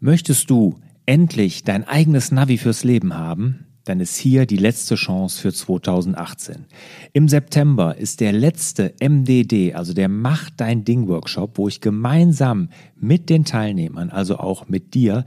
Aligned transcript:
Möchtest 0.00 0.48
du 0.48 0.78
endlich 1.06 1.64
dein 1.64 1.82
eigenes 1.82 2.30
Navi 2.30 2.56
fürs 2.56 2.84
Leben 2.84 3.14
haben? 3.14 3.66
Dann 3.84 3.98
ist 3.98 4.16
hier 4.16 4.46
die 4.46 4.56
letzte 4.56 4.94
Chance 4.94 5.40
für 5.40 5.52
2018. 5.52 6.66
Im 7.14 7.26
September 7.26 7.96
ist 7.96 8.20
der 8.20 8.32
letzte 8.32 8.94
MDD, 9.00 9.74
also 9.74 9.94
der 9.94 10.08
Mach 10.08 10.50
dein 10.50 10.84
Ding 10.84 11.08
Workshop, 11.08 11.58
wo 11.58 11.66
ich 11.66 11.80
gemeinsam 11.80 12.68
mit 12.94 13.28
den 13.28 13.44
Teilnehmern, 13.44 14.10
also 14.10 14.38
auch 14.38 14.68
mit 14.68 14.94
dir, 14.94 15.24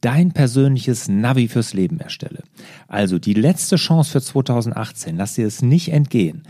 dein 0.00 0.32
persönliches 0.32 1.08
Navi 1.08 1.48
fürs 1.48 1.74
Leben 1.74 2.00
erstelle. 2.00 2.42
Also 2.88 3.18
die 3.18 3.34
letzte 3.34 3.76
Chance 3.76 4.12
für 4.12 4.22
2018, 4.22 5.16
lass 5.16 5.34
dir 5.34 5.46
es 5.46 5.60
nicht 5.60 5.92
entgehen. 5.92 6.44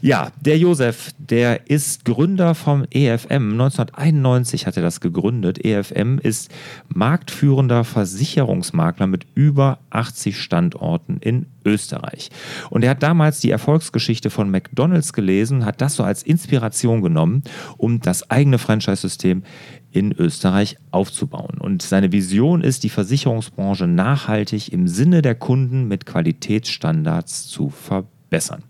Ja, 0.00 0.30
der 0.40 0.58
Josef, 0.58 1.10
der 1.18 1.68
ist 1.68 2.04
Gründer 2.04 2.54
vom 2.54 2.84
EFM. 2.92 3.50
1991 3.50 4.66
hat 4.68 4.76
er 4.76 4.82
das 4.84 5.00
gegründet. 5.00 5.64
EFM 5.64 6.18
ist 6.18 6.52
marktführender 6.88 7.82
Versicherungsmakler 7.82 9.08
mit 9.08 9.26
über 9.34 9.80
80 9.90 10.40
Standorten 10.40 11.16
in 11.18 11.46
Österreich. 11.64 12.30
Und 12.70 12.84
er 12.84 12.90
hat 12.90 13.02
damals 13.02 13.40
die 13.40 13.50
Erfolgsgeschichte 13.50 14.30
von 14.30 14.50
McDonalds 14.50 15.12
gelesen, 15.12 15.64
hat 15.64 15.80
das 15.80 15.96
so 15.96 16.04
als 16.04 16.22
Inspiration 16.22 17.02
genommen, 17.02 17.42
um 17.76 18.00
das 18.00 18.30
eigene 18.30 18.58
Franchise-System 18.58 19.42
in 19.92 20.12
Österreich 20.12 20.78
aufzubauen. 20.90 21.58
Und 21.58 21.82
seine 21.82 22.12
Vision 22.12 22.62
ist, 22.62 22.82
die 22.82 22.88
Versicherungsbranche 22.88 23.86
nachhaltig 23.86 24.72
im 24.72 24.88
Sinne 24.88 25.22
der 25.22 25.34
Kunden 25.34 25.86
mit 25.86 26.06
Qualitätsstandards 26.06 27.46
zu 27.46 27.70
verbessern. 27.70 28.62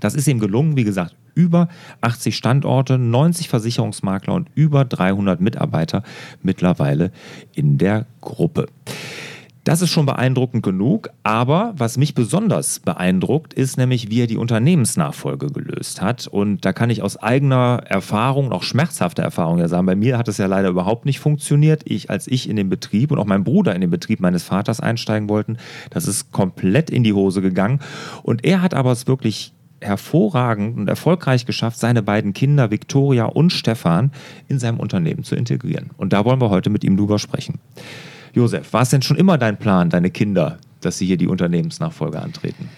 Das 0.00 0.14
ist 0.14 0.26
ihm 0.26 0.40
gelungen, 0.40 0.76
wie 0.76 0.84
gesagt, 0.84 1.14
über 1.34 1.68
80 2.00 2.36
Standorte, 2.36 2.98
90 2.98 3.48
Versicherungsmakler 3.48 4.34
und 4.34 4.48
über 4.54 4.84
300 4.84 5.40
Mitarbeiter 5.40 6.02
mittlerweile 6.42 7.12
in 7.54 7.78
der 7.78 8.06
Gruppe. 8.20 8.66
Das 9.70 9.82
ist 9.82 9.90
schon 9.90 10.04
beeindruckend 10.04 10.64
genug, 10.64 11.10
aber 11.22 11.74
was 11.76 11.96
mich 11.96 12.16
besonders 12.16 12.80
beeindruckt, 12.80 13.54
ist 13.54 13.76
nämlich, 13.76 14.10
wie 14.10 14.22
er 14.22 14.26
die 14.26 14.36
Unternehmensnachfolge 14.36 15.46
gelöst 15.46 16.02
hat. 16.02 16.26
Und 16.26 16.64
da 16.64 16.72
kann 16.72 16.90
ich 16.90 17.04
aus 17.04 17.16
eigener 17.16 17.84
Erfahrung, 17.86 18.50
auch 18.50 18.64
schmerzhafter 18.64 19.22
Erfahrung 19.22 19.60
ja 19.60 19.68
sagen, 19.68 19.86
bei 19.86 19.94
mir 19.94 20.18
hat 20.18 20.26
es 20.26 20.38
ja 20.38 20.46
leider 20.46 20.70
überhaupt 20.70 21.06
nicht 21.06 21.20
funktioniert. 21.20 21.82
Ich, 21.84 22.10
als 22.10 22.26
ich 22.26 22.50
in 22.50 22.56
den 22.56 22.68
Betrieb 22.68 23.12
und 23.12 23.20
auch 23.20 23.26
mein 23.26 23.44
Bruder 23.44 23.72
in 23.72 23.80
den 23.80 23.90
Betrieb 23.90 24.18
meines 24.18 24.42
Vaters 24.42 24.80
einsteigen 24.80 25.28
wollten, 25.28 25.56
das 25.90 26.08
ist 26.08 26.32
komplett 26.32 26.90
in 26.90 27.04
die 27.04 27.12
Hose 27.12 27.40
gegangen. 27.40 27.78
Und 28.24 28.44
er 28.44 28.62
hat 28.62 28.74
aber 28.74 28.90
es 28.90 29.06
wirklich 29.06 29.52
hervorragend 29.80 30.78
und 30.78 30.88
erfolgreich 30.88 31.46
geschafft, 31.46 31.78
seine 31.78 32.02
beiden 32.02 32.32
Kinder 32.32 32.72
Viktoria 32.72 33.26
und 33.26 33.52
Stefan 33.52 34.10
in 34.48 34.58
seinem 34.58 34.80
Unternehmen 34.80 35.22
zu 35.22 35.36
integrieren. 35.36 35.90
Und 35.96 36.12
da 36.12 36.24
wollen 36.24 36.40
wir 36.40 36.50
heute 36.50 36.70
mit 36.70 36.82
ihm 36.82 36.96
drüber 36.96 37.20
sprechen. 37.20 37.60
Josef, 38.32 38.72
war 38.72 38.82
es 38.82 38.90
denn 38.90 39.02
schon 39.02 39.16
immer 39.16 39.38
dein 39.38 39.58
Plan, 39.58 39.90
deine 39.90 40.10
Kinder, 40.10 40.58
dass 40.80 40.98
sie 40.98 41.06
hier 41.06 41.16
die 41.16 41.26
Unternehmensnachfolge 41.26 42.20
antreten? 42.20 42.68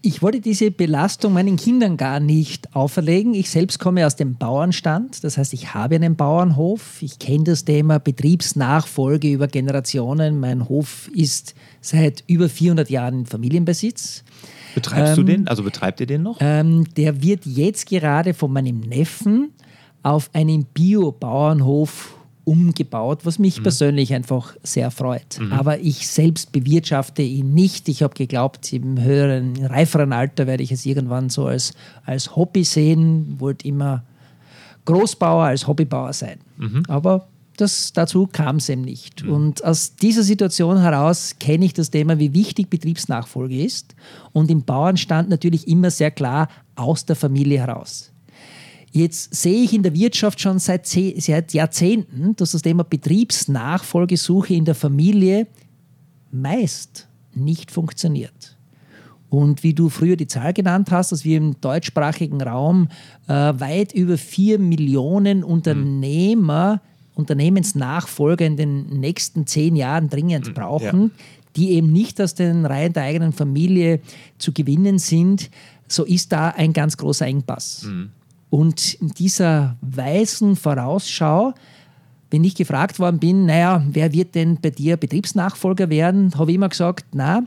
Ich 0.00 0.22
wollte 0.22 0.40
diese 0.40 0.70
Belastung 0.70 1.32
meinen 1.32 1.56
Kindern 1.56 1.96
gar 1.96 2.20
nicht 2.20 2.74
auferlegen. 2.76 3.34
Ich 3.34 3.50
selbst 3.50 3.80
komme 3.80 4.06
aus 4.06 4.14
dem 4.14 4.36
Bauernstand, 4.36 5.24
das 5.24 5.36
heißt, 5.36 5.52
ich 5.52 5.74
habe 5.74 5.96
einen 5.96 6.14
Bauernhof. 6.14 7.02
Ich 7.02 7.18
kenne 7.18 7.44
das 7.44 7.64
Thema 7.64 7.98
Betriebsnachfolge 7.98 9.28
über 9.28 9.48
Generationen. 9.48 10.38
Mein 10.38 10.68
Hof 10.68 11.10
ist 11.12 11.56
seit 11.80 12.22
über 12.28 12.48
400 12.48 12.88
Jahren 12.88 13.20
in 13.20 13.26
Familienbesitz. 13.26 14.22
Betreibst 14.76 15.18
ähm, 15.18 15.26
du 15.26 15.32
den? 15.32 15.48
Also 15.48 15.64
betreibt 15.64 15.98
ihr 15.98 16.06
den 16.06 16.22
noch? 16.22 16.36
Ähm, 16.40 16.84
der 16.96 17.20
wird 17.20 17.44
jetzt 17.44 17.86
gerade 17.86 18.34
von 18.34 18.52
meinem 18.52 18.78
Neffen 18.78 19.50
auf 20.04 20.30
einem 20.32 20.64
Bio-Bauernhof 20.64 22.17
umgebaut, 22.48 23.20
was 23.26 23.38
mich 23.38 23.58
mhm. 23.58 23.64
persönlich 23.64 24.14
einfach 24.14 24.56
sehr 24.62 24.90
freut. 24.90 25.38
Mhm. 25.38 25.52
Aber 25.52 25.78
ich 25.80 26.08
selbst 26.08 26.50
bewirtschafte 26.50 27.20
ihn 27.20 27.52
nicht. 27.52 27.88
Ich 27.90 28.02
habe 28.02 28.14
geglaubt, 28.14 28.72
im 28.72 29.00
höheren, 29.00 29.66
reiferen 29.66 30.14
Alter 30.14 30.46
werde 30.46 30.62
ich 30.62 30.72
es 30.72 30.86
irgendwann 30.86 31.28
so 31.28 31.46
als, 31.46 31.74
als 32.06 32.34
Hobby 32.34 32.64
sehen, 32.64 33.36
wollte 33.38 33.68
immer 33.68 34.02
Großbauer 34.86 35.44
als 35.44 35.66
Hobbybauer 35.66 36.14
sein. 36.14 36.38
Mhm. 36.56 36.84
Aber 36.88 37.28
das, 37.58 37.92
dazu 37.92 38.26
kam 38.26 38.56
es 38.56 38.70
eben 38.70 38.82
nicht. 38.82 39.24
Mhm. 39.24 39.32
Und 39.32 39.64
aus 39.64 39.96
dieser 39.96 40.22
Situation 40.22 40.80
heraus 40.80 41.34
kenne 41.38 41.66
ich 41.66 41.74
das 41.74 41.90
Thema, 41.90 42.18
wie 42.18 42.32
wichtig 42.32 42.70
Betriebsnachfolge 42.70 43.62
ist. 43.62 43.94
Und 44.32 44.50
im 44.50 44.62
Bauernstand 44.62 45.28
natürlich 45.28 45.68
immer 45.68 45.90
sehr 45.90 46.10
klar 46.10 46.48
aus 46.76 47.04
der 47.04 47.16
Familie 47.16 47.58
heraus. 47.58 48.10
Jetzt 48.92 49.34
sehe 49.34 49.62
ich 49.62 49.72
in 49.74 49.82
der 49.82 49.94
Wirtschaft 49.94 50.40
schon 50.40 50.58
seit, 50.58 50.86
seit 50.86 51.52
Jahrzehnten, 51.52 52.34
dass 52.36 52.52
das 52.52 52.62
Thema 52.62 52.84
Betriebsnachfolgesuche 52.84 54.54
in 54.54 54.64
der 54.64 54.74
Familie 54.74 55.46
meist 56.30 57.08
nicht 57.34 57.70
funktioniert. 57.70 58.56
Und 59.30 59.62
wie 59.62 59.74
du 59.74 59.90
früher 59.90 60.16
die 60.16 60.26
Zahl 60.26 60.54
genannt 60.54 60.90
hast, 60.90 61.12
dass 61.12 61.24
wir 61.24 61.36
im 61.36 61.60
deutschsprachigen 61.60 62.40
Raum 62.40 62.88
äh, 63.26 63.32
weit 63.32 63.92
über 63.92 64.16
vier 64.16 64.58
Millionen 64.58 65.44
Unternehmer. 65.44 66.80
Unternehmensnachfolger 67.14 68.46
in 68.46 68.56
den 68.56 69.00
nächsten 69.00 69.44
zehn 69.44 69.74
Jahren 69.74 70.08
dringend 70.08 70.46
mhm, 70.46 70.54
brauchen, 70.54 71.02
ja. 71.02 71.10
die 71.56 71.70
eben 71.72 71.92
nicht 71.92 72.20
aus 72.20 72.34
den 72.36 72.64
Reihen 72.64 72.92
der 72.92 73.02
eigenen 73.02 73.32
Familie 73.32 73.98
zu 74.38 74.52
gewinnen 74.52 75.00
sind, 75.00 75.50
so 75.88 76.04
ist 76.04 76.30
da 76.30 76.50
ein 76.50 76.72
ganz 76.72 76.96
großer 76.96 77.26
Engpass. 77.26 77.82
Mhm. 77.82 78.10
Und 78.50 78.94
in 78.94 79.08
dieser 79.08 79.76
weisen 79.80 80.56
Vorausschau, 80.56 81.54
wenn 82.30 82.44
ich 82.44 82.54
gefragt 82.54 82.98
worden 82.98 83.18
bin, 83.18 83.46
naja, 83.46 83.82
wer 83.88 84.12
wird 84.12 84.34
denn 84.34 84.58
bei 84.60 84.70
dir 84.70 84.96
Betriebsnachfolger 84.96 85.90
werden, 85.90 86.34
habe 86.38 86.50
ich 86.50 86.54
immer 86.56 86.68
gesagt, 86.68 87.06
na, 87.12 87.44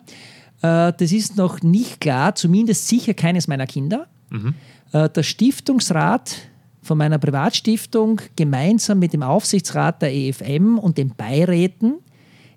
äh, 0.62 0.94
das 0.96 1.12
ist 1.12 1.38
noch 1.38 1.62
nicht 1.62 2.02
klar, 2.02 2.36
zumindest 2.36 2.88
sicher 2.88 3.14
keines 3.14 3.48
meiner 3.48 3.68
Kinder. 3.68 4.08
Mhm. 4.30 4.54
Äh, 4.92 5.10
der 5.10 5.24
Stiftungsrat 5.24 6.36
von 6.82 6.98
meiner 6.98 7.20
Privatstiftung 7.20 8.22
gemeinsam 8.36 9.00
mit 9.00 9.14
dem 9.14 9.24
Aufsichtsrat 9.24 10.02
der 10.02 10.14
EFM 10.14 10.80
und 10.80 10.98
den 10.98 11.14
Beiräten 11.16 11.96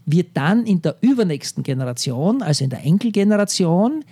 wird 0.06 0.28
dann 0.34 0.66
in 0.66 0.82
der 0.82 0.96
übernächsten 1.00 1.62
Generation, 1.62 2.42
also 2.42 2.64
in 2.64 2.70
der 2.70 2.84
Enkelgeneration, 2.84 4.04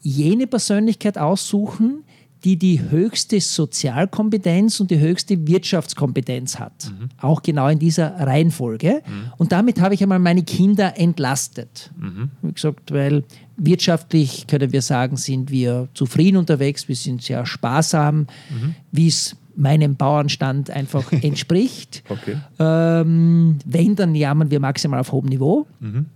jene 0.00 0.46
Persönlichkeit 0.46 1.18
aussuchen, 1.18 2.04
die 2.44 2.56
die 2.56 2.80
höchste 2.90 3.40
Sozialkompetenz 3.40 4.80
und 4.80 4.90
die 4.90 4.98
höchste 4.98 5.46
Wirtschaftskompetenz 5.46 6.58
hat. 6.58 6.90
Mhm. 6.90 7.08
Auch 7.20 7.42
genau 7.42 7.68
in 7.68 7.78
dieser 7.78 8.14
Reihenfolge. 8.14 9.02
Mhm. 9.06 9.32
Und 9.36 9.52
damit 9.52 9.80
habe 9.80 9.94
ich 9.94 10.02
einmal 10.02 10.18
meine 10.18 10.42
Kinder 10.42 10.98
entlastet. 10.98 11.90
Mhm. 11.98 12.30
Wie 12.42 12.52
gesagt, 12.52 12.92
weil 12.92 13.24
wirtschaftlich 13.56 14.46
können 14.46 14.72
wir 14.72 14.82
sagen, 14.82 15.16
sind 15.16 15.50
wir 15.50 15.88
zufrieden 15.92 16.38
unterwegs, 16.38 16.88
wir 16.88 16.96
sind 16.96 17.22
sehr 17.22 17.44
sparsam, 17.44 18.20
mhm. 18.48 18.74
wie 18.90 19.08
es 19.08 19.36
meinem 19.54 19.96
Bauernstand 19.96 20.70
einfach 20.70 21.12
entspricht. 21.22 22.02
okay. 22.08 22.38
ähm, 22.58 23.58
wenn, 23.66 23.96
dann 23.96 24.14
jammern 24.14 24.50
wir 24.50 24.60
maximal 24.60 25.00
auf 25.00 25.12
hohem 25.12 25.26
Niveau. 25.26 25.66
Mhm. 25.80 26.06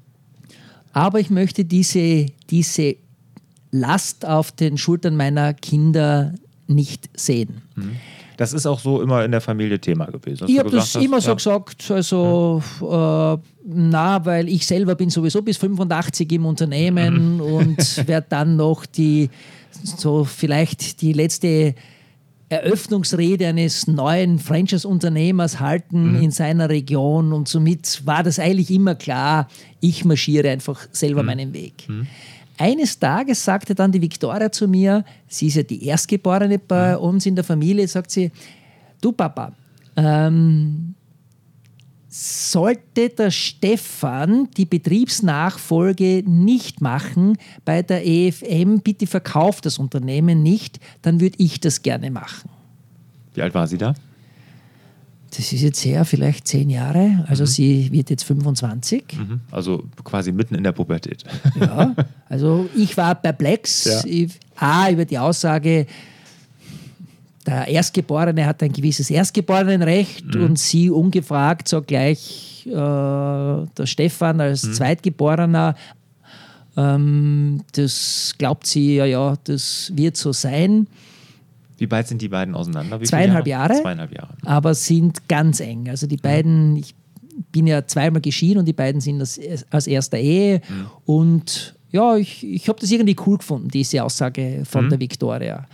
Aber 0.93 1.19
ich 1.21 1.29
möchte 1.29 1.65
diese, 1.65 2.27
diese 2.51 2.97
Last 3.75 4.25
auf 4.25 4.53
den 4.53 4.79
Schultern 4.79 5.17
meiner 5.17 5.53
Kinder 5.53 6.33
nicht 6.69 7.11
sehen. 7.17 7.63
Mhm. 7.75 7.97
Das 8.37 8.53
ist 8.53 8.67
auch 8.67 8.81
so 8.81 9.03
immer 9.03 9.25
in 9.25 9.31
der 9.33 9.41
Familie 9.41 9.81
Thema 9.81 10.07
gewesen. 10.07 10.49
Ich 10.49 10.59
habe 10.59 10.71
das 10.71 10.95
hast, 10.95 11.05
immer 11.05 11.19
ja. 11.19 11.23
so 11.23 11.35
gesagt, 11.35 11.91
also 11.91 12.63
ja. 12.81 13.35
äh, 13.35 13.39
na, 13.67 14.25
weil 14.25 14.49
ich 14.49 14.67
selber 14.67 14.95
bin 14.95 15.11
sowieso 15.11 15.43
bis 15.43 15.57
85 15.57 16.31
im 16.33 16.47
Unternehmen 16.47 17.37
mhm. 17.37 17.41
und 17.41 18.09
werde 18.09 18.27
dann 18.29 18.57
noch 18.57 18.87
die 18.87 19.31
so 19.83 20.25
vielleicht 20.25 21.01
die 21.01 21.13
letzte 21.13 21.75
Eröffnungsrede 22.49 23.49
eines 23.49 23.89
neuen 23.89 24.39
Franchise-Unternehmers 24.39 25.59
halten 25.59 26.13
mhm. 26.13 26.23
in 26.23 26.31
seiner 26.31 26.69
Region 26.69 27.33
und 27.33 27.49
somit 27.49 28.03
war 28.05 28.23
das 28.23 28.39
eigentlich 28.39 28.71
immer 28.71 28.95
klar, 28.95 29.49
ich 29.81 30.05
marschiere 30.05 30.51
einfach 30.51 30.87
selber 30.93 31.23
mhm. 31.23 31.27
meinen 31.27 31.53
Weg. 31.53 31.89
Eines 32.57 32.99
Tages 32.99 33.45
sagte 33.45 33.75
dann 33.75 33.91
die 33.91 34.01
Viktoria 34.01 34.51
zu 34.51 34.69
mir, 34.69 35.05
sie 35.27 35.49
ist 35.49 35.57
ja 35.57 35.63
die 35.63 35.85
Erstgeborene 35.87 36.59
bei 36.59 36.97
mhm. 36.97 37.03
uns 37.03 37.27
in 37.27 37.35
der 37.35 37.45
Familie, 37.45 37.87
sagt 37.89 38.11
sie, 38.11 38.31
du 39.01 39.13
Papa, 39.13 39.53
ähm, 39.97 40.95
sollte 42.09 43.09
der 43.09 43.33
Stefan 43.33 44.49
die 44.57 44.67
Betriebsnachfolge 44.67 46.23
nicht 46.25 46.81
machen 46.81 47.37
bei 47.65 47.83
der 47.83 48.07
EFM, 48.07 48.79
bitte 48.79 49.09
verkauft 49.09 49.67
das 49.67 49.79
Unternehmen 49.81 50.41
nicht, 50.43 50.79
dann 51.03 51.21
würde 51.21 51.37
ich 51.39 51.59
das 51.59 51.83
gerne 51.83 52.13
machen. 52.13 52.51
Wie 53.35 53.43
alt 53.43 53.53
war 53.53 53.67
sie 53.67 53.79
da? 53.79 53.95
Das 55.37 55.53
ist 55.53 55.63
jetzt 55.63 55.85
her, 55.85 56.05
vielleicht 56.05 56.47
zehn 56.47 56.71
Jahre. 56.71 57.25
Also 57.29 57.43
mhm. 57.45 57.49
sie 57.49 57.93
wird 57.93 58.11
jetzt 58.11 58.23
25. 58.25 59.05
Mhm. 59.19 59.41
Also 59.51 59.83
quasi 60.05 60.31
mitten 60.31 60.55
in 60.55 60.63
der 60.63 60.73
Pubertät. 60.73 61.25
Ja, 61.61 61.95
also 62.29 62.69
ich 62.77 62.97
war 62.97 63.15
perplex. 63.15 64.05
Ja. 64.05 64.27
A, 64.57 64.91
über 64.91 65.05
die 65.05 65.19
Aussage, 65.19 65.87
der 67.47 67.69
Erstgeborene 67.69 68.47
hat 68.47 68.63
ein 68.63 68.73
gewisses 68.73 69.11
Erstgeborenenrecht 69.11 70.35
mhm. 70.35 70.45
und 70.45 70.59
sie 70.59 70.91
ungefragt 70.91 71.69
so 71.69 71.83
gleich 71.83 72.67
äh, 72.67 72.71
der 72.73 73.87
Stefan 73.87 74.41
als 74.41 74.63
mhm. 74.63 74.73
Zweitgeborener. 74.75 75.75
Ähm, 76.77 77.63
das 77.73 78.35
glaubt 78.39 78.67
sie, 78.67 78.97
ja, 78.97 79.05
ja, 79.05 79.35
das 79.45 79.93
wird 79.95 80.17
so 80.17 80.33
sein. 80.33 80.87
Wie 81.77 81.91
weit 81.91 82.09
sind 82.09 82.23
die 82.23 82.29
beiden 82.29 82.55
auseinander? 82.55 83.01
Wie 83.01 83.05
Zweieinhalb 83.05 83.47
Jahre? 83.47 83.73
Jahre? 83.73 83.83
Zweieinhalb 83.83 84.15
Jahre. 84.15 84.35
Aber 84.45 84.75
sind 84.75 85.29
ganz 85.29 85.61
eng. 85.61 85.89
Also 85.89 86.07
die 86.07 86.17
beiden, 86.17 86.77
ich 86.77 86.95
bin 87.53 87.67
ja 87.67 87.87
zweimal 87.87 88.21
geschieden 88.21 88.59
und 88.59 88.67
die 88.67 88.73
beiden 88.73 89.01
sind 89.01 89.21
aus, 89.21 89.39
aus 89.71 89.87
erster 89.87 90.19
Ehe. 90.19 90.61
Mhm. 90.69 90.87
Und 91.05 91.75
ja, 91.91 92.17
ich, 92.17 92.45
ich 92.45 92.69
habe 92.69 92.81
das 92.81 92.91
irgendwie 92.91 93.17
cool 93.27 93.39
gefunden, 93.39 93.69
diese 93.69 94.03
Aussage 94.03 94.63
von 94.65 94.87
mhm. 94.87 94.91
der 94.91 95.01
Victoria. 95.01 95.67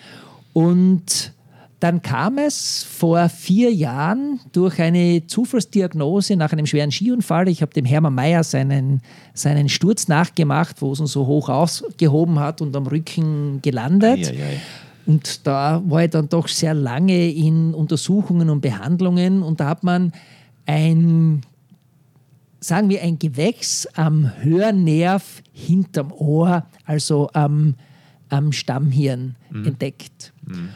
Und 0.52 1.32
dann 1.81 2.02
kam 2.02 2.37
es 2.37 2.85
vor 2.85 3.31
vier 3.31 3.73
Jahren 3.73 4.38
durch 4.52 4.79
eine 4.81 5.26
Zufallsdiagnose 5.26 6.37
nach 6.37 6.52
einem 6.52 6.67
schweren 6.67 6.93
Skiunfall. 6.93 7.49
Ich 7.49 7.62
habe 7.62 7.73
dem 7.73 7.87
Hermann 7.87 8.14
Mayer 8.14 8.44
seinen, 8.44 9.00
seinen 9.32 9.70
Sturz 9.70 10.06
nachgemacht, 10.06 10.82
wo 10.82 10.93
es 10.93 11.00
uns 11.00 11.12
so 11.12 11.26
hoch 11.26 11.49
ausgehoben 11.49 12.38
hat 12.38 12.61
und 12.61 12.76
am 12.76 12.87
Rücken 12.87 13.62
gelandet. 13.62 14.29
Ei, 14.29 14.37
ei, 14.37 14.44
ei. 14.44 14.61
Und 15.11 15.45
da 15.45 15.83
war 15.87 16.05
ich 16.05 16.11
dann 16.11 16.29
doch 16.29 16.47
sehr 16.47 16.73
lange 16.73 17.31
in 17.33 17.75
Untersuchungen 17.75 18.49
und 18.49 18.61
Behandlungen 18.61 19.43
und 19.43 19.59
da 19.59 19.71
hat 19.71 19.83
man 19.83 20.12
ein, 20.67 21.41
sagen 22.61 22.89
wir, 22.89 23.03
ein 23.03 23.19
Gewächs 23.19 23.89
am 23.95 24.31
Hörnerv 24.41 25.43
hinterm 25.53 26.12
Ohr, 26.12 26.65
also 26.85 27.29
am, 27.33 27.75
am 28.29 28.53
Stammhirn 28.53 29.35
mhm. 29.51 29.65
entdeckt. 29.65 30.33
Mhm. 30.47 30.69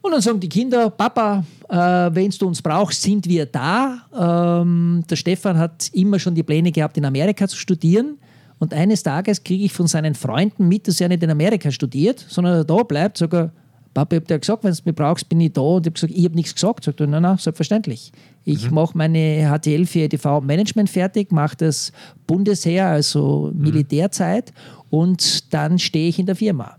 Und 0.00 0.12
dann 0.12 0.22
sagen 0.22 0.40
die 0.40 0.48
Kinder, 0.48 0.88
Papa, 0.88 1.44
äh, 1.68 1.76
wenn 1.76 2.30
du 2.30 2.46
uns 2.46 2.62
brauchst, 2.62 3.02
sind 3.02 3.28
wir 3.28 3.44
da. 3.44 4.62
Ähm, 4.62 5.04
der 5.10 5.16
Stefan 5.16 5.58
hat 5.58 5.90
immer 5.92 6.18
schon 6.18 6.34
die 6.34 6.44
Pläne 6.44 6.72
gehabt, 6.72 6.96
in 6.96 7.04
Amerika 7.04 7.46
zu 7.46 7.58
studieren. 7.58 8.16
Und 8.58 8.72
eines 8.72 9.02
Tages 9.02 9.44
kriege 9.44 9.64
ich 9.64 9.72
von 9.74 9.86
seinen 9.86 10.14
Freunden 10.14 10.66
mit, 10.66 10.88
dass 10.88 10.98
er 10.98 11.08
nicht 11.08 11.22
in 11.22 11.30
Amerika 11.30 11.70
studiert, 11.70 12.24
sondern 12.26 12.66
da 12.66 12.82
bleibt. 12.84 13.18
Sogar, 13.18 13.50
Papa, 13.96 14.16
ich 14.16 14.20
habe 14.20 14.26
dir 14.26 14.38
gesagt, 14.38 14.62
wenn 14.62 14.74
du 14.74 14.80
mich 14.84 14.94
brauchst, 14.94 15.26
bin 15.26 15.40
ich 15.40 15.54
da. 15.54 15.62
Und 15.62 15.86
ich 15.86 15.90
habe 15.90 15.94
gesagt, 15.94 16.12
ich 16.14 16.24
habe 16.26 16.34
nichts 16.34 16.54
gesagt. 16.54 16.84
Sagt 16.84 17.00
er, 17.00 17.06
nein, 17.06 17.22
nein, 17.22 17.38
selbstverständlich. 17.38 18.12
Ich 18.44 18.68
mhm. 18.68 18.74
mache 18.74 18.96
meine 18.96 19.50
HTL 19.50 19.86
für 19.86 20.00
EDV 20.00 20.42
Management 20.42 20.90
fertig, 20.90 21.32
mache 21.32 21.56
das 21.56 21.92
Bundesheer, 22.26 22.88
also 22.88 23.50
mhm. 23.54 23.62
Militärzeit, 23.62 24.52
und 24.90 25.54
dann 25.54 25.78
stehe 25.78 26.10
ich 26.10 26.18
in 26.18 26.26
der 26.26 26.36
Firma. 26.36 26.76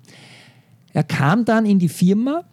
Er 0.93 1.03
kam 1.03 1.43
dann 1.43 1.65
in 1.65 1.79
die 1.79 1.89
Firma 1.89 2.43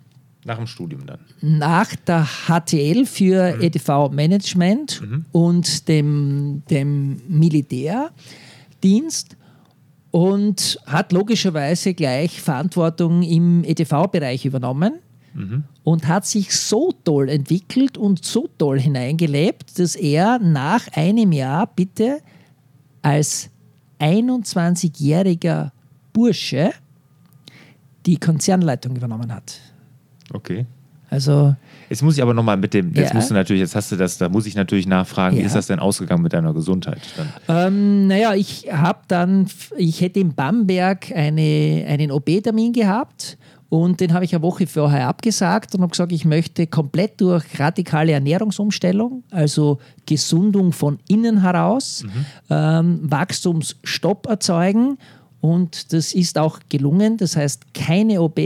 nach 0.47 0.57
dem 0.57 0.67
Studium 0.67 1.07
dann? 1.07 1.21
Nach 1.41 1.97
der 1.97 2.27
HTL 2.47 3.07
für 3.07 3.57
mhm. 3.57 3.63
EDV-Management 3.63 5.01
mhm. 5.03 5.25
und 5.33 5.89
dem, 5.89 6.63
dem 6.71 7.23
Militärdienst 7.29 9.37
und 10.15 10.79
hat 10.87 11.11
logischerweise 11.11 11.93
gleich 11.93 12.41
Verantwortung 12.41 13.25
im 13.25 13.65
EDV-Bereich 13.65 14.45
übernommen 14.45 15.01
mhm. 15.35 15.65
und 15.83 16.07
hat 16.07 16.25
sich 16.25 16.57
so 16.57 16.93
toll 17.03 17.29
entwickelt 17.29 17.99
und 17.99 18.25
so 18.25 18.49
toll 18.57 18.79
hineingelebt, 18.79 19.77
dass 19.77 19.97
er 19.97 20.39
nach 20.39 20.87
einem 20.93 21.33
Jahr 21.33 21.67
bitte 21.67 22.21
als 23.03 23.51
21-jähriger 23.99 25.73
Bursche 26.13 26.71
die 28.07 28.17
Konzernleitung 28.17 28.95
übernommen 28.95 29.35
hat. 29.35 29.59
Okay. 30.33 30.65
Also. 31.15 31.55
Jetzt 31.89 32.03
muss 32.03 32.17
ich 32.17 32.23
aber 32.23 32.35
nochmal 32.35 32.57
mit 32.57 32.75
dem, 32.75 32.93
jetzt 32.95 33.11
ja. 33.11 33.15
musst 33.15 33.31
du 33.31 33.35
natürlich, 33.35 33.61
jetzt 33.61 33.77
hast 33.77 33.93
du 33.93 33.97
das, 33.97 34.19
da 34.19 34.29
muss 34.29 34.47
ich 34.47 34.57
natürlich 34.57 34.87
nachfragen, 34.87 35.37
ja. 35.37 35.43
wie 35.43 35.47
ist 35.47 35.55
das 35.55 35.69
denn 35.69 35.79
ausgegangen 35.79 36.23
mit 36.23 36.33
deiner 36.33 36.53
Gesundheit? 36.53 37.01
Ähm, 37.49 38.09
naja, 38.09 38.35
ich 38.35 38.67
habe 38.73 39.01
dann, 39.07 39.47
ich 39.77 40.01
hätte 40.01 40.19
in 40.19 40.35
Bamberg 40.35 41.13
eine, 41.15 41.85
einen 41.87 42.11
OP-Termin 42.11 42.73
gehabt 42.73 43.39
und 43.69 44.01
den 44.01 44.13
habe 44.13 44.25
ich 44.25 44.35
eine 44.35 44.43
Woche 44.43 44.67
vorher 44.67 45.09
abgesagt 45.09 45.75
und 45.75 45.83
habe 45.83 45.91
gesagt, 45.91 46.11
ich 46.13 46.25
möchte 46.25 46.67
komplett 46.67 47.21
durch 47.21 47.45
radikale 47.59 48.13
Ernährungsumstellung, 48.13 49.23
also 49.31 49.79
Gesundung 50.07 50.73
von 50.73 50.99
innen 51.09 51.43
heraus, 51.43 52.03
mhm. 52.05 52.27
ähm, 52.51 53.01
Wachstumsstopp 53.03 54.27
erzeugen 54.27 54.99
und 55.41 55.93
das 55.93 56.15
ist 56.15 56.39
auch 56.39 56.59
gelungen. 56.71 57.19
Das 57.19 57.37
heißt, 57.37 57.75
keine 57.75 58.23
OP 58.23 58.41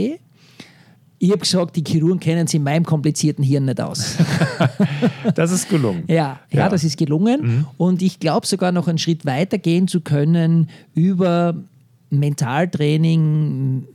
ich 1.19 1.31
habe 1.31 1.39
gesagt, 1.39 1.75
die 1.75 1.83
Chirurgen 1.85 2.19
kennen 2.19 2.47
sich 2.47 2.57
in 2.57 2.63
meinem 2.63 2.85
komplizierten 2.85 3.43
Hirn 3.43 3.65
nicht 3.65 3.81
aus. 3.81 4.15
das 5.35 5.51
ist 5.51 5.69
gelungen. 5.69 6.03
Ja, 6.07 6.39
ja, 6.49 6.59
ja. 6.59 6.69
das 6.69 6.85
ist 6.85 6.97
gelungen. 6.97 7.41
Mhm. 7.41 7.65
Und 7.77 8.01
ich 8.01 8.19
glaube 8.19 8.47
sogar 8.47 8.71
noch 8.71 8.87
einen 8.87 8.97
Schritt 8.97 9.25
weiter 9.25 9.57
gehen 9.57 9.89
zu 9.89 9.99
können 9.99 10.69
über 10.95 11.55
Mentaltraining, 12.09 13.85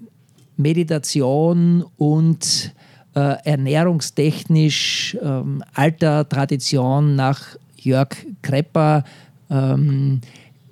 Meditation 0.59 1.85
und 1.97 2.73
äh, 3.15 3.37
ernährungstechnisch 3.45 5.17
ähm, 5.23 5.65
alter 5.73 6.29
Tradition 6.29 7.17
nach 7.17 7.57
Jörg 7.77 8.11
Krepper. 8.43 9.05
Ähm, 9.51 10.21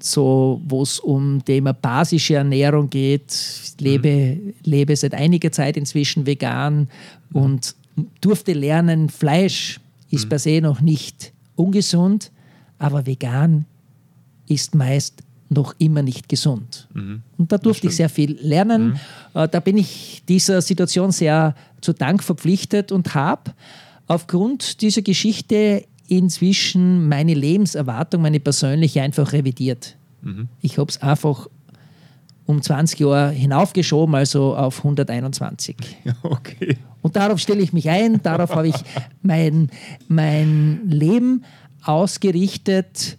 so, 0.04 0.60
wo 0.66 0.82
es 0.82 0.98
um 0.98 1.44
Thema 1.44 1.72
basische 1.72 2.34
Ernährung 2.34 2.90
geht. 2.90 3.32
Ich 3.32 3.80
lebe, 3.80 4.38
mhm. 4.40 4.54
lebe 4.64 4.96
seit 4.96 5.14
einiger 5.14 5.52
Zeit 5.52 5.76
inzwischen 5.76 6.26
vegan 6.26 6.88
mhm. 7.30 7.42
und 7.42 7.74
durfte 8.20 8.52
lernen, 8.52 9.08
Fleisch 9.08 9.80
ist 10.10 10.26
mhm. 10.26 10.28
per 10.28 10.38
se 10.38 10.60
noch 10.60 10.80
nicht 10.80 11.32
ungesund, 11.56 12.30
aber 12.78 13.06
vegan 13.06 13.64
ist 14.48 14.74
meist 14.74 15.22
noch 15.48 15.74
immer 15.78 16.02
nicht 16.02 16.28
gesund. 16.28 16.88
Mhm. 16.94 17.22
Und 17.36 17.52
da 17.52 17.58
durfte 17.58 17.86
ich 17.86 17.96
sehr 17.96 18.08
viel 18.08 18.38
lernen. 18.40 18.98
Mhm. 19.34 19.40
Äh, 19.40 19.48
da 19.48 19.60
bin 19.60 19.76
ich 19.76 20.22
dieser 20.28 20.62
Situation 20.62 21.12
sehr 21.12 21.54
zu 21.80 21.92
Dank 21.92 22.22
verpflichtet 22.22 22.90
und 22.90 23.14
habe 23.14 23.52
aufgrund 24.06 24.80
dieser 24.80 25.02
Geschichte 25.02 25.84
inzwischen 26.08 27.08
meine 27.08 27.34
Lebenserwartung, 27.34 28.22
meine 28.22 28.40
persönliche, 28.40 29.02
einfach 29.02 29.32
revidiert. 29.32 29.96
Mhm. 30.22 30.48
Ich 30.60 30.78
habe 30.78 30.88
es 30.88 31.00
einfach 31.02 31.48
um 32.46 32.60
20 32.60 33.00
Jahre 33.00 33.30
hinaufgeschoben, 33.30 34.14
also 34.14 34.56
auf 34.56 34.78
121. 34.78 35.76
Okay. 36.22 36.76
Und 37.02 37.16
darauf 37.16 37.40
stelle 37.40 37.62
ich 37.62 37.72
mich 37.72 37.90
ein, 37.90 38.22
darauf 38.22 38.54
habe 38.54 38.68
ich 38.68 38.76
mein, 39.22 39.70
mein 40.06 40.88
Leben 40.88 41.44
ausgerichtet. 41.82 43.18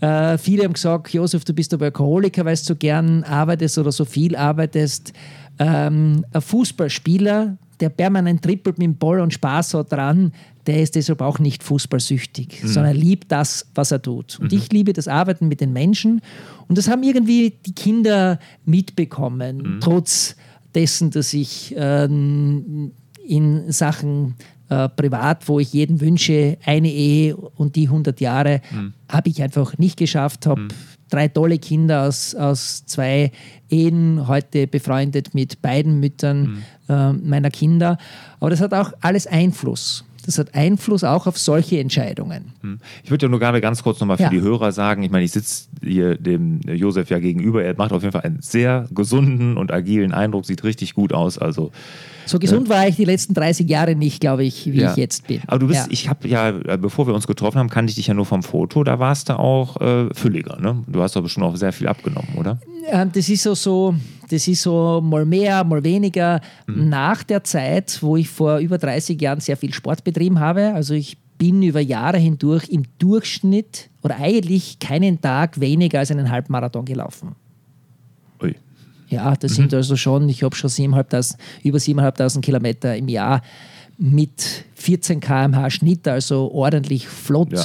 Äh, 0.00 0.38
viele 0.38 0.64
haben 0.64 0.74
gesagt, 0.74 1.12
Josef, 1.12 1.44
du 1.44 1.52
bist 1.52 1.74
aber 1.74 1.86
Alkoholiker, 1.86 2.44
weil 2.44 2.54
du 2.54 2.62
so 2.62 2.76
gern 2.76 3.24
arbeitest 3.24 3.78
oder 3.78 3.90
so 3.90 4.04
viel 4.04 4.36
arbeitest. 4.36 5.12
Ähm, 5.58 6.24
ein 6.32 6.40
Fußballspieler, 6.40 7.56
der 7.80 7.88
permanent 7.88 8.42
trippelt 8.42 8.78
mit 8.78 8.84
dem 8.84 8.96
Ball 8.96 9.20
und 9.20 9.32
Spaß 9.34 9.74
hat 9.74 9.92
dran, 9.92 10.32
der 10.66 10.82
ist 10.82 10.96
deshalb 10.96 11.20
auch 11.20 11.38
nicht 11.38 11.62
fußballsüchtig, 11.62 12.62
mhm. 12.62 12.68
sondern 12.68 12.96
liebt 12.96 13.30
das, 13.30 13.66
was 13.74 13.92
er 13.92 14.02
tut. 14.02 14.38
Und 14.40 14.52
mhm. 14.52 14.58
ich 14.58 14.72
liebe 14.72 14.92
das 14.92 15.08
Arbeiten 15.08 15.48
mit 15.48 15.60
den 15.60 15.72
Menschen. 15.72 16.20
Und 16.68 16.78
das 16.78 16.88
haben 16.88 17.02
irgendwie 17.02 17.54
die 17.64 17.74
Kinder 17.74 18.38
mitbekommen, 18.64 19.58
mhm. 19.58 19.80
trotz 19.80 20.36
dessen, 20.74 21.10
dass 21.10 21.32
ich 21.32 21.74
ähm, 21.76 22.92
in 23.26 23.70
Sachen 23.72 24.34
äh, 24.68 24.88
privat, 24.88 25.48
wo 25.48 25.60
ich 25.60 25.72
jedem 25.72 26.00
wünsche, 26.00 26.58
eine 26.64 26.90
Ehe 26.90 27.36
und 27.36 27.76
die 27.76 27.86
100 27.86 28.20
Jahre, 28.20 28.60
mhm. 28.70 28.92
habe 29.08 29.28
ich 29.28 29.42
einfach 29.42 29.78
nicht 29.78 29.96
geschafft, 29.96 30.46
habe 30.46 30.62
mhm. 30.62 30.68
drei 31.08 31.28
tolle 31.28 31.58
Kinder 31.58 32.02
aus, 32.02 32.34
aus 32.34 32.84
zwei 32.84 33.30
Ehen, 33.70 34.26
heute 34.26 34.66
befreundet 34.66 35.34
mit 35.34 35.62
beiden 35.62 36.00
Müttern 36.00 36.40
mhm. 36.42 36.62
äh, 36.88 37.12
meiner 37.12 37.50
Kinder. 37.50 37.96
Aber 38.40 38.50
das 38.50 38.60
hat 38.60 38.74
auch 38.74 38.92
alles 39.00 39.26
Einfluss. 39.28 40.04
Das 40.26 40.38
hat 40.38 40.54
Einfluss 40.54 41.04
auch 41.04 41.26
auf 41.26 41.38
solche 41.38 41.78
Entscheidungen. 41.78 42.52
Hm. 42.60 42.80
Ich 43.04 43.10
würde 43.10 43.26
ja 43.26 43.30
nur 43.30 43.38
gerade 43.38 43.60
ganz 43.60 43.82
kurz 43.82 44.00
nochmal 44.00 44.16
für 44.16 44.24
ja. 44.24 44.30
die 44.30 44.40
Hörer 44.40 44.72
sagen, 44.72 45.02
ich 45.02 45.10
meine, 45.10 45.24
ich 45.24 45.32
sitze 45.32 45.68
hier 45.82 46.16
dem 46.16 46.60
Josef 46.62 47.10
ja 47.10 47.18
gegenüber. 47.18 47.62
Er 47.62 47.76
macht 47.76 47.92
auf 47.92 48.02
jeden 48.02 48.12
Fall 48.12 48.22
einen 48.22 48.42
sehr 48.42 48.88
gesunden 48.90 49.56
und 49.56 49.72
agilen 49.72 50.12
Eindruck, 50.12 50.44
sieht 50.44 50.64
richtig 50.64 50.94
gut 50.94 51.12
aus. 51.12 51.38
Also 51.38 51.70
so 52.26 52.40
gesund 52.40 52.68
ja. 52.68 52.74
war 52.74 52.88
ich 52.88 52.96
die 52.96 53.04
letzten 53.04 53.34
30 53.34 53.68
Jahre 53.68 53.94
nicht, 53.94 54.20
glaube 54.20 54.44
ich, 54.44 54.66
wie 54.66 54.80
ja. 54.80 54.90
ich 54.90 54.96
jetzt 54.96 55.28
bin. 55.28 55.40
Aber 55.46 55.60
du 55.60 55.68
bist, 55.68 55.86
ja. 55.86 55.86
ich 55.90 56.08
habe 56.08 56.26
ja, 56.26 56.48
äh, 56.48 56.76
bevor 56.76 57.06
wir 57.06 57.14
uns 57.14 57.28
getroffen 57.28 57.58
haben, 57.58 57.70
kannte 57.70 57.90
ich 57.90 57.96
dich 57.96 58.08
ja 58.08 58.14
nur 58.14 58.26
vom 58.26 58.42
Foto. 58.42 58.82
Da 58.82 58.98
warst 58.98 59.28
du 59.28 59.38
auch 59.38 59.80
äh, 59.80 60.12
fülliger, 60.12 60.60
ne? 60.60 60.82
Du 60.88 61.00
hast 61.02 61.16
aber 61.16 61.28
schon 61.28 61.44
auch 61.44 61.54
sehr 61.54 61.72
viel 61.72 61.86
abgenommen, 61.86 62.34
oder? 62.36 62.58
das 63.12 63.28
ist 63.28 63.42
so, 63.42 63.54
so, 63.54 63.94
das 64.28 64.48
ist 64.48 64.62
so 64.62 65.00
mal 65.02 65.24
mehr, 65.24 65.64
mal 65.64 65.82
weniger. 65.84 66.40
Mhm. 66.66 66.88
Nach 66.88 67.22
der 67.22 67.44
Zeit, 67.44 67.98
wo 68.02 68.16
ich 68.16 68.28
vor 68.28 68.58
über 68.58 68.78
30 68.78 69.20
Jahren 69.20 69.40
sehr 69.40 69.56
viel 69.56 69.72
Sport 69.72 70.04
betrieben 70.04 70.40
habe, 70.40 70.74
also 70.74 70.94
ich 70.94 71.16
bin 71.38 71.62
über 71.62 71.80
Jahre 71.80 72.18
hindurch 72.18 72.68
im 72.68 72.84
Durchschnitt 72.98 73.90
oder 74.02 74.16
eigentlich 74.16 74.78
keinen 74.78 75.20
Tag 75.20 75.60
weniger 75.60 75.98
als 75.98 76.10
einen 76.10 76.30
Halbmarathon 76.30 76.84
gelaufen. 76.84 77.34
Ui. 78.42 78.54
Ja, 79.08 79.34
das 79.36 79.52
mhm. 79.52 79.54
sind 79.54 79.74
also 79.74 79.96
schon, 79.96 80.28
ich 80.28 80.42
habe 80.42 80.56
schon 80.56 80.70
7.500, 80.70 81.36
über 81.62 81.78
7.500 81.78 82.40
Kilometer 82.40 82.96
im 82.96 83.08
Jahr 83.08 83.42
mit 83.98 84.64
14 84.74 85.20
km/h 85.20 85.70
Schnitt, 85.70 86.08
also 86.08 86.50
ordentlich 86.52 87.08
flott. 87.08 87.52
Ja. 87.52 87.64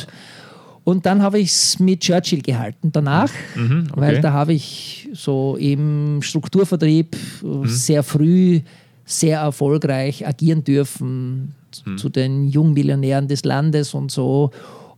Und 0.83 1.05
dann 1.05 1.21
habe 1.21 1.39
ich 1.39 1.51
es 1.51 1.79
mit 1.79 2.01
Churchill 2.01 2.41
gehalten 2.41 2.91
danach, 2.91 3.31
mhm, 3.55 3.87
okay. 3.91 4.01
weil 4.01 4.21
da 4.21 4.33
habe 4.33 4.53
ich 4.53 5.09
so 5.13 5.55
im 5.59 6.21
Strukturvertrieb 6.21 7.15
mhm. 7.43 7.65
sehr 7.67 8.03
früh 8.03 8.61
sehr 9.05 9.39
erfolgreich 9.39 10.25
agieren 10.25 10.63
dürfen 10.63 11.53
mhm. 11.85 11.97
zu 11.97 12.09
den 12.09 12.47
Jungmillionären 12.47 13.27
des 13.27 13.43
Landes 13.43 13.93
und 13.93 14.11
so. 14.11 14.51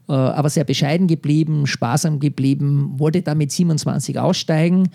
Äh, 0.07 0.13
aber 0.13 0.49
sehr 0.49 0.63
bescheiden 0.63 1.07
geblieben, 1.07 1.67
sparsam 1.67 2.19
geblieben, 2.19 2.93
wollte 2.97 3.21
da 3.21 3.35
mit 3.35 3.51
27 3.51 4.19
aussteigen 4.19 4.89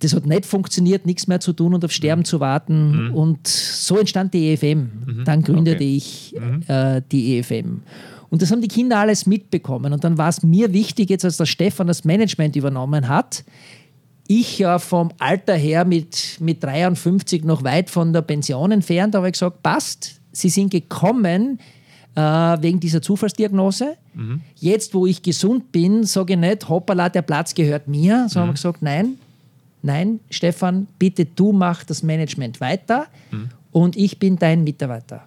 das 0.00 0.14
hat 0.14 0.26
nicht 0.26 0.46
funktioniert, 0.46 1.06
nichts 1.06 1.26
mehr 1.26 1.40
zu 1.40 1.52
tun 1.52 1.74
und 1.74 1.84
auf 1.84 1.92
Sterben 1.92 2.24
zu 2.24 2.40
warten. 2.40 3.08
Mhm. 3.08 3.14
Und 3.14 3.46
so 3.46 3.98
entstand 3.98 4.34
die 4.34 4.52
EFM. 4.52 4.78
Mhm. 4.78 5.24
Dann 5.24 5.42
gründete 5.42 5.76
okay. 5.76 5.96
ich 5.96 6.34
mhm. 6.38 6.62
äh, 6.66 7.02
die 7.12 7.38
EFM. 7.38 7.82
Und 8.30 8.42
das 8.42 8.50
haben 8.50 8.62
die 8.62 8.68
Kinder 8.68 8.98
alles 8.98 9.26
mitbekommen. 9.26 9.92
Und 9.92 10.04
dann 10.04 10.16
war 10.16 10.28
es 10.28 10.42
mir 10.42 10.72
wichtig, 10.72 11.10
jetzt 11.10 11.24
als 11.24 11.36
der 11.36 11.46
Stefan 11.46 11.88
das 11.88 12.04
Management 12.04 12.56
übernommen 12.56 13.08
hat, 13.08 13.44
ich 14.28 14.60
ja 14.60 14.78
vom 14.78 15.10
Alter 15.18 15.54
her 15.54 15.84
mit, 15.84 16.36
mit 16.38 16.62
53 16.62 17.42
noch 17.42 17.64
weit 17.64 17.90
von 17.90 18.12
der 18.12 18.22
Pension 18.22 18.70
entfernt, 18.70 19.16
habe 19.16 19.26
ich 19.26 19.32
gesagt, 19.32 19.62
passt, 19.62 20.20
Sie 20.32 20.48
sind 20.48 20.70
gekommen 20.70 21.58
äh, 22.14 22.20
wegen 22.20 22.78
dieser 22.78 23.02
Zufallsdiagnose. 23.02 23.96
Mhm. 24.14 24.40
Jetzt, 24.56 24.94
wo 24.94 25.06
ich 25.06 25.22
gesund 25.22 25.72
bin, 25.72 26.04
sage 26.04 26.34
ich 26.34 26.38
nicht, 26.38 26.68
hoppala, 26.68 27.08
der 27.08 27.22
Platz 27.22 27.54
gehört 27.54 27.88
mir, 27.88 28.26
sondern 28.28 28.34
mhm. 28.34 28.48
habe 28.48 28.52
gesagt, 28.52 28.82
nein, 28.82 29.18
nein, 29.82 30.20
Stefan, 30.30 30.86
bitte 30.98 31.24
du 31.24 31.52
mach 31.52 31.84
das 31.84 32.02
Management 32.02 32.60
weiter 32.60 33.06
mhm. 33.30 33.48
und 33.72 33.96
ich 33.96 34.18
bin 34.18 34.36
dein 34.36 34.62
Mitarbeiter. 34.62 35.24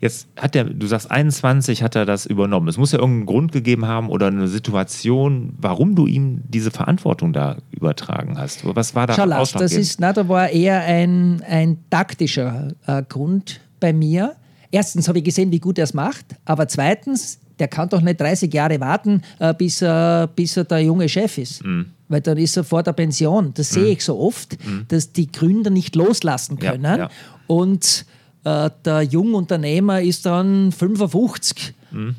Jetzt 0.00 0.28
hat 0.36 0.54
er, 0.54 0.64
du 0.64 0.86
sagst 0.86 1.10
21, 1.10 1.82
hat 1.82 1.96
er 1.96 2.06
das 2.06 2.24
übernommen. 2.24 2.68
Es 2.68 2.76
muss 2.76 2.92
ja 2.92 3.00
irgendeinen 3.00 3.26
Grund 3.26 3.52
gegeben 3.52 3.86
haben 3.86 4.10
oder 4.10 4.28
eine 4.28 4.46
Situation, 4.46 5.54
warum 5.58 5.96
du 5.96 6.06
ihm 6.06 6.42
diese 6.48 6.70
Verantwortung 6.70 7.32
da 7.32 7.56
übertragen 7.70 8.38
hast. 8.38 8.64
Was 8.64 8.94
war 8.94 9.08
da? 9.08 9.14
Schau, 9.14 9.24
Lars, 9.24 9.52
das 9.52 9.72
ist, 9.72 10.00
na, 10.00 10.12
da 10.12 10.28
war 10.28 10.50
eher 10.50 10.82
ein, 10.82 11.42
ein 11.48 11.78
taktischer 11.90 12.74
äh, 12.86 13.02
Grund 13.08 13.60
bei 13.80 13.92
mir. 13.92 14.36
Erstens 14.70 15.08
habe 15.08 15.18
ich 15.18 15.24
gesehen, 15.24 15.50
wie 15.50 15.58
gut 15.58 15.78
er 15.78 15.84
es 15.84 15.94
macht, 15.94 16.26
aber 16.44 16.68
zweitens, 16.68 17.40
der 17.58 17.66
kann 17.66 17.88
doch 17.88 18.00
nicht 18.00 18.20
30 18.20 18.52
Jahre 18.54 18.78
warten, 18.78 19.22
äh, 19.40 19.52
bis, 19.52 19.82
äh, 19.82 20.28
bis 20.36 20.56
er 20.56 20.64
der 20.64 20.80
junge 20.80 21.08
Chef 21.08 21.38
ist. 21.38 21.64
Mhm 21.64 21.86
weil 22.08 22.22
dann 22.22 22.38
ist 22.38 22.56
er 22.56 22.64
vor 22.64 22.82
der 22.82 22.92
Pension. 22.92 23.52
Das 23.54 23.70
sehe 23.70 23.84
mhm. 23.84 23.92
ich 23.92 24.04
so 24.04 24.18
oft, 24.18 24.56
mhm. 24.64 24.86
dass 24.88 25.12
die 25.12 25.30
Gründer 25.30 25.70
nicht 25.70 25.94
loslassen 25.94 26.58
können. 26.58 26.84
Ja, 26.84 26.96
ja. 26.96 27.10
Und 27.46 28.06
äh, 28.44 28.70
der 28.84 29.02
Jungunternehmer 29.02 30.00
ist 30.02 30.26
dann 30.26 30.72
55. 30.72 31.74
Mhm. 31.90 32.16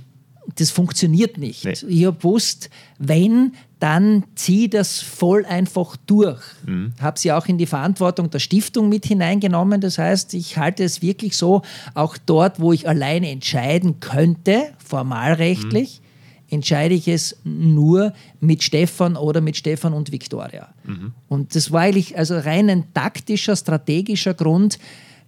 Das 0.56 0.72
funktioniert 0.72 1.38
nicht. 1.38 1.64
Nee. 1.64 1.74
Ich 1.88 2.06
habe 2.06 2.18
gewusst, 2.18 2.70
wenn, 2.98 3.54
dann 3.80 4.24
zieh 4.36 4.68
das 4.68 5.00
voll 5.00 5.46
einfach 5.46 5.96
durch. 6.08 6.42
Mhm. 6.66 6.94
Habe 7.00 7.20
sie 7.20 7.32
auch 7.32 7.46
in 7.46 7.58
die 7.58 7.68
Verantwortung 7.68 8.30
der 8.30 8.40
Stiftung 8.40 8.90
mit 8.90 9.06
hineingenommen. 9.06 9.80
Das 9.80 9.98
heißt, 10.00 10.34
ich 10.34 10.58
halte 10.58 10.84
es 10.84 11.02
wirklich 11.02 11.38
so, 11.38 11.62
auch 11.94 12.18
dort, 12.18 12.60
wo 12.60 12.74
ich 12.74 12.88
alleine 12.88 13.30
entscheiden 13.30 14.00
könnte, 14.00 14.74
formalrechtlich, 14.84 16.02
mhm 16.02 16.10
entscheide 16.52 16.96
ich 16.96 17.08
es 17.08 17.38
nur 17.44 18.14
mit 18.40 18.64
Stefan 18.64 19.16
oder 19.16 19.42
mit 19.42 19.58
Stefan 19.58 19.94
und 19.94 20.12
Viktoria. 20.12 20.70
Mhm. 20.84 21.14
Und 21.28 21.56
das 21.56 21.72
war 21.72 21.82
eigentlich 21.82 22.18
also 22.18 22.38
rein 22.38 22.70
ein 22.70 22.94
taktischer, 22.94 23.56
strategischer 23.56 24.34
Grund, 24.34 24.80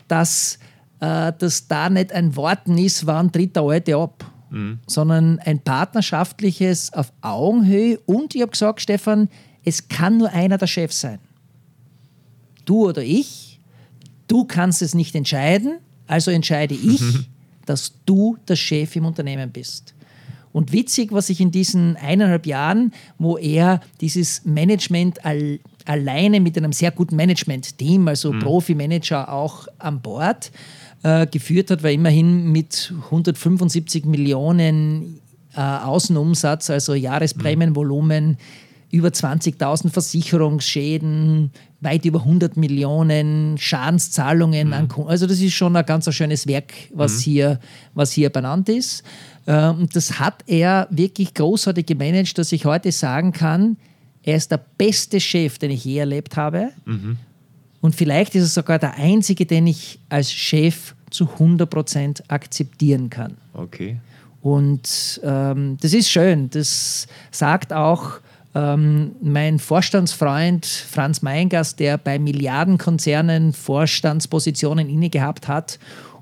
dass 0.07 0.59
äh, 1.01 1.33
das 1.37 1.67
da 1.67 1.89
nicht 1.89 2.13
ein 2.13 2.35
Worten 2.35 2.77
ist, 2.77 3.05
wann 3.05 3.31
tritt 3.31 3.55
der 3.55 3.63
Alte 3.63 3.97
ab, 3.97 4.23
mhm. 4.49 4.79
sondern 4.87 5.39
ein 5.39 5.59
partnerschaftliches 5.59 6.93
auf 6.93 7.11
Augenhöhe. 7.21 7.99
Und 8.05 8.35
ich 8.35 8.41
habe 8.41 8.51
gesagt, 8.51 8.81
Stefan, 8.81 9.27
es 9.65 9.89
kann 9.89 10.17
nur 10.17 10.29
einer 10.31 10.57
der 10.57 10.67
Chef 10.67 10.93
sein. 10.93 11.19
Du 12.65 12.87
oder 12.87 13.03
ich. 13.03 13.59
Du 14.27 14.45
kannst 14.45 14.81
es 14.81 14.93
nicht 14.93 15.13
entscheiden, 15.15 15.79
also 16.07 16.31
entscheide 16.31 16.75
ich, 16.75 17.01
dass 17.65 17.93
du 18.05 18.37
der 18.47 18.55
Chef 18.55 18.95
im 18.95 19.05
Unternehmen 19.05 19.51
bist. 19.51 19.93
Und 20.53 20.73
witzig, 20.73 21.11
was 21.11 21.29
ich 21.29 21.39
in 21.39 21.51
diesen 21.51 21.95
eineinhalb 21.95 22.45
Jahren, 22.45 22.91
wo 23.17 23.37
er 23.37 23.79
dieses 24.01 24.43
Management 24.43 25.23
all, 25.25 25.59
alleine 25.85 26.39
mit 26.39 26.57
einem 26.57 26.73
sehr 26.73 26.91
guten 26.91 27.15
Management-Team, 27.15 28.07
also 28.07 28.33
mhm. 28.33 28.39
Profi-Manager 28.39 29.31
auch 29.31 29.67
an 29.79 30.01
Bord, 30.01 30.51
äh, 31.03 31.27
geführt 31.27 31.71
hat, 31.71 31.83
war 31.83 31.91
immerhin 31.91 32.51
mit 32.51 32.93
175 33.05 34.05
Millionen 34.05 35.19
äh, 35.55 35.59
Außenumsatz, 35.59 36.69
also 36.69 36.93
Jahresprämienvolumen, 36.93 38.37
über 38.91 39.07
20.000 39.07 39.89
Versicherungsschäden, 39.89 41.51
weit 41.79 42.05
über 42.05 42.19
100 42.19 42.57
Millionen 42.57 43.57
Schadenszahlungen 43.57 44.67
mhm. 44.67 44.73
an 44.73 44.87
Kunden. 44.89 45.09
Also 45.09 45.27
das 45.27 45.39
ist 45.39 45.53
schon 45.53 45.75
ein 45.75 45.85
ganz 45.85 46.13
schönes 46.13 46.45
Werk, 46.45 46.73
was, 46.93 47.17
mhm. 47.17 47.21
hier, 47.21 47.59
was 47.93 48.11
hier 48.11 48.29
benannt 48.29 48.69
ist. 48.69 49.03
Ähm, 49.47 49.79
und 49.79 49.95
das 49.95 50.19
hat 50.19 50.43
er 50.45 50.87
wirklich 50.91 51.33
großartig 51.33 51.85
gemanagt, 51.85 52.37
dass 52.37 52.51
ich 52.51 52.65
heute 52.65 52.91
sagen 52.91 53.31
kann, 53.31 53.77
er 54.23 54.35
ist 54.35 54.51
der 54.51 54.63
beste 54.77 55.19
Chef, 55.19 55.57
den 55.57 55.71
ich 55.71 55.83
je 55.83 55.97
erlebt 55.97 56.37
habe. 56.37 56.69
Mhm. 56.85 57.17
Und 57.81 57.95
vielleicht 57.95 58.35
ist 58.35 58.43
er 58.43 58.47
sogar 58.47 58.79
der 58.79 58.95
einzige, 58.95 59.45
den 59.45 59.67
ich 59.67 59.99
als 60.09 60.31
Chef 60.31 60.95
zu 61.09 61.25
100% 61.25 62.23
akzeptieren 62.29 63.09
kann. 63.09 63.37
Okay. 63.53 63.99
Und 64.41 65.19
ähm, 65.23 65.77
das 65.81 65.93
ist 65.93 66.09
schön. 66.09 66.49
Das 66.49 67.07
sagt 67.31 67.73
auch 67.73 68.19
ähm, 68.55 69.11
mein 69.21 69.59
Vorstandsfreund 69.59 70.65
Franz 70.65 71.21
Meingast, 71.21 71.79
der 71.79 71.97
bei 71.97 72.17
Milliardenkonzernen 72.19 73.53
Vorstandspositionen 73.53 74.89
inne 74.89 75.09
gehabt 75.09 75.47
hat 75.47 75.79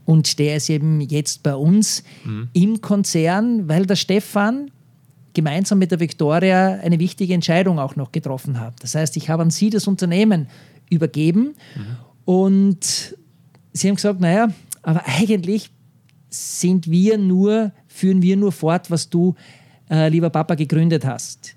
und 0.10 0.40
der 0.40 0.56
ist 0.56 0.70
eben 0.70 1.02
jetzt 1.02 1.44
bei 1.44 1.54
uns 1.54 2.04
mhm. 2.24 2.50
im 2.54 2.82
Konzern, 2.82 3.70
weil 3.70 3.86
der 3.86 3.96
Stefan 3.96 4.72
gemeinsam 5.34 5.78
mit 5.78 5.92
der 5.92 6.00
Victoria 6.00 6.80
eine 6.82 6.98
wichtige 7.00 7.36
Entscheidung 7.36 7.78
auch 7.78 7.96
noch 7.96 8.12
getroffen 8.12 8.60
hat. 8.60 8.74
Das 8.82 8.96
heißt, 8.96 9.16
ich 9.18 9.30
habe 9.30 9.44
an 9.44 9.52
sie 9.52 9.70
das 9.70 9.88
Unternehmen 9.88 10.48
übergeben 10.90 11.56
mhm. 11.76 11.98
und 12.26 13.16
sie 13.74 13.88
haben 13.88 13.96
gesagt, 13.96 14.20
naja, 14.20 14.50
aber 14.82 15.04
eigentlich 15.06 15.72
sind 16.30 16.90
wir 16.90 17.18
nur, 17.18 17.72
führen 17.88 18.22
wir 18.22 18.38
nur 18.38 18.52
fort, 18.52 18.92
was 18.92 19.10
du, 19.10 19.36
äh, 19.90 20.10
lieber 20.10 20.30
Papa, 20.30 20.56
gegründet 20.56 21.06
hast. 21.06 21.56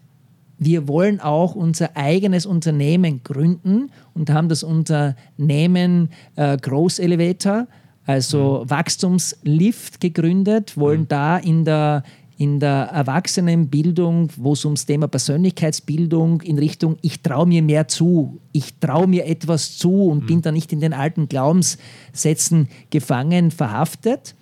Wir 0.58 0.86
wollen 0.86 1.20
auch 1.20 1.54
unser 1.54 1.96
eigenes 1.96 2.46
Unternehmen 2.46 3.22
gründen 3.24 3.90
und 4.14 4.30
haben 4.30 4.48
das 4.48 4.62
Unternehmen 4.62 6.10
äh, 6.36 6.56
Groß 6.56 7.00
Elevator 7.00 7.66
also 8.06 8.62
mhm. 8.62 8.70
Wachstumslift 8.70 10.00
gegründet, 10.00 10.76
wollen 10.76 11.02
mhm. 11.02 11.08
da 11.08 11.38
in 11.38 11.64
der, 11.64 12.02
in 12.42 12.58
der 12.58 12.88
Erwachsenenbildung, 12.92 14.30
wo 14.36 14.54
es 14.54 14.64
ums 14.64 14.84
Thema 14.84 15.06
Persönlichkeitsbildung 15.06 16.40
in 16.42 16.58
Richtung, 16.58 16.96
ich 17.00 17.22
traue 17.22 17.46
mir 17.46 17.62
mehr 17.62 17.86
zu, 17.86 18.40
ich 18.50 18.80
traue 18.80 19.06
mir 19.06 19.26
etwas 19.26 19.78
zu 19.78 20.06
und 20.06 20.24
mhm. 20.24 20.26
bin 20.26 20.42
da 20.42 20.50
nicht 20.50 20.72
in 20.72 20.80
den 20.80 20.92
alten 20.92 21.28
Glaubenssätzen 21.28 22.68
gefangen, 22.90 23.52
verhaftet. 23.52 24.34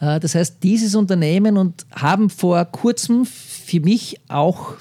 Äh, 0.00 0.18
das 0.18 0.34
heißt, 0.34 0.64
dieses 0.64 0.96
Unternehmen 0.96 1.58
und 1.58 1.86
haben 1.94 2.28
vor 2.28 2.64
kurzem 2.64 3.24
für 3.24 3.78
mich 3.78 4.20
auch 4.26 4.74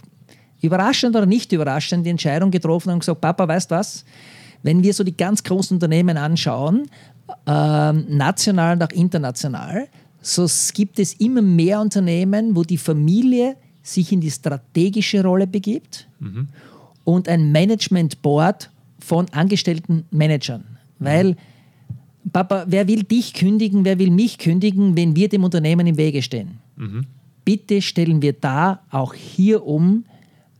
überraschend 0.62 1.16
oder 1.16 1.28
nicht 1.28 1.52
überraschend, 1.52 2.08
die 2.08 2.10
Entscheidung 2.10 2.50
getroffen 2.50 2.92
und 2.92 3.00
gesagt, 3.02 3.22
Papa, 3.22 3.48
weißt 3.48 3.70
du 3.70 3.76
was, 3.76 4.04
wenn 4.64 4.82
wir 4.82 4.96
so 4.96 5.04
die 5.04 5.16
ganz 5.16 5.44
großen 5.44 5.76
Unternehmen 5.76 6.18
anschauen, 6.18 6.90
äh, 7.46 7.94
national 7.94 8.78
und 8.78 8.84
auch 8.84 8.96
international, 8.96 9.88
so 10.22 10.48
gibt 10.74 11.00
es 11.00 11.14
immer 11.14 11.42
mehr 11.42 11.80
Unternehmen, 11.80 12.56
wo 12.56 12.64
die 12.64 12.78
Familie 12.78 13.56
sich 13.82 14.12
in 14.12 14.22
die 14.22 14.32
strategische 14.32 15.24
Rolle 15.24 15.48
begibt 15.48 16.08
mhm. 16.20 16.48
und 17.04 17.28
ein 17.28 17.52
Management 17.52 18.22
Board 18.22 18.70
von 19.00 19.28
angestellten 19.30 20.06
Managern. 20.12 20.64
Weil, 21.00 21.38
Papa, 22.32 22.66
wer 22.68 22.88
will 22.88 23.04
dich 23.04 23.34
kündigen, 23.34 23.86
wer 23.86 23.98
will 23.98 24.12
mich 24.12 24.38
kündigen, 24.38 24.96
wenn 24.98 25.16
wir 25.16 25.30
dem 25.30 25.44
Unternehmen 25.44 25.88
im 25.88 25.98
Wege 25.98 26.22
stehen? 26.22 26.60
Mhm. 26.76 27.06
Bitte 27.46 27.82
stellen 27.82 28.22
wir 28.22 28.34
da 28.34 28.82
auch 28.92 29.14
hier 29.14 29.66
um 29.66 30.04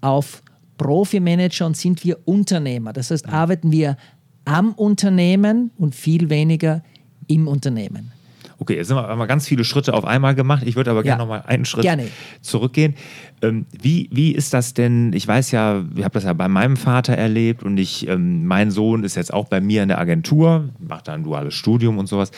auf 0.02 0.42
Profimanager 0.78 1.66
und 1.66 1.76
sind 1.76 2.04
wir 2.06 2.18
Unternehmer. 2.26 2.94
Das 2.94 3.12
heißt, 3.12 3.28
arbeiten 3.28 3.72
wir 3.72 3.98
am 4.46 4.72
Unternehmen 4.74 5.72
und 5.78 5.94
viel 5.94 6.30
weniger 6.30 6.82
im 7.28 7.48
Unternehmen. 7.48 8.12
Okay, 8.60 8.76
jetzt 8.76 8.92
haben 8.92 9.18
wir 9.18 9.28
ganz 9.28 9.48
viele 9.48 9.64
Schritte 9.64 9.94
auf 9.94 10.04
einmal 10.04 10.36
gemacht. 10.36 10.64
Ich 10.66 10.76
würde 10.76 10.92
aber 10.92 11.02
gerne 11.02 11.22
ja, 11.22 11.26
noch 11.26 11.30
mal 11.30 11.44
einen 11.48 11.64
Schritt 11.64 11.84
gerne. 11.84 12.08
zurückgehen. 12.42 12.96
Ähm, 13.42 13.66
wie, 13.82 14.10
wie 14.12 14.34
ist 14.34 14.54
das 14.54 14.74
denn? 14.74 15.14
Ich 15.14 15.26
weiß 15.26 15.52
ja, 15.52 15.86
ich 15.96 16.04
habe 16.04 16.14
das 16.14 16.26
ja 16.26 16.34
bei 16.34 16.50
meinem 16.50 16.76
Vater 16.76 17.14
erlebt 17.14 17.64
und 17.64 17.78
ich, 17.78 18.08
ähm, 18.08 18.46
mein 18.46 18.70
Sohn 18.70 19.06
ist 19.06 19.16
jetzt 19.16 19.34
auch 19.34 19.48
bei 19.48 19.62
mir 19.62 19.82
in 19.82 19.88
der 19.88 20.00
Agentur, 20.00 20.70
macht 20.78 21.08
da 21.08 21.14
ein 21.14 21.24
duales 21.24 21.54
Studium 21.54 21.98
und 21.98 22.08
sowas. 22.08 22.32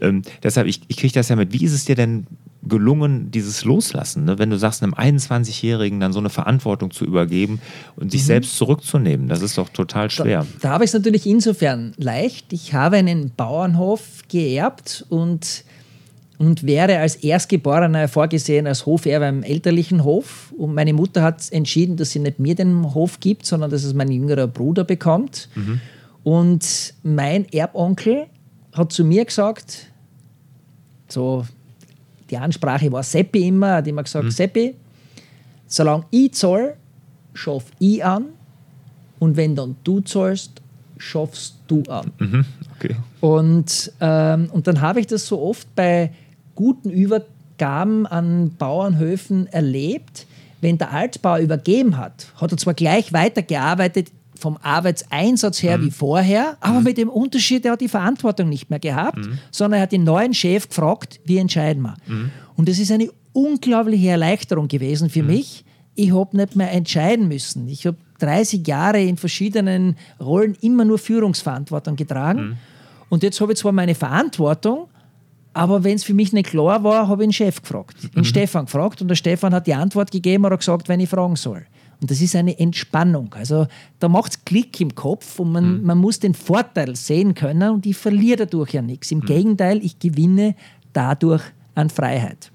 Ähm, 0.00 0.22
deshalb, 0.42 0.66
ich, 0.66 0.80
ich 0.88 0.96
kriege 0.96 1.12
das 1.12 1.28
ja 1.28 1.36
mit. 1.36 1.52
Wie 1.52 1.62
ist 1.62 1.72
es 1.72 1.84
dir 1.84 1.94
denn 1.94 2.26
gelungen, 2.68 3.30
dieses 3.30 3.64
Loslassen, 3.64 4.24
ne? 4.24 4.38
wenn 4.38 4.50
du 4.50 4.58
sagst, 4.58 4.82
einem 4.82 4.94
21-Jährigen 4.94 6.00
dann 6.00 6.12
so 6.12 6.18
eine 6.18 6.30
Verantwortung 6.30 6.90
zu 6.90 7.04
übergeben 7.04 7.60
und 7.96 8.10
sich 8.10 8.22
mhm. 8.22 8.26
selbst 8.26 8.56
zurückzunehmen, 8.56 9.28
das 9.28 9.42
ist 9.42 9.58
doch 9.58 9.68
total 9.68 10.10
schwer. 10.10 10.46
Da, 10.60 10.68
da 10.68 10.70
habe 10.70 10.84
ich 10.84 10.88
es 10.88 10.94
natürlich 10.94 11.26
insofern 11.26 11.92
leicht. 11.96 12.52
Ich 12.52 12.74
habe 12.74 12.96
einen 12.96 13.30
Bauernhof 13.36 14.22
geerbt 14.28 15.06
und, 15.08 15.64
und 16.38 16.64
wäre 16.64 16.98
als 16.98 17.16
Erstgeborener 17.16 18.08
vorgesehen 18.08 18.66
als 18.66 18.86
Hoferber 18.86 19.28
im 19.28 19.42
elterlichen 19.42 20.04
Hof. 20.04 20.52
Und 20.56 20.74
meine 20.74 20.92
Mutter 20.92 21.22
hat 21.22 21.50
entschieden, 21.52 21.96
dass 21.96 22.10
sie 22.10 22.18
nicht 22.18 22.38
mir 22.38 22.54
den 22.54 22.94
Hof 22.94 23.20
gibt, 23.20 23.46
sondern 23.46 23.70
dass 23.70 23.84
es 23.84 23.94
mein 23.94 24.10
jüngerer 24.10 24.46
Bruder 24.46 24.84
bekommt. 24.84 25.48
Mhm. 25.54 25.80
Und 26.24 26.94
mein 27.04 27.48
Erbonkel 27.52 28.26
hat 28.72 28.92
zu 28.92 29.04
mir 29.04 29.24
gesagt, 29.24 29.92
so 31.08 31.46
die 32.30 32.36
Ansprache 32.36 32.90
war 32.90 33.02
Seppi 33.02 33.48
immer, 33.48 33.74
hat 33.74 33.86
immer 33.86 34.02
gesagt, 34.02 34.24
mhm. 34.24 34.30
Seppi, 34.30 34.74
solange 35.66 36.04
ich 36.10 36.32
zahle, 36.34 36.76
schaffe 37.34 37.72
ich 37.78 38.04
an 38.04 38.26
und 39.18 39.36
wenn 39.36 39.54
dann 39.54 39.76
du 39.84 40.00
zahlst, 40.00 40.60
schaffst 40.98 41.56
du 41.68 41.82
an. 41.88 42.12
Mhm. 42.18 42.44
Okay. 42.76 42.96
Und, 43.20 43.92
ähm, 44.00 44.48
und 44.52 44.66
dann 44.66 44.80
habe 44.80 45.00
ich 45.00 45.06
das 45.06 45.26
so 45.26 45.40
oft 45.40 45.74
bei 45.74 46.12
guten 46.54 46.90
Übergaben 46.90 48.06
an 48.06 48.54
Bauernhöfen 48.56 49.46
erlebt, 49.48 50.26
wenn 50.60 50.78
der 50.78 50.92
Altbauer 50.92 51.38
übergeben 51.38 51.96
hat, 51.98 52.32
hat 52.40 52.50
er 52.50 52.58
zwar 52.58 52.74
gleich 52.74 53.12
weitergearbeitet 53.12 54.10
vom 54.36 54.56
Arbeitseinsatz 54.62 55.62
her 55.62 55.78
mhm. 55.78 55.86
wie 55.86 55.90
vorher, 55.90 56.56
aber 56.60 56.78
mhm. 56.78 56.84
mit 56.84 56.98
dem 56.98 57.08
Unterschied, 57.08 57.64
er 57.64 57.72
hat 57.72 57.80
die 57.80 57.88
Verantwortung 57.88 58.48
nicht 58.48 58.70
mehr 58.70 58.78
gehabt, 58.78 59.18
mhm. 59.18 59.38
sondern 59.50 59.78
er 59.78 59.82
hat 59.82 59.92
den 59.92 60.04
neuen 60.04 60.34
Chef 60.34 60.68
gefragt, 60.68 61.20
wie 61.24 61.38
entscheiden 61.38 61.82
wir. 61.82 61.96
Mhm. 62.06 62.30
Und 62.56 62.68
das 62.68 62.78
ist 62.78 62.90
eine 62.90 63.10
unglaubliche 63.32 64.08
Erleichterung 64.08 64.68
gewesen 64.68 65.10
für 65.10 65.22
mhm. 65.22 65.28
mich. 65.28 65.64
Ich 65.94 66.12
habe 66.12 66.36
nicht 66.36 66.56
mehr 66.56 66.72
entscheiden 66.72 67.28
müssen. 67.28 67.68
Ich 67.68 67.86
habe 67.86 67.96
30 68.18 68.66
Jahre 68.66 69.02
in 69.02 69.16
verschiedenen 69.16 69.96
Rollen 70.20 70.56
immer 70.60 70.84
nur 70.84 70.98
Führungsverantwortung 70.98 71.96
getragen. 71.96 72.40
Mhm. 72.40 72.56
Und 73.08 73.22
jetzt 73.22 73.40
habe 73.40 73.52
ich 73.52 73.58
zwar 73.58 73.72
meine 73.72 73.94
Verantwortung, 73.94 74.88
aber 75.52 75.84
wenn 75.84 75.94
es 75.94 76.04
für 76.04 76.12
mich 76.12 76.32
nicht 76.34 76.50
klar 76.50 76.84
war, 76.84 77.08
habe 77.08 77.22
ich 77.22 77.28
den 77.28 77.32
Chef 77.32 77.62
gefragt, 77.62 78.14
den 78.14 78.24
Stefan 78.24 78.66
gefragt 78.66 79.00
und 79.00 79.08
der 79.08 79.14
Stefan 79.14 79.54
hat 79.54 79.66
die 79.66 79.72
Antwort 79.72 80.10
gegeben 80.10 80.44
oder 80.44 80.58
gesagt, 80.58 80.88
wenn 80.88 81.00
ich 81.00 81.08
fragen 81.08 81.36
soll. 81.36 81.64
Und 82.00 82.10
das 82.10 82.20
ist 82.20 82.36
eine 82.36 82.58
Entspannung. 82.58 83.34
Also 83.34 83.66
da 83.98 84.08
macht 84.08 84.32
es 84.32 84.44
Klick 84.44 84.80
im 84.80 84.94
Kopf 84.94 85.38
und 85.38 85.52
man, 85.52 85.78
mhm. 85.78 85.86
man 85.86 85.98
muss 85.98 86.18
den 86.20 86.34
Vorteil 86.34 86.94
sehen 86.96 87.34
können 87.34 87.70
und 87.70 87.86
ich 87.86 87.96
verliere 87.96 88.38
dadurch 88.38 88.74
ja 88.74 88.82
nichts. 88.82 89.10
Im 89.10 89.18
mhm. 89.18 89.26
Gegenteil, 89.26 89.80
ich 89.82 89.98
gewinne 89.98 90.54
dadurch 90.92 91.42
an 91.74 91.90
Freiheit. 91.90 92.50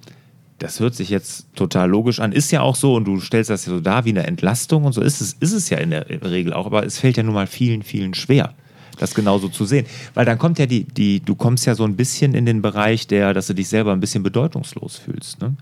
Das 0.59 0.79
hört 0.79 0.93
sich 0.93 1.09
jetzt 1.09 1.47
total 1.55 1.89
logisch 1.89 2.19
an. 2.19 2.31
Ist 2.31 2.51
ja 2.51 2.61
auch 2.61 2.75
so 2.75 2.95
und 2.95 3.05
du 3.05 3.19
stellst 3.19 3.49
das 3.49 3.65
ja 3.65 3.71
so 3.71 3.79
dar 3.79 4.05
wie 4.05 4.09
eine 4.09 4.27
Entlastung 4.27 4.85
und 4.85 4.93
so 4.93 5.01
ist 5.01 5.19
es, 5.19 5.33
ist 5.39 5.53
es 5.53 5.69
ja 5.71 5.79
in 5.79 5.89
der 5.89 6.07
Regel 6.07 6.53
auch, 6.53 6.67
aber 6.67 6.85
es 6.85 6.99
fällt 6.99 7.17
ja 7.17 7.23
nun 7.23 7.33
mal 7.33 7.47
vielen, 7.47 7.81
vielen 7.81 8.13
schwer 8.13 8.53
das 9.01 9.15
genauso 9.15 9.49
zu 9.49 9.65
sehen. 9.65 9.85
Weil 10.13 10.25
dann 10.25 10.37
kommt 10.37 10.59
ja 10.59 10.67
die, 10.67 10.83
die, 10.83 11.19
du 11.19 11.33
kommst 11.33 11.65
ja 11.65 11.75
so 11.75 11.83
ein 11.83 11.95
bisschen 11.95 12.35
in 12.35 12.45
den 12.45 12.61
Bereich, 12.61 13.07
der, 13.07 13.33
dass 13.33 13.47
du 13.47 13.55
dich 13.55 13.67
selber 13.67 13.91
ein 13.91 13.99
bisschen 13.99 14.21
bedeutungslos 14.21 14.97
fühlst. 14.97 15.41
Ne? 15.41 15.55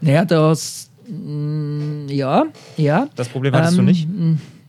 Naja, 0.00 0.24
das, 0.24 0.90
ja, 2.08 2.46
ja. 2.76 3.08
Das 3.14 3.28
Problem 3.28 3.54
hattest 3.54 3.78
ähm, 3.78 3.78
du 3.78 3.82
nicht? 3.82 4.08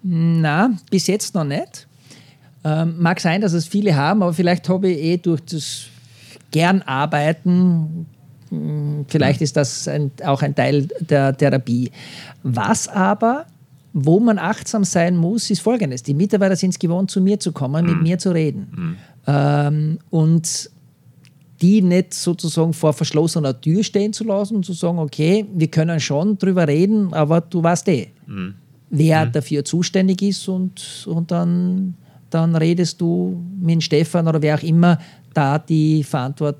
Na, 0.03 0.71
bis 0.89 1.07
jetzt 1.07 1.35
noch 1.35 1.43
nicht. 1.43 1.87
Ähm, 2.63 2.95
mag 2.99 3.19
sein, 3.19 3.41
dass 3.41 3.53
es 3.53 3.67
viele 3.67 3.95
haben, 3.95 4.21
aber 4.21 4.33
vielleicht 4.33 4.67
habe 4.69 4.89
ich 4.89 4.97
eh 5.01 5.17
durch 5.17 5.41
das 5.41 5.87
gern 6.51 6.81
arbeiten, 6.81 8.05
mm, 8.49 9.01
vielleicht 9.07 9.41
ist 9.41 9.57
das 9.57 9.87
ein, 9.87 10.11
auch 10.25 10.41
ein 10.41 10.55
Teil 10.55 10.87
der 10.99 11.35
Therapie. 11.35 11.91
Was 12.43 12.87
aber, 12.87 13.45
wo 13.93 14.19
man 14.19 14.37
achtsam 14.37 14.83
sein 14.83 15.17
muss, 15.17 15.49
ist 15.49 15.61
folgendes. 15.61 16.03
Die 16.03 16.13
Mitarbeiter 16.13 16.55
sind 16.55 16.71
es 16.71 16.79
gewohnt, 16.79 17.11
zu 17.11 17.21
mir 17.21 17.39
zu 17.39 17.51
kommen, 17.51 17.85
mhm. 17.85 17.91
mit 17.93 18.01
mir 18.01 18.17
zu 18.17 18.31
reden. 18.31 18.67
Mhm. 18.75 18.97
Ähm, 19.27 19.99
und 20.09 20.69
die 21.61 21.81
nicht 21.81 22.13
sozusagen 22.13 22.73
vor 22.73 22.93
verschlossener 22.93 23.59
Tür 23.59 23.83
stehen 23.83 24.13
zu 24.13 24.23
lassen 24.23 24.57
und 24.57 24.65
zu 24.65 24.73
sagen, 24.73 24.99
okay, 24.99 25.45
wir 25.53 25.67
können 25.67 25.99
schon 25.99 26.37
drüber 26.37 26.67
reden, 26.67 27.13
aber 27.13 27.41
du 27.41 27.63
weißt 27.63 27.87
eh, 27.89 28.09
mhm. 28.27 28.55
wer 28.89 29.25
mhm. 29.25 29.31
dafür 29.31 29.65
zuständig 29.65 30.21
ist 30.21 30.47
und, 30.47 31.05
und 31.07 31.31
dann, 31.31 31.95
dann 32.29 32.55
redest 32.55 33.01
du 33.01 33.41
mit 33.59 33.83
Stefan 33.83 34.27
oder 34.27 34.41
wer 34.41 34.55
auch 34.55 34.63
immer 34.63 34.99
da 35.33 35.57
die, 35.57 36.03
Verantwort, 36.03 36.57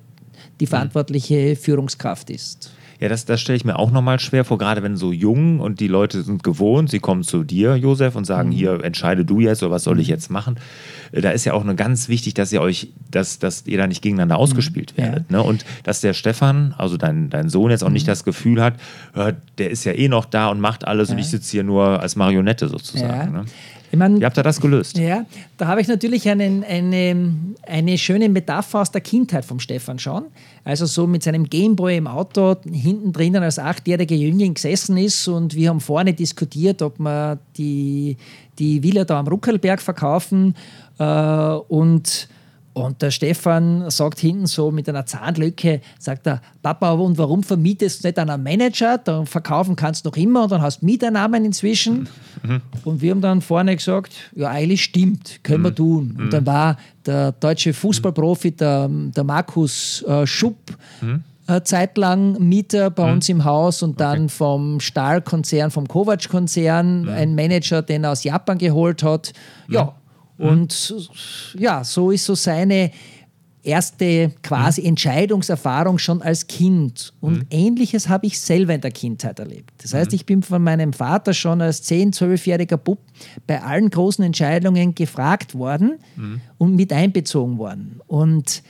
die 0.60 0.66
mhm. 0.66 0.70
verantwortliche 0.70 1.56
Führungskraft 1.56 2.30
ist. 2.30 2.72
Ja, 3.00 3.10
das, 3.10 3.26
das 3.26 3.40
stelle 3.42 3.58
ich 3.58 3.66
mir 3.66 3.78
auch 3.78 3.92
nochmal 3.92 4.20
schwer 4.20 4.44
vor, 4.44 4.58
gerade 4.58 4.82
wenn 4.82 4.98
so 4.98 5.12
jung 5.12 5.60
und 5.60 5.80
die 5.80 5.88
Leute 5.88 6.24
sind 6.24 6.44
gewohnt, 6.44 6.90
sie 6.90 7.00
kommen 7.00 7.24
zu 7.24 7.44
dir, 7.44 7.76
Josef, 7.76 8.16
und 8.16 8.26
sagen, 8.26 8.50
mhm. 8.50 8.54
hier, 8.54 8.84
entscheide 8.84 9.24
du 9.24 9.40
jetzt 9.40 9.62
oder 9.62 9.72
was 9.72 9.84
soll 9.84 10.00
ich 10.00 10.08
mhm. 10.08 10.14
jetzt 10.14 10.32
machen. 10.32 10.56
Äh, 11.12 11.22
da 11.22 11.30
ist 11.30 11.46
ja 11.46 11.54
auch 11.54 11.64
nur 11.64 11.76
ganz 11.76 12.10
wichtig, 12.10 12.34
dass 12.34 12.52
ihr 12.52 12.62
euch, 12.62 12.90
dass, 13.12 13.40
dass 13.40 13.68
ihr 13.68 13.78
da 13.78 13.88
nicht 13.88 14.02
gegeneinander 14.02 14.36
mhm. 14.36 14.42
ausgespielt 14.42 14.98
werdet. 14.98 15.26
Ja. 15.30 15.38
Ne? 15.38 15.44
Und 15.44 15.66
dass 15.84 16.02
der 16.02 16.14
Stefan, 16.14 16.74
also 16.78 16.98
dein, 16.98 17.30
dein 17.30 17.50
Sohn, 17.50 17.70
jetzt 17.70 17.84
auch 17.84 17.90
mhm. 17.90 17.94
nicht 17.94 18.08
das 18.08 18.24
Gefühl 18.24 18.62
hat, 18.62 18.76
der 19.58 19.70
ist 19.70 19.84
ja 19.84 19.94
eh 19.94 20.08
noch 20.08 20.26
da 20.26 20.50
und 20.50 20.60
macht 20.60 20.88
alles 20.88 21.10
ja. 21.10 21.14
und 21.14 21.20
ich 21.20 21.28
sitze 21.28 21.52
hier 21.52 21.64
nur 21.64 22.02
als 22.02 22.16
Marionette 22.16 22.68
sozusagen. 22.68 23.34
Ja. 23.34 23.42
Ne? 23.42 23.46
Ich 23.92 23.98
mein, 23.98 24.20
Wie 24.20 24.26
habt 24.26 24.38
ihr 24.38 24.44
das 24.44 24.60
gelöst? 24.60 24.98
Ja, 24.98 25.26
da 25.58 25.68
habe 25.68 25.80
ich 25.82 25.88
natürlich 25.88 26.28
einen, 26.28 26.64
eine, 26.64 27.34
eine 27.66 27.98
schöne 27.98 28.28
Metapher 28.28 28.82
aus 28.82 28.92
der 28.92 29.02
Kindheit 29.02 29.46
vom 29.46 29.60
Stefan 29.60 29.98
schon. 29.98 30.26
Also 30.64 30.86
so 30.86 31.08
mit 31.08 31.24
seinem 31.24 31.46
Gameboy 31.46 31.96
im 31.96 32.08
Auto 32.08 32.56
hinten 32.70 33.14
drinnen 33.14 33.44
als 33.44 33.60
achtjähriger 33.60 34.16
Jüngling 34.16 34.56
gesessen 34.56 34.98
ist 34.98 35.28
und 35.28 35.56
wir 35.56 35.70
haben 35.70 35.80
vorne 35.80 36.14
diskutiert, 36.14 36.82
ob 36.82 37.00
wir 37.00 37.40
die, 37.58 38.18
die 38.60 38.84
Villa 38.84 39.06
da 39.06 39.20
am 39.20 39.28
Ruckelberg 39.28 39.82
verkaufen 39.82 40.56
äh, 41.00 41.04
und 41.04 42.28
und 42.78 43.02
der 43.02 43.10
Stefan 43.10 43.90
sagt 43.90 44.20
hinten 44.20 44.46
so 44.46 44.70
mit 44.70 44.88
einer 44.88 45.06
Zahnlücke, 45.06 45.82
sagt 45.98 46.28
er, 46.28 46.42
Papa, 46.62 46.92
und 46.92 47.18
warum 47.18 47.42
vermietest 47.42 48.04
du 48.04 48.08
nicht 48.08 48.20
einen 48.20 48.44
Manager? 48.44 49.00
Dann 49.00 49.26
verkaufen 49.26 49.76
kannst 49.76 50.06
du 50.06 50.10
noch 50.10 50.18
immer 50.18 50.44
und 50.44 50.52
dann 50.52 50.62
hast 50.62 50.82
du 50.82 50.86
Mieternamen 50.86 51.44
inzwischen. 51.44 52.08
Mhm. 52.44 52.62
Und 52.86 53.02
wir 53.02 53.12
haben 53.12 53.22
dann 53.22 53.42
vorne 53.42 53.76
gesagt, 53.76 54.14
ja, 54.36 54.50
eigentlich 54.50 54.84
stimmt, 54.84 55.40
können 55.44 55.62
mhm. 55.62 55.66
wir 55.66 55.76
tun. 55.76 56.16
Und 56.20 56.26
mhm. 56.26 56.30
dann 56.30 56.46
war 56.46 56.78
der 57.06 57.32
deutsche 57.32 57.74
Fußballprofi, 57.74 58.52
der, 58.52 58.88
der 58.90 59.24
Markus 59.24 60.04
äh, 60.04 60.28
Schupp, 60.28 60.78
mhm. 61.02 61.24
äh, 61.48 61.62
zeitlang 61.62 62.38
Mieter 62.40 62.92
bei 62.92 63.08
mhm. 63.08 63.14
uns 63.14 63.30
im 63.30 63.44
Haus 63.44 63.82
und 63.82 64.00
dann 64.00 64.26
okay. 64.26 64.30
vom 64.30 64.80
Stahlkonzern, 64.80 65.72
vom 65.72 65.88
Kovac-Konzern, 65.88 67.02
mhm. 67.02 67.10
ein 67.10 67.34
Manager, 67.34 67.82
den 67.82 68.04
er 68.04 68.12
aus 68.12 68.24
Japan 68.24 68.60
geholt 68.60 69.02
hat. 69.02 69.34
Ja, 69.68 69.96
Mhm. 70.38 70.48
Und 70.48 71.10
ja, 71.58 71.84
so 71.84 72.12
ist 72.12 72.26
so 72.26 72.36
seine 72.36 72.92
erste 73.64 74.32
quasi 74.42 74.82
mhm. 74.82 74.88
Entscheidungserfahrung 74.88 75.98
schon 75.98 76.22
als 76.22 76.48
Kind. 76.48 77.14
Und 77.20 77.40
mhm. 77.40 77.48
ähnliches 77.50 78.08
habe 78.08 78.26
ich 78.28 78.40
selber 78.40 78.74
in 78.74 78.82
der 78.82 78.92
Kindheit 78.92 79.40
erlebt. 79.40 79.72
Das 79.84 79.94
heißt, 79.94 80.12
mhm. 80.12 80.16
ich 80.16 80.26
bin 80.26 80.42
von 80.42 80.64
meinem 80.64 80.94
Vater 80.94 81.34
schon 81.34 81.62
als 81.62 81.84
10-, 81.90 82.16
12-jähriger 82.16 82.78
Bub 82.78 83.00
bei 83.46 83.62
allen 83.62 83.90
großen 83.90 84.24
Entscheidungen 84.24 84.96
gefragt 84.96 85.54
worden 85.54 86.00
und 86.58 86.76
mit 86.76 86.94
einbezogen 86.94 87.58
worden. 87.58 88.00
Und, 88.08 88.64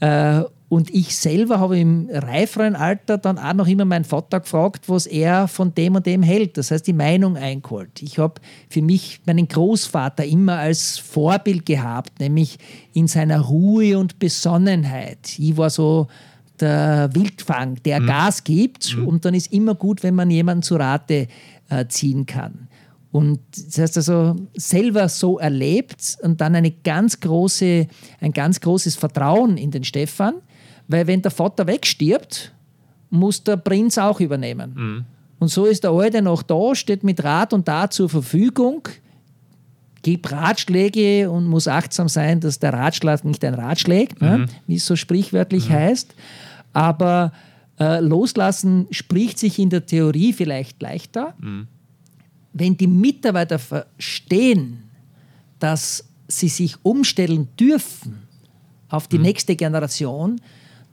äh, 0.00 0.42
Und 0.68 0.90
ich 0.90 1.16
selber 1.16 1.60
habe 1.60 1.78
im 1.78 2.10
reiferen 2.12 2.76
Alter 2.76 3.16
dann 3.16 3.38
auch 3.38 3.54
noch 3.54 3.66
immer 3.66 3.86
meinen 3.86 4.04
Vater 4.04 4.40
gefragt, 4.40 4.88
was 4.88 5.06
er 5.06 5.48
von 5.48 5.74
dem 5.74 5.94
und 5.96 6.04
dem 6.04 6.22
hält. 6.22 6.58
Das 6.58 6.70
heißt, 6.70 6.86
die 6.86 6.92
Meinung 6.92 7.38
eingeholt. 7.38 8.02
Ich 8.02 8.18
habe 8.18 8.34
für 8.68 8.82
mich 8.82 9.20
meinen 9.24 9.48
Großvater 9.48 10.26
immer 10.26 10.58
als 10.58 10.98
Vorbild 10.98 11.64
gehabt, 11.64 12.20
nämlich 12.20 12.58
in 12.92 13.06
seiner 13.06 13.40
Ruhe 13.40 13.98
und 13.98 14.18
Besonnenheit. 14.18 15.38
Ich 15.38 15.56
war 15.56 15.70
so 15.70 16.08
der 16.60 17.08
Wildfang, 17.14 17.76
der 17.84 18.00
mhm. 18.00 18.06
Gas 18.06 18.44
gibt. 18.44 18.94
Mhm. 18.94 19.08
Und 19.08 19.24
dann 19.24 19.32
ist 19.34 19.52
immer 19.52 19.74
gut, 19.74 20.02
wenn 20.02 20.14
man 20.14 20.30
jemanden 20.30 20.62
zu 20.62 20.76
Rate 20.76 21.28
äh, 21.70 21.86
ziehen 21.88 22.26
kann. 22.26 22.68
Und 23.10 23.40
das 23.56 23.78
heißt 23.78 23.96
also, 23.96 24.36
selber 24.54 25.08
so 25.08 25.38
erlebt 25.38 26.18
und 26.22 26.42
dann 26.42 26.54
eine 26.54 26.70
ganz 26.70 27.20
große, 27.20 27.86
ein 28.20 28.32
ganz 28.32 28.60
großes 28.60 28.96
Vertrauen 28.96 29.56
in 29.56 29.70
den 29.70 29.84
Stefan, 29.84 30.34
weil 30.88 31.06
wenn 31.06 31.22
der 31.22 31.30
Vater 31.30 31.66
wegstirbt, 31.66 32.52
muss 33.10 33.42
der 33.42 33.56
Prinz 33.56 33.98
auch 33.98 34.20
übernehmen. 34.20 34.74
Mhm. 34.74 35.04
Und 35.38 35.48
so 35.48 35.66
ist 35.66 35.84
der 35.84 35.92
Alte 35.92 36.20
noch 36.20 36.42
da, 36.42 36.74
steht 36.74 37.04
mit 37.04 37.22
Rat 37.22 37.52
und 37.52 37.66
Tat 37.66 37.92
zur 37.92 38.08
Verfügung, 38.08 38.88
gibt 40.02 40.30
Ratschläge 40.32 41.30
und 41.30 41.46
muss 41.46 41.68
achtsam 41.68 42.08
sein, 42.08 42.40
dass 42.40 42.58
der 42.58 42.72
Ratschlag 42.72 43.24
nicht 43.24 43.44
ein 43.44 43.54
Ratschlägt, 43.54 44.20
ne, 44.20 44.38
mhm. 44.38 44.44
ne, 44.44 44.48
wie 44.66 44.76
es 44.76 44.86
so 44.86 44.96
sprichwörtlich 44.96 45.68
mhm. 45.68 45.74
heißt. 45.74 46.14
Aber 46.72 47.32
äh, 47.78 48.00
loslassen 48.00 48.88
spricht 48.90 49.38
sich 49.38 49.58
in 49.58 49.70
der 49.70 49.86
Theorie 49.86 50.32
vielleicht 50.32 50.82
leichter. 50.82 51.34
Mhm 51.38 51.68
wenn 52.58 52.76
die 52.76 52.86
Mitarbeiter 52.86 53.58
verstehen, 53.58 54.84
dass 55.58 56.04
sie 56.26 56.48
sich 56.48 56.76
umstellen 56.82 57.48
dürfen 57.58 58.22
auf 58.88 59.08
die 59.08 59.18
mhm. 59.18 59.24
nächste 59.24 59.56
Generation, 59.56 60.40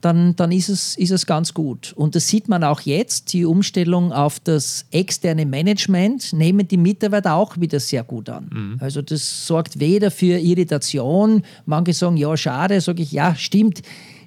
dann, 0.06 0.36
dann 0.36 0.52
ist, 0.52 0.68
es, 0.68 0.96
ist 0.96 1.10
es 1.10 1.26
ganz 1.26 1.52
gut. 1.52 1.92
Und 1.96 2.14
das 2.14 2.28
sieht 2.28 2.48
man 2.48 2.62
auch 2.62 2.80
jetzt, 2.82 3.32
die 3.32 3.44
Umstellung 3.44 4.12
auf 4.12 4.38
das 4.38 4.86
externe 4.92 5.44
Management 5.44 6.32
nehmen 6.32 6.68
die 6.68 6.76
Mitarbeiter 6.76 7.34
auch 7.34 7.58
wieder 7.58 7.80
sehr 7.80 8.04
gut 8.04 8.28
an. 8.28 8.48
Mhm. 8.52 8.76
Also 8.78 9.02
das 9.02 9.48
sorgt 9.48 9.80
weder 9.80 10.12
für 10.12 10.38
Irritation, 10.38 11.42
manche 11.64 11.92
sagen, 11.92 12.16
ja, 12.16 12.36
schade, 12.36 12.80
sage 12.80 13.02
ich, 13.02 13.10
ja, 13.10 13.34
stimmt, 13.34 13.82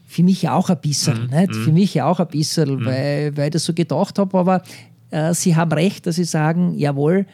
für 0.05 0.21
mich 0.23 0.49
auch 0.49 0.69
ein 0.69 0.81
bisschen, 0.81 1.27
mhm. 1.27 1.39
nicht? 1.39 1.55
für 1.55 1.69
mhm. 1.69 1.75
mich 1.75 2.01
auch 2.01 2.19
ein 2.19 2.27
bisschen, 2.27 2.81
mhm. 2.81 2.85
weil, 2.85 3.37
weil 3.37 3.45
ich 3.45 3.51
das 3.53 3.63
so 3.63 3.73
gedacht 3.73 4.19
habe, 4.19 4.37
aber 4.37 4.61
äh, 5.11 5.33
Sie 5.33 5.55
haben 5.55 5.71
recht, 5.71 6.05
dass 6.07 6.17
Sie 6.17 6.25
sagen, 6.25 6.77
jawohl, 6.77 7.25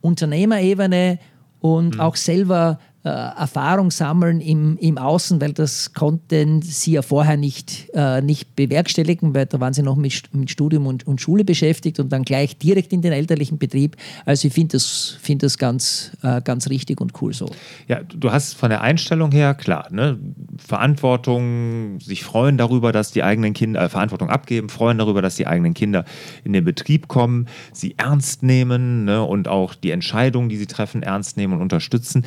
Unternehmerebene 0.00 1.18
und 1.60 1.96
mhm. 1.96 2.00
auch 2.00 2.16
selber 2.16 2.78
äh, 3.04 3.10
Erfahrung 3.10 3.90
sammeln 3.90 4.40
im, 4.40 4.78
im 4.78 4.96
Außen, 4.96 5.38
weil 5.40 5.52
das 5.52 5.92
konnten 5.92 6.62
sie 6.62 6.92
ja 6.92 7.02
vorher 7.02 7.36
nicht, 7.36 7.90
äh, 7.92 8.22
nicht 8.22 8.56
bewerkstelligen, 8.56 9.34
weil 9.34 9.44
da 9.44 9.60
waren 9.60 9.74
sie 9.74 9.82
noch 9.82 9.96
mit, 9.96 10.22
mit 10.32 10.50
Studium 10.50 10.86
und, 10.86 11.06
und 11.06 11.20
Schule 11.20 11.44
beschäftigt 11.44 12.00
und 12.00 12.10
dann 12.10 12.22
gleich 12.22 12.56
direkt 12.56 12.94
in 12.94 13.02
den 13.02 13.12
elterlichen 13.12 13.58
Betrieb. 13.58 13.96
Also 14.24 14.48
ich 14.48 14.54
finde 14.54 14.72
das, 14.72 15.18
find 15.20 15.42
das 15.42 15.58
ganz, 15.58 16.16
äh, 16.22 16.40
ganz 16.40 16.70
richtig 16.70 16.98
und 17.02 17.12
cool 17.20 17.34
so. 17.34 17.50
Ja, 17.88 18.00
du 18.02 18.32
hast 18.32 18.54
von 18.54 18.70
der 18.70 18.80
Einstellung 18.80 19.32
her, 19.32 19.52
klar, 19.52 19.88
ne, 19.90 20.18
Verantwortung, 20.56 22.00
sich 22.00 22.24
freuen 22.24 22.56
darüber, 22.56 22.90
dass 22.90 23.10
die 23.10 23.22
eigenen 23.22 23.52
Kinder, 23.52 23.82
äh, 23.82 23.88
Verantwortung 23.90 24.30
abgeben, 24.30 24.70
freuen 24.70 24.96
darüber, 24.96 25.20
dass 25.20 25.36
die 25.36 25.46
eigenen 25.46 25.74
Kinder 25.74 26.06
in 26.42 26.54
den 26.54 26.64
Betrieb 26.64 27.08
kommen, 27.08 27.48
sie 27.74 27.96
ernst 27.98 28.42
nehmen 28.42 29.04
ne, 29.04 29.22
und 29.22 29.46
auch 29.46 29.74
die 29.74 29.90
Entscheidungen, 29.90 30.48
die 30.48 30.56
sie 30.56 30.66
treffen, 30.66 31.02
ernst 31.02 31.36
nehmen 31.36 31.52
und 31.52 31.60
unterstützen. 31.60 32.24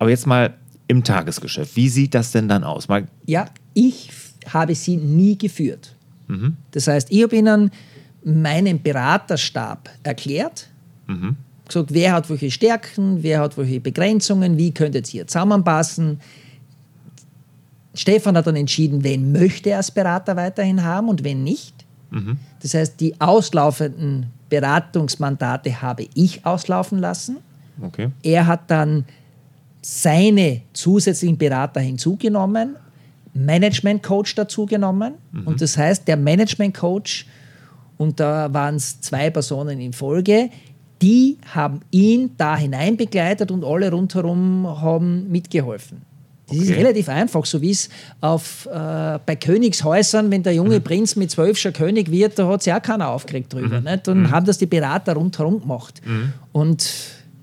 Aber 0.00 0.08
jetzt 0.10 0.26
mal 0.26 0.54
im 0.88 1.04
Tagesgeschäft, 1.04 1.76
wie 1.76 1.88
sieht 1.88 2.14
das 2.14 2.32
denn 2.32 2.48
dann 2.48 2.64
aus? 2.64 2.88
Mal 2.88 3.06
ja, 3.26 3.46
ich 3.74 4.10
habe 4.48 4.74
sie 4.74 4.96
nie 4.96 5.36
geführt. 5.36 5.94
Mhm. 6.26 6.56
Das 6.70 6.88
heißt, 6.88 7.08
ich 7.12 7.22
habe 7.22 7.36
ihnen 7.36 7.70
meinen 8.24 8.82
Beraterstab 8.82 9.90
erklärt, 10.02 10.68
mhm. 11.06 11.36
gesagt, 11.68 11.92
wer 11.92 12.12
hat 12.14 12.30
welche 12.30 12.50
Stärken, 12.50 13.22
wer 13.22 13.40
hat 13.40 13.58
welche 13.58 13.78
Begrenzungen, 13.78 14.56
wie 14.56 14.72
könntet 14.72 15.12
ihr 15.12 15.26
zusammenpassen. 15.26 16.20
Stefan 17.92 18.36
hat 18.38 18.46
dann 18.46 18.56
entschieden, 18.56 19.04
wen 19.04 19.32
möchte 19.32 19.70
er 19.70 19.78
als 19.78 19.90
Berater 19.90 20.34
weiterhin 20.34 20.82
haben 20.82 21.10
und 21.10 21.24
wen 21.24 21.44
nicht. 21.44 21.74
Mhm. 22.10 22.38
Das 22.62 22.72
heißt, 22.72 22.98
die 23.00 23.20
auslaufenden 23.20 24.26
Beratungsmandate 24.48 25.82
habe 25.82 26.06
ich 26.14 26.46
auslaufen 26.46 26.98
lassen. 26.98 27.36
Okay. 27.82 28.10
Er 28.22 28.46
hat 28.46 28.70
dann 28.70 29.04
seine 29.82 30.62
zusätzlichen 30.72 31.38
Berater 31.38 31.80
hinzugenommen, 31.80 32.76
Management 33.32 34.02
Coach 34.02 34.34
dazugenommen. 34.34 35.14
Mhm. 35.32 35.46
Und 35.46 35.60
das 35.60 35.76
heißt, 35.76 36.06
der 36.06 36.16
Management 36.16 36.76
Coach, 36.76 37.26
und 37.96 38.18
da 38.20 38.52
waren 38.52 38.76
es 38.76 39.00
zwei 39.00 39.30
Personen 39.30 39.80
in 39.80 39.92
Folge, 39.92 40.50
die 41.00 41.38
haben 41.54 41.80
ihn 41.90 42.30
da 42.36 42.56
hinein 42.56 42.96
begleitet 42.96 43.50
und 43.50 43.64
alle 43.64 43.90
rundherum 43.90 44.66
haben 44.66 45.30
mitgeholfen. 45.30 46.02
Das 46.50 46.58
okay. 46.58 46.68
ist 46.68 46.76
relativ 46.76 47.08
einfach, 47.08 47.46
so 47.46 47.62
wie 47.62 47.70
es 47.70 47.88
auf, 48.20 48.66
äh, 48.66 49.18
bei 49.24 49.36
Königshäusern, 49.36 50.30
wenn 50.32 50.42
der 50.42 50.52
junge 50.52 50.80
mhm. 50.80 50.82
Prinz 50.82 51.14
mit 51.14 51.30
zwölf 51.30 51.56
schon 51.56 51.72
König 51.72 52.10
wird, 52.10 52.38
da 52.38 52.48
hat 52.48 52.64
sich 52.64 52.72
auch 52.72 52.82
keiner 52.82 53.08
aufgeregt 53.08 53.52
drüber. 53.52 53.78
Mhm. 53.80 53.84
Nicht? 53.84 54.08
Und 54.08 54.22
mhm. 54.22 54.30
haben 54.30 54.46
das 54.46 54.58
die 54.58 54.66
Berater 54.66 55.14
rundherum 55.14 55.60
gemacht. 55.60 56.02
Mhm. 56.04 56.32
Und 56.52 56.92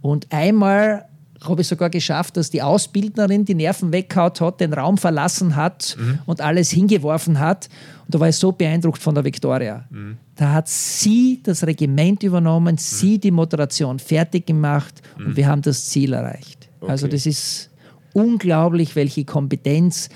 Und 0.00 0.28
einmal 0.30 1.07
habe 1.40 1.60
ich 1.60 1.68
sogar 1.68 1.90
geschafft, 1.90 2.36
dass 2.36 2.50
die 2.50 2.62
Ausbildnerin 2.62 3.44
die 3.44 3.54
Nerven 3.54 3.92
weggehaut 3.92 4.40
hat, 4.40 4.60
den 4.60 4.72
Raum 4.72 4.98
verlassen 4.98 5.56
hat 5.56 5.96
mhm. 5.98 6.18
und 6.26 6.40
alles 6.40 6.70
hingeworfen 6.70 7.38
hat. 7.38 7.68
Und 8.04 8.14
da 8.14 8.20
war 8.20 8.28
ich 8.28 8.36
so 8.36 8.52
beeindruckt 8.52 9.00
von 9.00 9.14
der 9.14 9.24
Viktoria. 9.24 9.84
Mhm. 9.90 10.16
Da 10.34 10.52
hat 10.52 10.68
sie 10.68 11.40
das 11.42 11.66
Regiment 11.66 12.22
übernommen, 12.22 12.74
mhm. 12.74 12.78
sie 12.78 13.18
die 13.18 13.30
Moderation 13.30 13.98
fertig 13.98 14.46
gemacht 14.46 15.00
und 15.16 15.28
mhm. 15.28 15.36
wir 15.36 15.46
haben 15.46 15.62
das 15.62 15.86
Ziel 15.88 16.12
erreicht. 16.12 16.68
Okay. 16.80 16.90
Also 16.90 17.06
das 17.06 17.26
ist 17.26 17.70
unglaublich, 18.12 18.96
welche 18.96 19.24
Kompetenz 19.24 20.08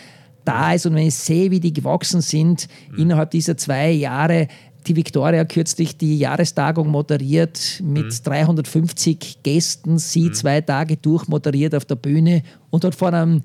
da 0.44 0.72
ist. 0.72 0.86
Und 0.86 0.94
wenn 0.94 1.06
ich 1.06 1.14
sehe, 1.14 1.50
wie 1.50 1.60
die 1.60 1.72
gewachsen 1.72 2.20
sind 2.20 2.68
mhm. 2.90 2.98
innerhalb 2.98 3.30
dieser 3.30 3.56
zwei 3.56 3.90
Jahre, 3.90 4.48
die 4.86 4.96
Viktoria 4.96 5.44
kürzlich 5.44 5.96
die 5.96 6.18
Jahrestagung 6.18 6.88
moderiert 6.88 7.80
mit 7.82 8.06
mhm. 8.06 8.24
350 8.24 9.42
Gästen, 9.42 9.98
sie 9.98 10.28
mhm. 10.28 10.34
zwei 10.34 10.60
Tage 10.60 10.96
durchmoderiert 10.96 11.74
auf 11.74 11.84
der 11.84 11.96
Bühne 11.96 12.42
und 12.70 12.84
hat 12.84 12.94
vor, 12.94 13.12
einem, 13.12 13.42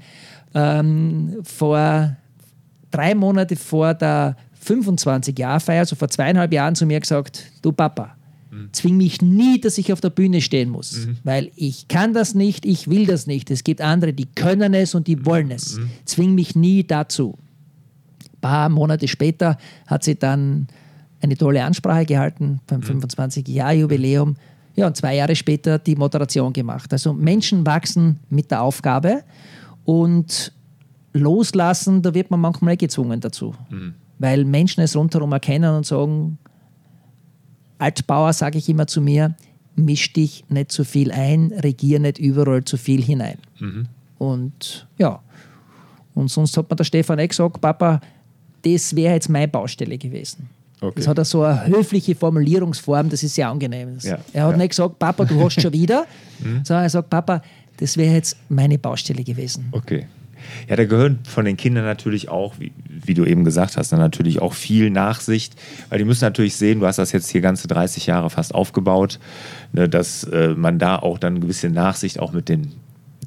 ähm, 0.53 1.37
vor 1.43 2.15
drei 2.91 3.15
Monate 3.15 3.55
vor 3.55 3.93
der 3.93 4.35
25-Jahr-Feier, 4.65 5.79
also 5.79 5.95
vor 5.95 6.09
zweieinhalb 6.09 6.51
Jahren, 6.53 6.75
zu 6.75 6.85
mir 6.85 6.99
gesagt: 6.99 7.51
Du 7.61 7.71
Papa, 7.71 8.15
mhm. 8.51 8.69
zwing 8.71 8.97
mich 8.97 9.21
nie, 9.21 9.59
dass 9.59 9.77
ich 9.77 9.93
auf 9.93 10.01
der 10.01 10.09
Bühne 10.09 10.41
stehen 10.41 10.69
muss, 10.69 11.05
mhm. 11.05 11.17
weil 11.23 11.51
ich 11.55 11.87
kann 11.87 12.13
das 12.13 12.35
nicht, 12.35 12.65
ich 12.65 12.89
will 12.89 13.05
das 13.05 13.27
nicht. 13.27 13.51
Es 13.51 13.63
gibt 13.63 13.81
andere, 13.81 14.13
die 14.13 14.25
können 14.25 14.73
es 14.73 14.95
und 14.95 15.07
die 15.07 15.25
wollen 15.25 15.51
es. 15.51 15.77
Mhm. 15.77 15.89
Zwing 16.05 16.35
mich 16.35 16.55
nie 16.55 16.83
dazu. 16.83 17.37
Ein 18.33 18.41
paar 18.41 18.69
Monate 18.69 19.07
später 19.07 19.57
hat 19.85 20.03
sie 20.03 20.15
dann 20.15 20.67
eine 21.21 21.35
tolle 21.35 21.63
Ansprache 21.63 22.05
gehalten 22.05 22.59
beim 22.67 22.81
25-Jahr-Jubiläum. 22.81 24.35
Ja, 24.75 24.87
und 24.87 24.95
zwei 24.95 25.15
Jahre 25.15 25.35
später 25.35 25.79
die 25.79 25.95
Moderation 25.95 26.53
gemacht. 26.53 26.91
Also 26.93 27.13
Menschen 27.13 27.65
wachsen 27.65 28.19
mit 28.29 28.51
der 28.51 28.61
Aufgabe 28.61 29.23
und 29.85 30.53
loslassen, 31.13 32.01
da 32.01 32.13
wird 32.13 32.29
man 32.29 32.39
manchmal 32.39 32.77
gezwungen 32.77 33.19
dazu. 33.19 33.55
Mhm. 33.69 33.95
Weil 34.19 34.45
Menschen 34.45 34.81
es 34.81 34.95
rundherum 34.95 35.31
erkennen 35.31 35.75
und 35.75 35.85
sagen, 35.85 36.37
als 37.79 38.03
Bauer 38.03 38.33
sage 38.33 38.57
ich 38.57 38.69
immer 38.69 38.87
zu 38.87 39.01
mir, 39.01 39.35
misch 39.75 40.13
dich 40.13 40.43
nicht 40.49 40.71
zu 40.71 40.83
viel 40.83 41.11
ein, 41.11 41.51
regier 41.63 41.99
nicht 41.99 42.17
überall 42.17 42.63
zu 42.63 42.77
viel 42.77 43.01
hinein. 43.01 43.37
Mhm. 43.59 43.87
Und 44.17 44.87
ja, 44.97 45.21
und 46.15 46.29
sonst 46.29 46.57
hat 46.57 46.69
mir 46.69 46.75
der 46.75 46.83
Stefan 46.83 47.19
eh 47.19 47.27
gesagt, 47.27 47.61
Papa, 47.61 48.01
das 48.63 48.95
wäre 48.95 49.13
jetzt 49.13 49.29
meine 49.29 49.47
Baustelle 49.47 49.97
gewesen. 49.97 50.49
Okay. 50.79 50.93
Das 50.95 51.07
hat 51.07 51.17
er 51.17 51.25
so 51.25 51.41
eine 51.41 51.65
höfliche 51.67 52.15
Formulierungsform, 52.15 53.09
das 53.09 53.23
ist 53.23 53.35
sehr 53.35 53.49
angenehm. 53.49 53.97
Ja. 54.01 54.19
Er 54.33 54.43
hat 54.43 54.51
ja. 54.51 54.57
nicht 54.57 54.69
gesagt, 54.69 54.99
Papa, 54.99 55.25
du 55.25 55.43
hast 55.43 55.59
schon 55.59 55.73
wieder, 55.73 56.05
sondern 56.63 56.83
er 56.83 56.89
sagt, 56.89 57.09
Papa, 57.09 57.41
das 57.77 57.97
wäre 57.97 58.13
jetzt 58.13 58.37
meine 58.49 58.77
Baustelle 58.77 59.23
gewesen. 59.23 59.69
Okay. 59.71 60.07
Ja, 60.69 60.75
da 60.75 60.85
gehören 60.85 61.19
von 61.23 61.45
den 61.45 61.57
Kindern 61.57 61.83
natürlich 61.83 62.29
auch, 62.29 62.59
wie, 62.59 62.71
wie, 62.87 63.15
du 63.15 63.25
eben 63.25 63.43
gesagt 63.43 63.75
hast, 63.75 63.91
dann 63.91 63.99
natürlich 63.99 64.39
auch 64.39 64.53
viel 64.53 64.91
Nachsicht, 64.91 65.55
weil 65.89 65.97
die 65.97 66.05
müssen 66.05 66.23
natürlich 66.23 66.55
sehen, 66.55 66.79
du 66.79 66.85
hast 66.85 66.99
das 66.99 67.11
jetzt 67.11 67.29
hier 67.29 67.41
ganze 67.41 67.67
30 67.67 68.05
Jahre 68.05 68.29
fast 68.29 68.53
aufgebaut, 68.53 69.19
ne, 69.73 69.89
dass 69.89 70.23
äh, 70.25 70.49
man 70.49 70.77
da 70.77 70.97
auch 70.97 71.17
dann 71.17 71.41
gewisse 71.41 71.69
Nachsicht 71.69 72.19
auch 72.19 72.31
mit 72.31 72.49
den 72.49 72.73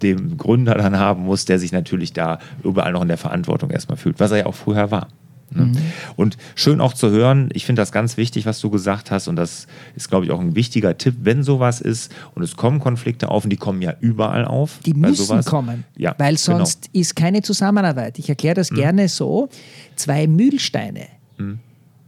dem 0.02 0.38
Gründer 0.38 0.76
dann 0.76 0.98
haben 0.98 1.24
muss, 1.24 1.44
der 1.44 1.58
sich 1.58 1.72
natürlich 1.72 2.14
da 2.14 2.38
überall 2.64 2.92
noch 2.92 3.02
in 3.02 3.08
der 3.08 3.18
Verantwortung 3.18 3.70
erstmal 3.70 3.98
fühlt, 3.98 4.18
was 4.18 4.30
er 4.30 4.38
ja 4.38 4.46
auch 4.46 4.54
vorher 4.54 4.90
war. 4.90 5.08
Ne? 5.50 5.66
Mhm. 5.66 5.76
Und 6.16 6.36
schön 6.54 6.80
auch 6.80 6.94
zu 6.94 7.10
hören, 7.10 7.48
ich 7.52 7.66
finde 7.66 7.82
das 7.82 7.92
ganz 7.92 8.16
wichtig, 8.16 8.46
was 8.46 8.60
du 8.60 8.70
gesagt 8.70 9.10
hast, 9.10 9.28
und 9.28 9.36
das 9.36 9.66
ist, 9.96 10.08
glaube 10.08 10.24
ich, 10.24 10.30
auch 10.30 10.40
ein 10.40 10.54
wichtiger 10.54 10.96
Tipp, 10.96 11.16
wenn 11.22 11.42
sowas 11.42 11.80
ist 11.80 12.12
und 12.34 12.42
es 12.42 12.56
kommen 12.56 12.80
Konflikte 12.80 13.30
auf, 13.30 13.44
und 13.44 13.50
die 13.50 13.56
kommen 13.56 13.82
ja 13.82 13.94
überall 14.00 14.44
auf. 14.44 14.78
Die 14.84 14.94
müssen 14.94 15.26
sowas. 15.26 15.46
kommen, 15.46 15.84
ja, 15.96 16.14
weil 16.18 16.36
genau. 16.36 16.58
sonst 16.58 16.82
genau. 16.92 17.00
ist 17.00 17.16
keine 17.16 17.42
Zusammenarbeit. 17.42 18.18
Ich 18.18 18.28
erkläre 18.28 18.54
das 18.54 18.70
mhm. 18.70 18.76
gerne 18.76 19.08
so: 19.08 19.48
zwei 19.96 20.26
Mühlsteine, 20.26 21.06
mhm. 21.38 21.58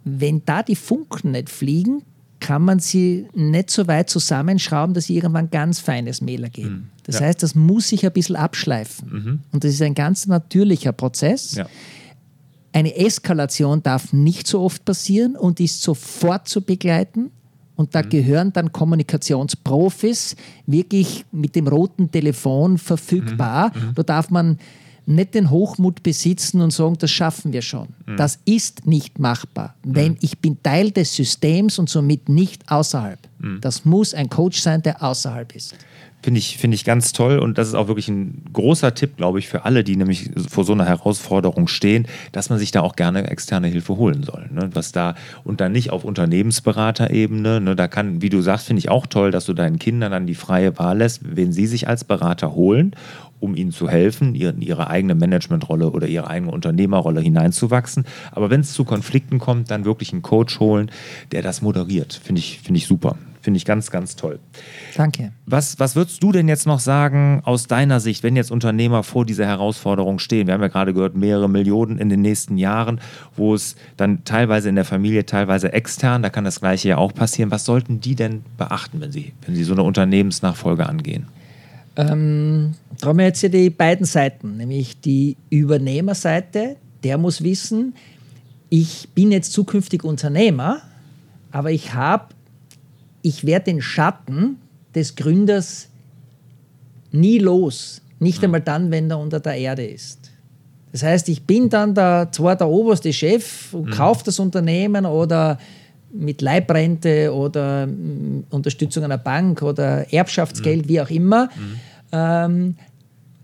wenn 0.04 0.44
da 0.44 0.62
die 0.62 0.76
Funken 0.76 1.32
nicht 1.32 1.50
fliegen, 1.50 2.02
kann 2.42 2.62
man 2.62 2.80
sie 2.80 3.26
nicht 3.34 3.70
so 3.70 3.86
weit 3.86 4.10
zusammenschrauben, 4.10 4.94
dass 4.94 5.04
sie 5.04 5.16
irgendwann 5.16 5.48
ganz 5.50 5.78
feines 5.78 6.20
Mehl 6.20 6.42
ergeben. 6.42 6.68
Mhm. 6.68 6.88
Das 7.04 7.20
ja. 7.20 7.26
heißt, 7.26 7.42
das 7.42 7.54
muss 7.54 7.88
sich 7.88 8.04
ein 8.04 8.12
bisschen 8.12 8.36
abschleifen. 8.36 9.08
Mhm. 9.10 9.40
Und 9.52 9.64
das 9.64 9.72
ist 9.72 9.82
ein 9.82 9.94
ganz 9.94 10.26
natürlicher 10.26 10.92
Prozess. 10.92 11.54
Ja. 11.54 11.66
Eine 12.72 12.96
Eskalation 12.96 13.82
darf 13.82 14.12
nicht 14.12 14.46
so 14.46 14.62
oft 14.62 14.84
passieren 14.84 15.36
und 15.36 15.60
ist 15.60 15.82
sofort 15.82 16.48
zu 16.48 16.62
begleiten. 16.62 17.30
Und 17.76 17.94
da 17.94 18.02
mhm. 18.02 18.08
gehören 18.08 18.52
dann 18.52 18.72
Kommunikationsprofis 18.72 20.36
wirklich 20.66 21.24
mit 21.32 21.56
dem 21.56 21.68
roten 21.68 22.10
Telefon 22.10 22.78
verfügbar. 22.78 23.72
Mhm. 23.74 23.88
mhm. 23.88 23.94
Da 23.94 24.02
darf 24.02 24.30
man 24.30 24.58
nicht 25.04 25.34
den 25.34 25.50
Hochmut 25.50 26.02
besitzen 26.02 26.60
und 26.60 26.72
sagen, 26.72 26.96
das 26.98 27.10
schaffen 27.10 27.52
wir 27.52 27.62
schon. 27.62 27.88
Mhm. 28.06 28.16
Das 28.16 28.38
ist 28.44 28.86
nicht 28.86 29.18
machbar. 29.18 29.74
Wenn 29.82 30.12
mhm. 30.12 30.18
ich 30.20 30.38
bin 30.38 30.62
Teil 30.62 30.90
des 30.90 31.14
Systems 31.14 31.78
und 31.78 31.88
somit 31.88 32.28
nicht 32.28 32.70
außerhalb. 32.70 33.18
Mhm. 33.38 33.60
Das 33.60 33.84
muss 33.84 34.14
ein 34.14 34.28
Coach 34.28 34.60
sein, 34.60 34.82
der 34.82 35.02
außerhalb 35.02 35.54
ist. 35.54 35.74
Finde 36.22 36.38
ich, 36.38 36.56
find 36.56 36.72
ich 36.72 36.84
ganz 36.84 37.12
toll 37.12 37.38
und 37.40 37.58
das 37.58 37.66
ist 37.66 37.74
auch 37.74 37.88
wirklich 37.88 38.08
ein 38.08 38.44
großer 38.52 38.94
Tipp, 38.94 39.16
glaube 39.16 39.40
ich, 39.40 39.48
für 39.48 39.64
alle, 39.64 39.82
die 39.82 39.96
nämlich 39.96 40.30
vor 40.48 40.64
so 40.64 40.72
einer 40.72 40.84
Herausforderung 40.84 41.66
stehen, 41.66 42.06
dass 42.30 42.48
man 42.48 42.60
sich 42.60 42.70
da 42.70 42.80
auch 42.80 42.94
gerne 42.94 43.28
externe 43.28 43.66
Hilfe 43.66 43.96
holen 43.96 44.22
soll. 44.22 44.48
Ne? 44.52 44.70
Was 44.72 44.92
da 44.92 45.16
und 45.42 45.60
dann 45.60 45.72
nicht 45.72 45.90
auf 45.90 46.04
Unternehmensberaterebene, 46.04 47.60
ne? 47.60 47.74
da 47.74 47.88
kann, 47.88 48.22
wie 48.22 48.28
du 48.28 48.40
sagst, 48.40 48.68
finde 48.68 48.78
ich 48.78 48.88
auch 48.88 49.06
toll, 49.06 49.32
dass 49.32 49.46
du 49.46 49.52
deinen 49.52 49.80
Kindern 49.80 50.12
dann 50.12 50.28
die 50.28 50.36
freie 50.36 50.78
Wahl 50.78 50.98
lässt, 50.98 51.22
wen 51.24 51.52
sie 51.52 51.66
sich 51.66 51.88
als 51.88 52.04
Berater 52.04 52.54
holen, 52.54 52.94
um 53.40 53.56
ihnen 53.56 53.72
zu 53.72 53.88
helfen, 53.88 54.36
in 54.36 54.62
ihre 54.62 54.88
eigene 54.88 55.16
Managementrolle 55.16 55.90
oder 55.90 56.06
ihre 56.06 56.28
eigene 56.28 56.52
Unternehmerrolle 56.52 57.20
hineinzuwachsen. 57.20 58.04
Aber 58.30 58.48
wenn 58.50 58.60
es 58.60 58.72
zu 58.72 58.84
Konflikten 58.84 59.40
kommt, 59.40 59.72
dann 59.72 59.84
wirklich 59.84 60.12
einen 60.12 60.22
Coach 60.22 60.60
holen, 60.60 60.92
der 61.32 61.42
das 61.42 61.62
moderiert. 61.62 62.20
Finde 62.22 62.38
ich, 62.38 62.60
find 62.60 62.78
ich 62.78 62.86
super. 62.86 63.16
Finde 63.42 63.58
ich 63.58 63.64
ganz, 63.64 63.90
ganz 63.90 64.14
toll. 64.14 64.38
Danke. 64.96 65.32
Was, 65.46 65.80
was 65.80 65.96
würdest 65.96 66.22
du 66.22 66.30
denn 66.30 66.46
jetzt 66.46 66.64
noch 66.64 66.78
sagen 66.78 67.42
aus 67.44 67.66
deiner 67.66 67.98
Sicht, 67.98 68.22
wenn 68.22 68.36
jetzt 68.36 68.52
Unternehmer 68.52 69.02
vor 69.02 69.26
dieser 69.26 69.46
Herausforderung 69.46 70.20
stehen? 70.20 70.46
Wir 70.46 70.54
haben 70.54 70.62
ja 70.62 70.68
gerade 70.68 70.94
gehört, 70.94 71.16
mehrere 71.16 71.50
Millionen 71.50 71.98
in 71.98 72.08
den 72.08 72.22
nächsten 72.22 72.56
Jahren, 72.56 73.00
wo 73.34 73.52
es 73.54 73.74
dann 73.96 74.22
teilweise 74.24 74.68
in 74.68 74.76
der 74.76 74.84
Familie, 74.84 75.26
teilweise 75.26 75.72
extern, 75.72 76.22
da 76.22 76.30
kann 76.30 76.44
das 76.44 76.60
Gleiche 76.60 76.90
ja 76.90 76.98
auch 76.98 77.12
passieren. 77.12 77.50
Was 77.50 77.64
sollten 77.64 78.00
die 78.00 78.14
denn 78.14 78.42
beachten, 78.56 79.00
wenn 79.00 79.10
sie, 79.10 79.32
wenn 79.44 79.56
sie 79.56 79.64
so 79.64 79.72
eine 79.72 79.82
Unternehmensnachfolge 79.82 80.88
angehen? 80.88 81.26
Ähm, 81.96 82.74
da 83.00 83.08
haben 83.08 83.18
wir 83.18 83.26
jetzt 83.26 83.40
hier 83.40 83.50
die 83.50 83.70
beiden 83.70 84.06
Seiten, 84.06 84.56
nämlich 84.56 85.00
die 85.00 85.36
Übernehmerseite, 85.50 86.76
der 87.02 87.18
muss 87.18 87.42
wissen, 87.42 87.94
ich 88.68 89.08
bin 89.14 89.32
jetzt 89.32 89.52
zukünftig 89.52 90.04
Unternehmer, 90.04 90.80
aber 91.50 91.72
ich 91.72 91.92
habe 91.92 92.28
ich 93.22 93.46
werde 93.46 93.66
den 93.66 93.80
Schatten 93.80 94.58
des 94.94 95.16
Gründers 95.16 95.88
nie 97.10 97.38
los. 97.38 98.02
Nicht 98.18 98.42
einmal 98.44 98.60
dann, 98.60 98.90
wenn 98.90 99.10
er 99.10 99.18
unter 99.18 99.40
der 99.40 99.54
Erde 99.54 99.84
ist. 99.86 100.30
Das 100.92 101.02
heißt, 101.02 101.28
ich 101.28 101.44
bin 101.44 101.70
dann 101.70 101.94
der, 101.94 102.28
zwar 102.32 102.54
der 102.56 102.68
oberste 102.68 103.12
Chef 103.12 103.72
und 103.72 103.86
mhm. 103.86 103.90
kaufe 103.90 104.24
das 104.24 104.38
Unternehmen 104.38 105.06
oder 105.06 105.58
mit 106.12 106.42
Leibrente 106.42 107.32
oder 107.34 107.86
mm, 107.86 108.44
Unterstützung 108.50 109.02
einer 109.02 109.16
Bank 109.16 109.62
oder 109.62 110.12
Erbschaftsgeld, 110.12 110.84
mhm. 110.84 110.88
wie 110.88 111.00
auch 111.00 111.10
immer. 111.10 111.46
Mhm. 111.46 111.80
Ähm, 112.12 112.76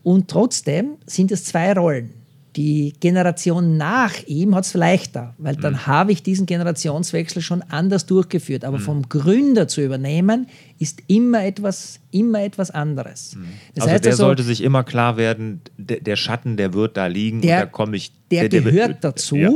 und 0.03 0.29
trotzdem 0.29 0.97
sind 1.07 1.33
es 1.33 1.45
zwei 1.45 1.73
Rollen 1.73 2.18
die 2.59 2.93
Generation 2.99 3.77
nach 3.77 4.15
ihm 4.27 4.57
hat 4.57 4.65
es 4.65 4.75
leichter, 4.75 5.33
weil 5.39 5.55
dann 5.55 5.75
mhm. 5.75 5.87
habe 5.87 6.11
ich 6.11 6.25
diesen 6.25 6.45
Generationswechsel 6.45 7.41
schon 7.41 7.63
anders 7.63 8.05
durchgeführt. 8.05 8.65
Aber 8.65 8.79
mhm. 8.79 8.83
vom 8.83 9.09
Gründer 9.09 9.69
zu 9.69 9.81
übernehmen, 9.81 10.49
ist 10.81 11.01
immer 11.07 11.45
etwas, 11.45 12.01
immer 12.11 12.43
etwas 12.43 12.73
anderes. 12.73 13.37
Mhm. 13.37 13.45
Das 13.77 13.85
also 13.85 13.95
heißt 13.95 14.05
der 14.07 14.13
also, 14.13 14.25
sollte 14.25 14.43
sich 14.43 14.65
immer 14.65 14.83
klar 14.83 15.17
werden, 15.17 15.61
der, 15.77 16.01
der, 16.01 16.17
Schatten, 16.17 16.57
der 16.57 16.75
wird 16.75 16.97
da 16.97 17.07
liegen 17.07 17.43
der, 17.43 17.59
und 17.59 17.63
da 17.63 17.67
komme 17.67 17.97
ich. 17.97 18.11
Der, 18.33 18.49
der 18.49 18.61
gehört 18.61 18.89
der, 18.89 19.13
dazu, 19.13 19.37
ja. 19.37 19.53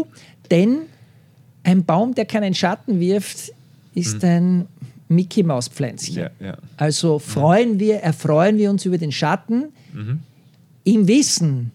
denn 0.52 0.82
ein 1.64 1.84
Baum, 1.84 2.14
der 2.14 2.24
keinen 2.24 2.54
Schatten 2.54 3.00
wirft, 3.00 3.52
ist 3.96 4.22
mhm. 4.22 4.28
ein 4.28 4.66
Mickey 5.08 5.42
Maus 5.42 5.66
Pflänzchen. 5.66 6.18
Ja, 6.18 6.30
ja. 6.38 6.56
Also 6.76 7.18
freuen 7.18 7.80
wir, 7.80 7.96
erfreuen 7.96 8.58
wir 8.58 8.70
uns 8.70 8.86
über 8.86 8.96
den 8.96 9.10
Schatten 9.10 9.72
mhm. 9.92 10.20
im 10.84 11.08
Wissen, 11.08 11.72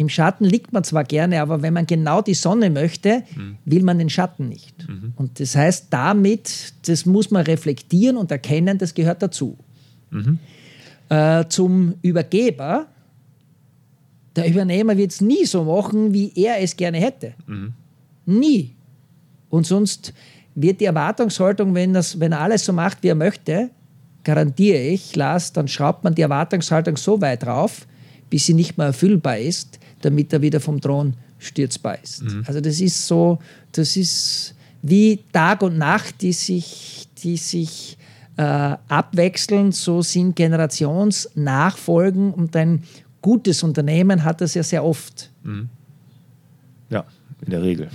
im 0.00 0.08
Schatten 0.08 0.46
liegt 0.46 0.72
man 0.72 0.82
zwar 0.82 1.04
gerne, 1.04 1.42
aber 1.42 1.60
wenn 1.60 1.74
man 1.74 1.84
genau 1.84 2.22
die 2.22 2.32
Sonne 2.32 2.70
möchte, 2.70 3.22
mhm. 3.36 3.58
will 3.66 3.82
man 3.82 3.98
den 3.98 4.08
Schatten 4.08 4.48
nicht. 4.48 4.88
Mhm. 4.88 5.12
Und 5.14 5.38
das 5.38 5.54
heißt, 5.54 5.88
damit, 5.90 6.72
das 6.86 7.04
muss 7.04 7.30
man 7.30 7.42
reflektieren 7.42 8.16
und 8.16 8.30
erkennen, 8.30 8.78
das 8.78 8.94
gehört 8.94 9.22
dazu. 9.22 9.58
Mhm. 10.08 10.38
Äh, 11.10 11.44
zum 11.50 11.96
Übergeber, 12.00 12.86
der 14.36 14.48
Übernehmer 14.48 14.96
wird 14.96 15.10
es 15.10 15.20
nie 15.20 15.44
so 15.44 15.64
machen, 15.64 16.14
wie 16.14 16.32
er 16.34 16.62
es 16.62 16.74
gerne 16.74 16.96
hätte. 16.96 17.34
Mhm. 17.46 17.74
Nie. 18.24 18.74
Und 19.50 19.66
sonst 19.66 20.14
wird 20.54 20.80
die 20.80 20.86
Erwartungshaltung, 20.86 21.74
wenn, 21.74 21.92
das, 21.92 22.18
wenn 22.18 22.32
er 22.32 22.40
alles 22.40 22.64
so 22.64 22.72
macht, 22.72 23.02
wie 23.02 23.08
er 23.08 23.14
möchte, 23.14 23.68
garantiere 24.24 24.78
ich, 24.78 25.14
Lars, 25.14 25.52
dann 25.52 25.68
schraubt 25.68 26.04
man 26.04 26.14
die 26.14 26.22
Erwartungshaltung 26.22 26.96
so 26.96 27.20
weit 27.20 27.42
drauf, 27.42 27.86
bis 28.30 28.46
sie 28.46 28.54
nicht 28.54 28.78
mehr 28.78 28.86
erfüllbar 28.86 29.36
ist, 29.36 29.79
damit 30.00 30.32
er 30.32 30.42
wieder 30.42 30.60
vom 30.60 30.80
Thron 30.80 31.14
stürzbar 31.38 32.02
ist. 32.02 32.22
Mhm. 32.22 32.44
Also 32.46 32.60
das 32.60 32.80
ist 32.80 33.06
so, 33.06 33.38
das 33.72 33.96
ist 33.96 34.54
wie 34.82 35.20
Tag 35.32 35.62
und 35.62 35.78
Nacht, 35.78 36.22
die 36.22 36.32
sich, 36.32 37.08
die 37.22 37.36
sich 37.36 37.98
äh, 38.36 38.42
abwechseln, 38.42 39.72
so 39.72 40.02
sind 40.02 40.36
Generationsnachfolgen 40.36 42.32
und 42.32 42.56
ein 42.56 42.82
gutes 43.20 43.62
Unternehmen 43.62 44.24
hat 44.24 44.40
das 44.40 44.54
ja 44.54 44.62
sehr 44.62 44.84
oft. 44.84 45.30
Mhm. 45.42 45.68
Ja, 46.88 47.04
in 47.44 47.50
der 47.50 47.62
Regel. 47.62 47.88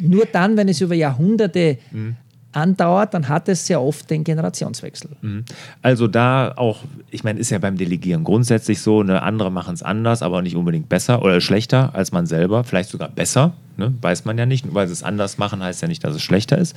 Nur 0.00 0.26
dann, 0.26 0.56
wenn 0.56 0.68
es 0.68 0.80
über 0.80 0.94
Jahrhunderte 0.94 1.78
mhm 1.92 2.16
andauert, 2.52 3.14
dann 3.14 3.28
hat 3.28 3.48
es 3.48 3.66
sehr 3.66 3.80
oft 3.80 4.08
den 4.10 4.24
Generationswechsel. 4.24 5.10
Mhm. 5.20 5.44
Also 5.82 6.08
da 6.08 6.52
auch, 6.56 6.80
ich 7.10 7.22
meine, 7.22 7.38
ist 7.38 7.50
ja 7.50 7.58
beim 7.58 7.76
Delegieren 7.76 8.24
grundsätzlich 8.24 8.80
so, 8.80 9.02
ne, 9.02 9.22
andere 9.22 9.50
machen 9.50 9.74
es 9.74 9.82
anders, 9.82 10.22
aber 10.22 10.40
nicht 10.42 10.56
unbedingt 10.56 10.88
besser 10.88 11.22
oder 11.22 11.40
schlechter 11.40 11.94
als 11.94 12.10
man 12.10 12.26
selber, 12.26 12.64
vielleicht 12.64 12.90
sogar 12.90 13.10
besser, 13.10 13.52
ne, 13.76 13.92
weiß 14.00 14.24
man 14.24 14.38
ja 14.38 14.46
nicht. 14.46 14.64
Nur 14.64 14.74
weil 14.74 14.86
sie 14.86 14.94
es 14.94 15.02
anders 15.02 15.36
machen, 15.38 15.62
heißt 15.62 15.82
ja 15.82 15.88
nicht, 15.88 16.02
dass 16.04 16.14
es 16.14 16.22
schlechter 16.22 16.56
ist. 16.56 16.74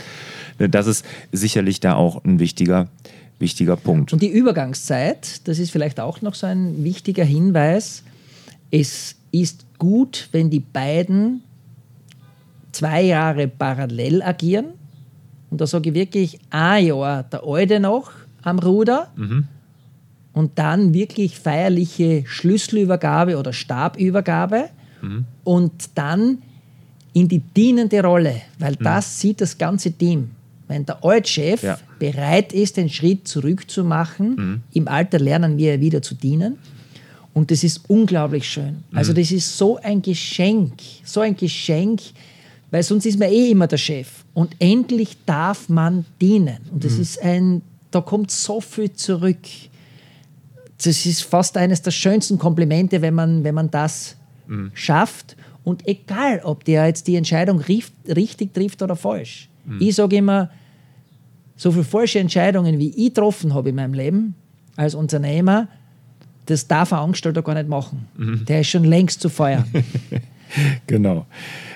Ne, 0.60 0.68
das 0.68 0.88
ist 0.88 1.06
sicherlich 1.32 1.80
da 1.80 1.96
auch 1.96 2.24
ein 2.26 2.40
wichtiger, 2.40 2.88
wichtiger 3.40 3.78
Punkt. 3.78 4.12
Und 4.12 4.22
die 4.22 4.30
Übergangszeit, 4.30 5.48
das 5.48 5.58
ist 5.58 5.72
vielleicht 5.72 6.00
auch 6.00 6.22
noch 6.22 6.36
so 6.36 6.48
ein 6.48 6.84
wichtiger 6.84 7.24
Hinweis. 7.24 8.04
Es 8.72 9.16
ist 9.32 9.66
gut, 9.78 10.28
wenn 10.34 10.50
die 10.50 10.60
beiden 10.60 11.44
zwei 12.74 13.02
Jahre 13.02 13.48
parallel 13.48 14.22
agieren. 14.22 14.66
Und 15.52 15.62
da 15.62 15.68
sage 15.68 15.90
ich 15.90 15.96
wirklich 15.96 16.40
ein 16.50 16.88
Jahr 16.88 17.24
der 17.24 17.44
Alte 17.46 17.80
noch 17.80 18.12
am 18.42 18.58
Ruder 18.58 19.12
mhm. 19.16 19.48
und 20.34 20.58
dann 20.58 20.94
wirklich 20.94 21.38
feierliche 21.38 22.24
Schlüsselübergabe 22.26 23.38
oder 23.38 23.54
Stabübergabe 23.54 24.70
mhm. 25.02 25.26
und 25.44 25.90
dann 25.94 26.40
in 27.14 27.28
die 27.28 27.40
dienende 27.40 28.02
Rolle, 28.02 28.42
weil 28.58 28.74
mhm. 28.80 28.84
das 28.84 29.20
sieht 29.20 29.42
das 29.42 29.58
ganze 29.58 29.92
Team. 29.92 30.32
Wenn 30.70 30.86
der 30.86 31.04
Altchef 31.04 31.64
ja. 31.64 31.78
bereit 32.00 32.54
ist, 32.54 32.78
den 32.78 32.90
Schritt 32.90 33.28
zurückzumachen, 33.28 34.36
mhm. 34.36 34.62
im 34.72 34.88
Alter 34.88 35.20
lernen 35.20 35.58
wir 35.58 35.82
wieder 35.82 36.02
zu 36.02 36.16
dienen. 36.16 36.58
Und 37.34 37.52
das 37.52 37.66
ist 37.66 37.90
unglaublich 37.90 38.50
schön. 38.50 38.84
Also 38.94 39.12
mhm. 39.12 39.18
das 39.18 39.32
ist 39.32 39.58
so 39.58 39.78
ein 39.78 40.02
Geschenk, 40.02 40.76
so 41.04 41.20
ein 41.20 41.36
Geschenk, 41.36 42.02
weil 42.72 42.84
sonst 42.84 43.06
ist 43.06 43.20
man 43.20 43.30
eh 43.30 43.52
immer 43.52 43.68
der 43.68 43.78
Chef. 43.78 44.24
Und 44.34 44.56
endlich 44.60 45.18
darf 45.26 45.70
man 45.70 46.06
dienen. 46.22 46.58
Und 46.72 46.84
das 46.84 46.94
mhm. 46.94 47.02
ist 47.02 47.22
ein, 47.22 47.62
da 47.92 48.00
kommt 48.02 48.32
so 48.32 48.62
viel 48.62 48.94
zurück. 48.94 49.46
Das 50.84 51.06
ist 51.06 51.24
fast 51.24 51.58
eines 51.58 51.82
der 51.82 51.92
schönsten 51.92 52.40
Komplimente, 52.40 53.02
wenn 53.02 53.14
man, 53.14 53.44
wenn 53.44 53.54
man 53.54 53.70
das 53.70 54.16
mhm. 54.48 54.72
schafft. 54.74 55.36
Und 55.64 55.88
egal, 55.88 56.42
ob 56.44 56.64
der 56.64 56.88
jetzt 56.88 57.08
die 57.08 57.18
Entscheidung 57.18 57.60
richtig 57.60 58.54
trifft 58.54 58.82
oder 58.82 58.96
falsch. 58.96 59.50
Mhm. 59.66 59.78
Ich 59.82 59.96
sage 59.96 60.16
immer, 60.16 60.50
so 61.58 61.72
viele 61.72 61.84
falsche 61.84 62.20
Entscheidungen, 62.20 62.80
wie 62.80 62.90
ich 62.90 63.14
getroffen 63.14 63.54
habe 63.54 63.70
in 63.70 63.76
meinem 63.76 63.94
Leben 63.94 64.34
als 64.78 64.96
Unternehmer, 64.96 65.68
das 66.46 66.68
darf 66.68 66.94
ein 66.94 67.00
Angestellter 67.00 67.44
gar 67.44 67.54
nicht 67.54 67.70
machen. 67.70 68.08
Mhm. 68.18 68.46
Der 68.46 68.62
ist 68.62 68.70
schon 68.70 68.86
längst 68.86 69.22
zu 69.22 69.30
feuern. 69.30 69.66
genau. 70.88 71.28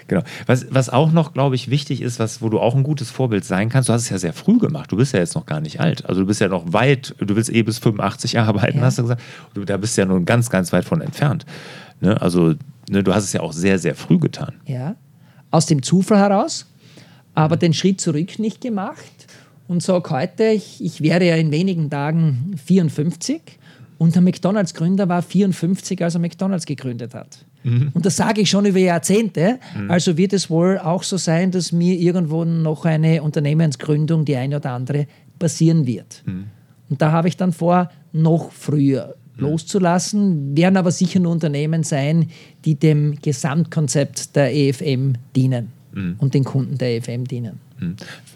Genau. 0.07 0.21
Was, 0.45 0.67
was 0.69 0.89
auch 0.89 1.11
noch, 1.11 1.33
glaube 1.33 1.55
ich, 1.55 1.69
wichtig 1.69 2.01
ist, 2.01 2.19
was, 2.19 2.41
wo 2.41 2.49
du 2.49 2.59
auch 2.59 2.75
ein 2.75 2.83
gutes 2.83 3.09
Vorbild 3.09 3.43
sein 3.43 3.69
kannst, 3.69 3.89
du 3.89 3.93
hast 3.93 4.03
es 4.03 4.09
ja 4.09 4.17
sehr 4.17 4.33
früh 4.33 4.59
gemacht. 4.59 4.91
Du 4.91 4.97
bist 4.97 5.13
ja 5.13 5.19
jetzt 5.19 5.35
noch 5.35 5.45
gar 5.45 5.61
nicht 5.61 5.79
alt. 5.79 6.05
Also 6.05 6.21
du 6.21 6.27
bist 6.27 6.41
ja 6.41 6.47
noch 6.47 6.73
weit, 6.73 7.15
du 7.19 7.35
willst 7.35 7.49
eh 7.49 7.63
bis 7.63 7.79
85 7.79 8.37
arbeiten, 8.39 8.77
ja. 8.77 8.83
hast 8.83 8.99
du 8.99 9.03
gesagt. 9.03 9.21
Du, 9.53 9.65
da 9.65 9.77
bist 9.77 9.97
du 9.97 10.01
ja 10.01 10.07
nun 10.07 10.25
ganz, 10.25 10.49
ganz 10.49 10.71
weit 10.71 10.85
von 10.85 11.01
entfernt. 11.01 11.45
Ne? 12.01 12.21
Also 12.21 12.53
ne, 12.89 13.03
du 13.03 13.13
hast 13.13 13.23
es 13.23 13.33
ja 13.33 13.41
auch 13.41 13.53
sehr, 13.53 13.79
sehr 13.79 13.95
früh 13.95 14.19
getan. 14.19 14.53
Ja, 14.65 14.95
aus 15.51 15.65
dem 15.65 15.81
Zufall 15.81 16.19
heraus, 16.19 16.67
aber 17.33 17.57
den 17.57 17.73
Schritt 17.73 17.99
zurück 17.99 18.37
nicht 18.39 18.61
gemacht 18.61 19.27
und 19.67 19.81
sage 19.81 20.09
heute, 20.11 20.45
ich, 20.45 20.83
ich 20.83 21.01
wäre 21.01 21.25
ja 21.25 21.35
in 21.35 21.51
wenigen 21.51 21.89
Tagen 21.89 22.55
54 22.63 23.41
und 23.97 24.15
der 24.15 24.21
McDonalds-Gründer 24.21 25.07
war 25.07 25.21
54, 25.21 26.03
als 26.03 26.15
er 26.15 26.19
McDonalds 26.19 26.65
gegründet 26.65 27.13
hat. 27.13 27.45
Mhm. 27.63 27.91
Und 27.93 28.05
das 28.05 28.15
sage 28.15 28.41
ich 28.41 28.49
schon 28.49 28.65
über 28.65 28.79
Jahrzehnte. 28.79 29.59
Mhm. 29.75 29.89
Also 29.89 30.17
wird 30.17 30.33
es 30.33 30.49
wohl 30.49 30.77
auch 30.77 31.03
so 31.03 31.17
sein, 31.17 31.51
dass 31.51 31.71
mir 31.71 31.95
irgendwo 31.95 32.45
noch 32.45 32.85
eine 32.85 33.23
Unternehmensgründung, 33.23 34.25
die 34.25 34.35
eine 34.35 34.57
oder 34.57 34.71
andere, 34.71 35.07
passieren 35.39 35.87
wird. 35.87 36.23
Mhm. 36.25 36.45
Und 36.89 37.01
da 37.01 37.11
habe 37.11 37.27
ich 37.27 37.37
dann 37.37 37.53
vor, 37.53 37.89
noch 38.11 38.51
früher 38.51 39.15
mhm. 39.35 39.43
loszulassen, 39.43 40.55
werden 40.55 40.77
aber 40.77 40.91
sicher 40.91 41.19
nur 41.19 41.31
Unternehmen 41.31 41.83
sein, 41.83 42.29
die 42.65 42.75
dem 42.75 43.15
Gesamtkonzept 43.21 44.35
der 44.35 44.53
EFM 44.53 45.13
dienen 45.35 45.71
mhm. 45.93 46.15
und 46.17 46.33
den 46.33 46.43
Kunden 46.43 46.77
der 46.77 46.97
EFM 46.97 47.25
dienen. 47.25 47.64
Mhm. 47.79 47.95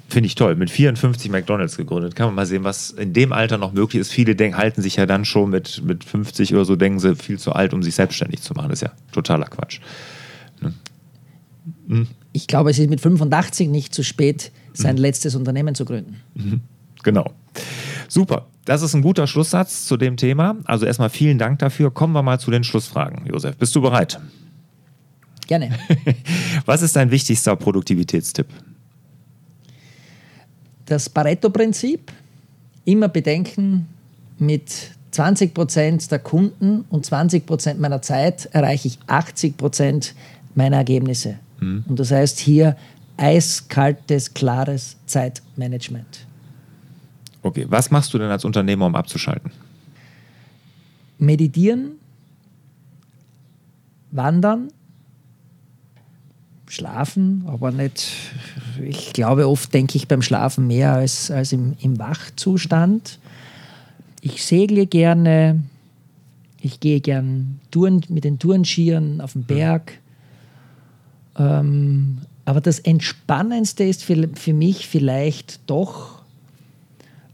Finde 0.10 0.28
ich 0.28 0.36
toll. 0.36 0.56
Mit 0.56 0.70
54 0.70 1.30
McDonalds 1.30 1.78
gegründet. 1.78 2.16
Kann 2.16 2.28
man 2.28 2.36
mal 2.36 2.46
sehen, 2.46 2.64
was 2.64 2.92
in 2.92 3.14
dem 3.14 3.32
Alter 3.32 3.58
noch 3.58 3.74
möglich 3.74 4.02
ist. 4.02 4.12
Viele 4.12 4.36
denken, 4.36 4.58
halten 4.58 4.82
sich 4.82 4.96
ja 4.96 5.06
dann 5.06 5.24
schon 5.24 5.52
mit, 5.52 5.84
mit 5.84 6.04
50 6.04 6.54
oder 6.56 6.66
so, 6.66 6.76
denken 6.76 7.00
sie 7.00 7.16
viel 7.16 7.38
zu 7.38 7.54
alt, 7.54 7.74
um 7.74 7.84
sich 7.84 7.96
selbstständig 7.96 8.42
zu 8.42 8.54
machen. 8.54 8.70
Das 8.70 8.82
ist 8.82 8.88
ja 8.88 8.92
totaler 9.12 9.46
Quatsch. 9.46 9.80
Ne? 10.62 10.74
Hm. 11.88 12.08
Ich 12.32 12.48
glaube, 12.48 12.72
es 12.72 12.80
ist 12.80 12.90
mit 12.90 13.02
85 13.02 13.70
nicht 13.70 13.94
zu 13.94 14.04
spät, 14.04 14.52
sein 14.74 14.96
hm. 14.96 15.02
letztes 15.02 15.36
Unternehmen 15.36 15.76
zu 15.76 15.86
gründen. 15.86 16.18
Mhm. 16.36 16.62
Genau. 17.04 17.34
Super. 18.08 18.48
Das 18.66 18.82
ist 18.82 18.94
ein 18.94 19.02
guter 19.02 19.26
Schlusssatz 19.26 19.86
zu 19.86 19.98
dem 19.98 20.18
Thema. 20.18 20.58
Also 20.66 20.86
erstmal 20.86 21.10
vielen 21.10 21.38
Dank 21.38 21.60
dafür. 21.60 21.92
Kommen 21.92 22.14
wir 22.14 22.22
mal 22.22 22.40
zu 22.40 22.52
den 22.52 22.64
Schlussfragen. 22.64 23.26
Josef, 23.26 23.58
bist 23.58 23.76
du 23.76 23.82
bereit? 23.82 24.20
Gerne. 25.48 25.72
Was 26.66 26.84
ist 26.84 26.96
dein 26.96 27.10
wichtigster 27.10 27.56
Produktivitätstipp? 27.56 28.48
Das 30.90 31.10
Pareto-Prinzip, 31.10 32.12
immer 32.86 33.08
bedenken, 33.08 33.88
mit 34.38 34.72
20 35.12 35.54
Prozent 35.54 36.12
der 36.12 36.20
Kunden 36.20 36.86
und 36.90 37.06
20 37.06 37.46
Prozent 37.46 37.80
meiner 37.80 38.02
Zeit 38.02 38.46
erreiche 38.54 38.88
ich 38.88 39.00
80 39.08 39.58
Prozent 39.58 40.16
meiner 40.56 40.78
Ergebnisse. 40.78 41.40
Mhm. 41.60 41.84
Und 41.88 42.00
das 42.00 42.12
heißt 42.12 42.40
hier 42.40 42.76
eiskaltes, 43.18 44.34
klares 44.34 44.98
Zeitmanagement. 45.06 46.26
Okay, 47.42 47.66
was 47.70 47.92
machst 47.92 48.14
du 48.14 48.18
denn 48.18 48.30
als 48.30 48.46
Unternehmer, 48.46 48.86
um 48.86 48.96
abzuschalten? 48.96 49.52
Meditieren, 51.18 51.94
wandern, 54.12 54.70
schlafen, 56.70 57.44
aber 57.48 57.72
nicht, 57.72 58.08
ich 58.82 59.12
glaube, 59.12 59.50
oft 59.50 59.74
denke 59.74 59.98
ich 59.98 60.08
beim 60.08 60.22
Schlafen 60.22 60.68
mehr 60.68 60.94
als, 60.94 61.32
als 61.32 61.52
im, 61.52 61.74
im 61.82 61.98
Wachzustand. 61.98 63.18
Ich 64.22 64.46
segle 64.46 64.86
gerne, 64.86 65.64
ich 66.62 66.80
gehe 66.80 67.02
gern 67.02 67.60
Touren, 67.72 68.06
mit 68.10 68.24
den 68.24 68.38
Tourenskiern 68.38 69.20
auf 69.20 69.34
den 69.34 69.46
Berg. 69.46 69.98
Ähm, 71.38 72.20
aber 72.46 72.62
das 72.62 72.80
Entspannendste 72.80 73.84
ist 73.84 74.04
für, 74.04 74.30
für 74.36 74.54
mich 74.54 74.88
vielleicht 74.88 75.62
doch 75.66 76.22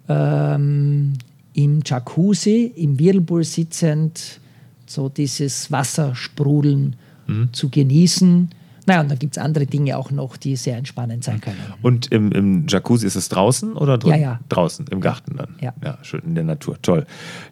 ähm, 0.07 1.13
im 1.53 1.81
Jacuzzi, 1.85 2.71
im 2.75 2.99
Whirlpool 2.99 3.43
sitzend, 3.43 4.39
so 4.85 5.09
dieses 5.09 5.71
Wassersprudeln 5.71 6.95
mhm. 7.27 7.49
zu 7.51 7.69
genießen 7.69 8.49
naja, 8.85 9.01
und 9.01 9.09
dann 9.09 9.19
gibt 9.19 9.37
es 9.37 9.41
andere 9.41 9.65
Dinge 9.65 9.97
auch 9.97 10.11
noch, 10.11 10.37
die 10.37 10.55
sehr 10.55 10.77
entspannend 10.77 11.23
sein 11.23 11.41
können. 11.41 11.57
Und 11.81 12.11
im, 12.11 12.31
im 12.31 12.67
Jacuzzi 12.67 13.05
ist 13.05 13.15
es 13.15 13.29
draußen 13.29 13.73
oder 13.73 13.97
drin? 13.97 14.13
Ja, 14.13 14.17
ja. 14.17 14.39
Draußen, 14.49 14.85
im 14.91 15.01
Garten 15.01 15.37
dann. 15.37 15.55
Ja. 15.59 15.73
ja, 15.83 15.97
schön 16.03 16.21
in 16.25 16.35
der 16.35 16.43
Natur. 16.43 16.77
Toll. 16.81 17.05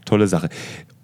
Tolle 0.05 0.27
Sache. 0.27 0.49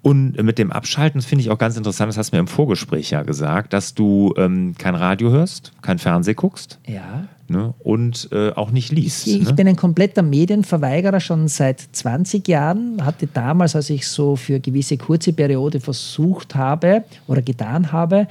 Und 0.02 0.42
mit 0.42 0.58
dem 0.58 0.72
Abschalten, 0.72 1.20
finde 1.20 1.42
ich 1.42 1.50
auch 1.50 1.58
ganz 1.58 1.76
interessant, 1.76 2.08
das 2.08 2.16
hast 2.16 2.32
du 2.32 2.36
mir 2.36 2.40
im 2.40 2.46
Vorgespräch 2.46 3.10
ja 3.10 3.22
gesagt, 3.22 3.74
dass 3.74 3.94
du 3.94 4.32
ähm, 4.38 4.74
kein 4.78 4.94
Radio 4.94 5.30
hörst, 5.30 5.72
kein 5.82 5.98
Fernseh 5.98 6.34
guckst. 6.34 6.78
Ja. 6.86 7.24
Ne, 7.48 7.74
und 7.80 8.28
äh, 8.30 8.52
auch 8.52 8.70
nicht 8.70 8.92
liest. 8.92 9.26
Ich, 9.26 9.44
ne? 9.44 9.52
bin 9.52 9.66
ein 9.66 9.74
kompletter 9.74 10.22
Medienverweigerer 10.22 11.18
schon 11.18 11.48
seit 11.48 11.80
20 11.80 12.46
Jahren. 12.46 13.04
Hatte 13.04 13.26
damals, 13.26 13.74
als 13.74 13.90
ich 13.90 14.06
so 14.06 14.36
für 14.36 14.60
gewisse 14.60 14.96
kurze 14.96 15.32
Periode 15.32 15.80
versucht 15.80 16.54
habe 16.54 17.02
oder 17.26 17.42
getan 17.42 17.90
habe, 17.90 18.28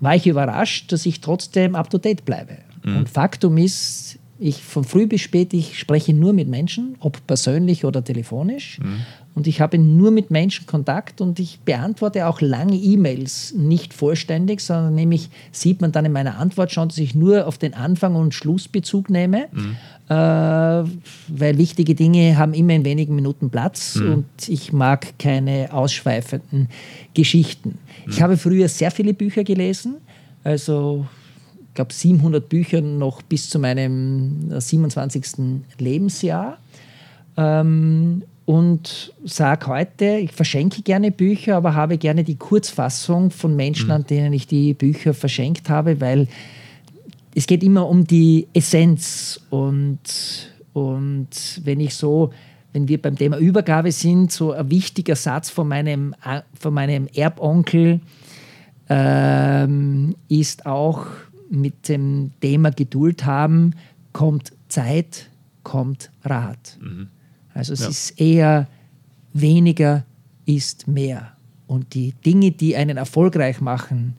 war 0.00 0.14
ich 0.14 0.26
überrascht, 0.26 0.92
dass 0.92 1.06
ich 1.06 1.20
trotzdem 1.20 1.74
up-to-date 1.74 2.24
bleibe. 2.24 2.58
Mhm. 2.84 2.96
Und 2.98 3.08
Faktum 3.08 3.58
ist, 3.58 4.18
ich 4.38 4.62
von 4.62 4.84
früh 4.84 5.06
bis 5.06 5.22
spät, 5.22 5.54
ich 5.54 5.78
spreche 5.78 6.12
nur 6.12 6.32
mit 6.32 6.48
Menschen, 6.48 6.96
ob 7.00 7.26
persönlich 7.26 7.84
oder 7.84 8.04
telefonisch. 8.04 8.78
Mhm. 8.80 9.00
Und 9.34 9.46
ich 9.46 9.60
habe 9.60 9.76
nur 9.76 10.10
mit 10.10 10.30
Menschen 10.30 10.66
Kontakt 10.66 11.20
und 11.20 11.38
ich 11.38 11.60
beantworte 11.60 12.26
auch 12.26 12.40
lange 12.40 12.74
E-Mails 12.74 13.52
nicht 13.54 13.92
vollständig, 13.92 14.60
sondern 14.60 14.94
nämlich 14.94 15.28
sieht 15.52 15.82
man 15.82 15.92
dann 15.92 16.06
in 16.06 16.12
meiner 16.12 16.38
Antwort 16.38 16.72
schon, 16.72 16.88
dass 16.88 16.96
ich 16.96 17.14
nur 17.14 17.46
auf 17.46 17.58
den 17.58 17.74
Anfang 17.74 18.14
und 18.14 18.32
Schlussbezug 18.32 19.10
nehme, 19.10 19.48
mhm. 19.52 19.76
Äh, 20.08 20.12
weil 20.14 21.58
wichtige 21.58 21.94
Dinge 21.94 22.38
haben 22.38 22.54
immer 22.54 22.74
in 22.74 22.84
wenigen 22.84 23.14
Minuten 23.14 23.50
Platz 23.50 23.96
mhm. 23.96 24.12
und 24.12 24.48
ich 24.48 24.72
mag 24.72 25.18
keine 25.18 25.72
ausschweifenden 25.72 26.68
Geschichten. 27.14 27.78
Ich 28.08 28.22
habe 28.22 28.36
früher 28.36 28.68
sehr 28.68 28.92
viele 28.92 29.14
Bücher 29.14 29.42
gelesen, 29.42 29.96
also 30.44 31.06
ich 31.68 31.74
glaube 31.74 31.92
700 31.92 32.48
Bücher 32.48 32.80
noch 32.80 33.22
bis 33.22 33.50
zu 33.50 33.58
meinem 33.58 34.48
27. 34.60 35.24
Lebensjahr. 35.78 36.58
Ähm, 37.36 38.22
und 38.46 39.12
sage 39.24 39.66
heute, 39.66 40.04
ich 40.18 40.30
verschenke 40.30 40.82
gerne 40.82 41.10
Bücher, 41.10 41.56
aber 41.56 41.74
habe 41.74 41.98
gerne 41.98 42.22
die 42.22 42.36
Kurzfassung 42.36 43.32
von 43.32 43.56
Menschen, 43.56 43.86
mhm. 43.86 43.92
an 43.92 44.06
denen 44.06 44.32
ich 44.32 44.46
die 44.46 44.72
Bücher 44.72 45.14
verschenkt 45.14 45.68
habe, 45.68 46.00
weil 46.00 46.28
es 47.36 47.46
geht 47.46 47.62
immer 47.62 47.86
um 47.86 48.06
die 48.06 48.48
Essenz. 48.54 49.38
Und, 49.50 50.00
und 50.72 51.60
wenn 51.62 51.80
ich 51.80 51.94
so, 51.94 52.32
wenn 52.72 52.88
wir 52.88 53.00
beim 53.00 53.14
Thema 53.14 53.36
Übergabe 53.36 53.92
sind, 53.92 54.32
so 54.32 54.52
ein 54.52 54.70
wichtiger 54.70 55.16
Satz 55.16 55.50
von 55.50 55.68
meinem, 55.68 56.14
von 56.58 56.72
meinem 56.72 57.06
Erbonkel 57.14 58.00
ähm, 58.88 60.16
ist 60.28 60.64
auch 60.64 61.06
mit 61.50 61.90
dem 61.90 62.30
Thema 62.40 62.70
Geduld 62.70 63.26
haben, 63.26 63.74
kommt 64.14 64.52
Zeit, 64.68 65.28
kommt 65.62 66.10
Rat. 66.24 66.78
Mhm. 66.80 67.08
Also 67.52 67.74
es 67.74 67.80
ja. 67.80 67.88
ist 67.88 68.20
eher 68.20 68.68
weniger 69.34 70.04
ist 70.46 70.88
mehr. 70.88 71.32
Und 71.66 71.92
die 71.92 72.12
Dinge, 72.24 72.52
die 72.52 72.76
einen 72.76 72.96
erfolgreich 72.96 73.60
machen, 73.60 74.14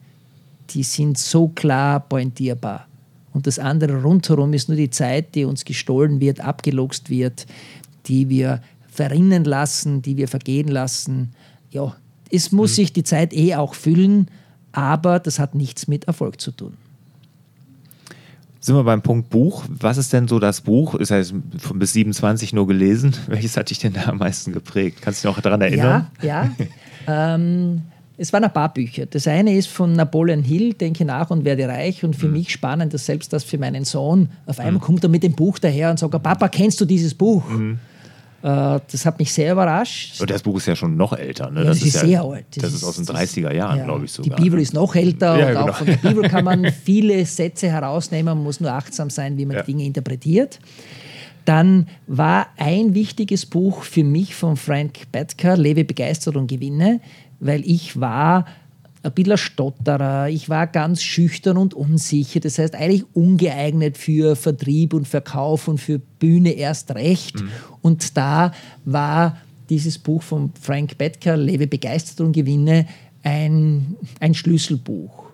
die 0.70 0.84
sind 0.84 1.18
so 1.18 1.48
klar 1.48 1.98
pointierbar. 2.00 2.87
Und 3.32 3.46
das 3.46 3.58
andere 3.58 4.02
rundherum 4.02 4.52
ist 4.52 4.68
nur 4.68 4.76
die 4.76 4.90
Zeit, 4.90 5.34
die 5.34 5.44
uns 5.44 5.64
gestohlen 5.64 6.20
wird, 6.20 6.40
abgeluchst 6.40 7.10
wird, 7.10 7.46
die 8.06 8.28
wir 8.28 8.62
verrinnen 8.88 9.44
lassen, 9.44 10.02
die 10.02 10.16
wir 10.16 10.28
vergehen 10.28 10.68
lassen. 10.68 11.32
Ja, 11.70 11.94
es 12.30 12.52
muss 12.52 12.72
mhm. 12.72 12.74
sich 12.74 12.92
die 12.92 13.04
Zeit 13.04 13.32
eh 13.32 13.54
auch 13.54 13.74
füllen, 13.74 14.28
aber 14.72 15.18
das 15.18 15.38
hat 15.38 15.54
nichts 15.54 15.88
mit 15.88 16.04
Erfolg 16.04 16.40
zu 16.40 16.50
tun. 16.50 16.74
Sind 18.60 18.74
wir 18.74 18.84
beim 18.84 19.02
Punkt 19.02 19.30
Buch. 19.30 19.64
Was 19.68 19.98
ist 19.98 20.12
denn 20.12 20.26
so 20.26 20.38
das 20.38 20.62
Buch? 20.62 20.96
Das 20.98 21.10
heißt, 21.10 21.32
bis 21.74 21.92
27 21.92 22.52
nur 22.52 22.66
gelesen. 22.66 23.14
Welches 23.28 23.56
hat 23.56 23.70
dich 23.70 23.78
denn 23.78 23.92
da 23.92 24.06
am 24.06 24.18
meisten 24.18 24.52
geprägt? 24.52 24.98
Kannst 25.00 25.22
du 25.22 25.28
dich 25.28 25.36
noch 25.36 25.42
daran 25.42 25.60
erinnern? 25.60 26.08
Ja, 26.20 26.50
ja. 27.06 27.34
ähm, 27.34 27.82
es 28.20 28.32
waren 28.32 28.42
ein 28.44 28.52
paar 28.52 28.74
Bücher. 28.74 29.06
Das 29.06 29.28
eine 29.28 29.54
ist 29.56 29.68
von 29.68 29.92
Napoleon 29.92 30.42
Hill, 30.42 30.74
Denke 30.74 31.04
nach 31.04 31.30
und 31.30 31.44
werde 31.44 31.68
reich. 31.68 32.02
Und 32.02 32.16
für 32.16 32.26
mhm. 32.26 32.34
mich 32.34 32.52
spannend, 32.52 32.92
dass 32.92 33.06
selbst 33.06 33.32
das 33.32 33.44
für 33.44 33.58
meinen 33.58 33.84
Sohn, 33.84 34.28
auf 34.44 34.58
einmal 34.58 34.74
mhm. 34.74 34.80
kommt 34.80 35.04
er 35.04 35.08
mit 35.08 35.22
dem 35.22 35.34
Buch 35.34 35.60
daher 35.60 35.90
und 35.90 36.00
sagt, 36.00 36.20
Papa, 36.20 36.48
kennst 36.48 36.80
du 36.80 36.84
dieses 36.84 37.14
Buch? 37.14 37.48
Mhm. 37.48 37.78
Äh, 38.42 38.80
das 38.90 39.06
hat 39.06 39.20
mich 39.20 39.32
sehr 39.32 39.52
überrascht. 39.52 40.20
Und 40.20 40.28
das 40.30 40.42
Buch 40.42 40.56
ist 40.56 40.66
ja 40.66 40.74
schon 40.74 40.96
noch 40.96 41.12
älter. 41.12 41.50
Ne? 41.50 41.60
Ja, 41.60 41.66
das, 41.66 41.78
das, 41.78 41.86
ist, 41.86 41.94
ist 41.94 42.02
ja, 42.02 42.08
sehr 42.08 42.22
alt. 42.22 42.46
Das, 42.56 42.62
das, 42.64 42.74
ist 42.74 42.84
aus 42.84 42.96
den 42.96 43.06
30er 43.06 43.52
Jahren, 43.52 43.78
ja, 43.78 43.84
glaube 43.84 44.04
ich 44.04 44.12
sogar. 44.12 44.36
Die 44.36 44.42
Bibel 44.42 44.60
ist 44.60 44.74
noch 44.74 44.96
älter 44.96 45.38
ja, 45.38 45.46
und 45.46 45.52
genau. 45.52 45.68
auch 45.68 45.76
von 45.76 45.86
der 45.86 45.96
Bibel 45.96 46.28
kann 46.28 46.44
man 46.44 46.72
viele 46.84 47.24
Sätze 47.24 47.68
herausnehmen. 47.68 48.36
Man 48.36 48.42
muss 48.42 48.58
nur 48.58 48.72
achtsam 48.72 49.10
sein, 49.10 49.38
wie 49.38 49.46
man 49.46 49.56
ja. 49.56 49.62
Dinge 49.62 49.84
interpretiert. 49.84 50.58
Dann 51.44 51.86
war 52.06 52.48
ein 52.58 52.94
wichtiges 52.94 53.46
Buch 53.46 53.82
für 53.82 54.04
mich 54.04 54.34
von 54.34 54.56
Frank 54.56 55.10
Bettker, 55.12 55.56
Lebe 55.56 55.84
begeistert 55.84 56.36
und 56.36 56.46
gewinne, 56.46 57.00
weil 57.40 57.62
ich 57.64 58.00
war 58.00 58.46
ein 59.02 59.12
bisschen 59.12 59.38
Stotterer, 59.38 60.28
ich 60.28 60.48
war 60.48 60.66
ganz 60.66 61.02
schüchtern 61.02 61.56
und 61.56 61.74
unsicher, 61.74 62.40
das 62.40 62.58
heißt 62.58 62.74
eigentlich 62.74 63.04
ungeeignet 63.14 63.96
für 63.96 64.36
Vertrieb 64.36 64.92
und 64.92 65.06
Verkauf 65.06 65.68
und 65.68 65.78
für 65.78 65.98
Bühne 65.98 66.50
erst 66.50 66.94
recht. 66.94 67.40
Mhm. 67.40 67.50
Und 67.80 68.16
da 68.16 68.52
war 68.84 69.36
dieses 69.70 69.98
Buch 69.98 70.22
von 70.22 70.52
Frank 70.60 70.98
Bettker, 70.98 71.36
Lebe 71.36 71.66
begeistert 71.66 72.20
und 72.20 72.32
gewinne, 72.32 72.86
ein, 73.22 73.96
ein 74.20 74.34
Schlüsselbuch. 74.34 75.26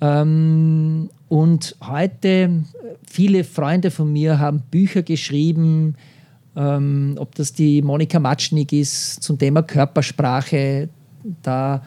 Ähm, 0.00 1.10
und 1.28 1.76
heute, 1.82 2.64
viele 3.08 3.44
Freunde 3.44 3.90
von 3.90 4.12
mir 4.12 4.38
haben 4.38 4.62
Bücher 4.70 5.02
geschrieben, 5.02 5.96
ähm, 6.54 7.16
ob 7.18 7.34
das 7.34 7.52
die 7.52 7.82
Monika 7.82 8.20
Matschnik 8.20 8.72
ist 8.72 9.22
zum 9.22 9.38
Thema 9.38 9.62
Körpersprache, 9.62 10.88
da 11.42 11.82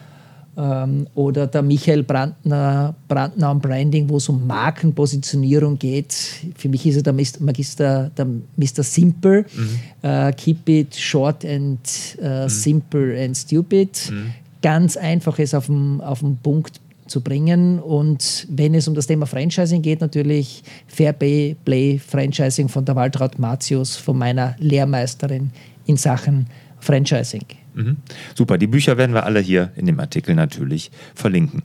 ähm, 0.56 1.06
oder 1.14 1.46
der 1.46 1.62
Michael 1.62 2.02
Brandner, 2.02 2.94
Brandner 3.08 3.48
am 3.48 3.60
Branding, 3.60 4.08
wo 4.08 4.16
es 4.16 4.28
um 4.28 4.46
Markenpositionierung 4.46 5.78
geht. 5.78 6.14
Für 6.56 6.68
mich 6.68 6.86
ist 6.86 6.96
er 6.96 7.02
der 7.02 7.12
Magister, 7.12 8.10
der 8.16 8.26
Mr. 8.56 8.82
Simple. 8.82 9.44
Mhm. 9.54 9.68
Uh, 10.02 10.30
keep 10.36 10.68
it 10.68 10.94
short 10.94 11.44
and 11.44 11.78
uh, 12.20 12.44
mhm. 12.44 12.48
simple 12.48 13.24
and 13.24 13.36
stupid. 13.36 14.10
Mhm. 14.10 14.32
Ganz 14.62 14.96
einfach 14.96 15.38
es 15.38 15.54
auf 15.54 15.66
den, 15.66 16.00
auf 16.00 16.20
den 16.20 16.36
Punkt 16.36 16.80
zu 17.06 17.20
bringen. 17.20 17.78
Und 17.78 18.46
wenn 18.50 18.74
es 18.74 18.86
um 18.88 18.94
das 18.94 19.06
Thema 19.06 19.26
Franchising 19.26 19.82
geht, 19.82 20.00
natürlich 20.00 20.62
Fair 20.86 21.12
Play 21.12 21.98
Franchising 21.98 22.68
von 22.68 22.84
der 22.84 22.96
Waltraud 22.96 23.38
Matius, 23.38 23.96
von 23.96 24.18
meiner 24.18 24.56
Lehrmeisterin 24.58 25.50
in 25.86 25.96
Sachen 25.96 26.46
Franchising. 26.80 27.44
Mhm. 27.74 27.96
Super, 28.34 28.58
die 28.58 28.66
Bücher 28.66 28.96
werden 28.96 29.14
wir 29.14 29.24
alle 29.24 29.40
hier 29.40 29.72
in 29.76 29.86
dem 29.86 30.00
Artikel 30.00 30.34
natürlich 30.34 30.90
verlinken. 31.14 31.62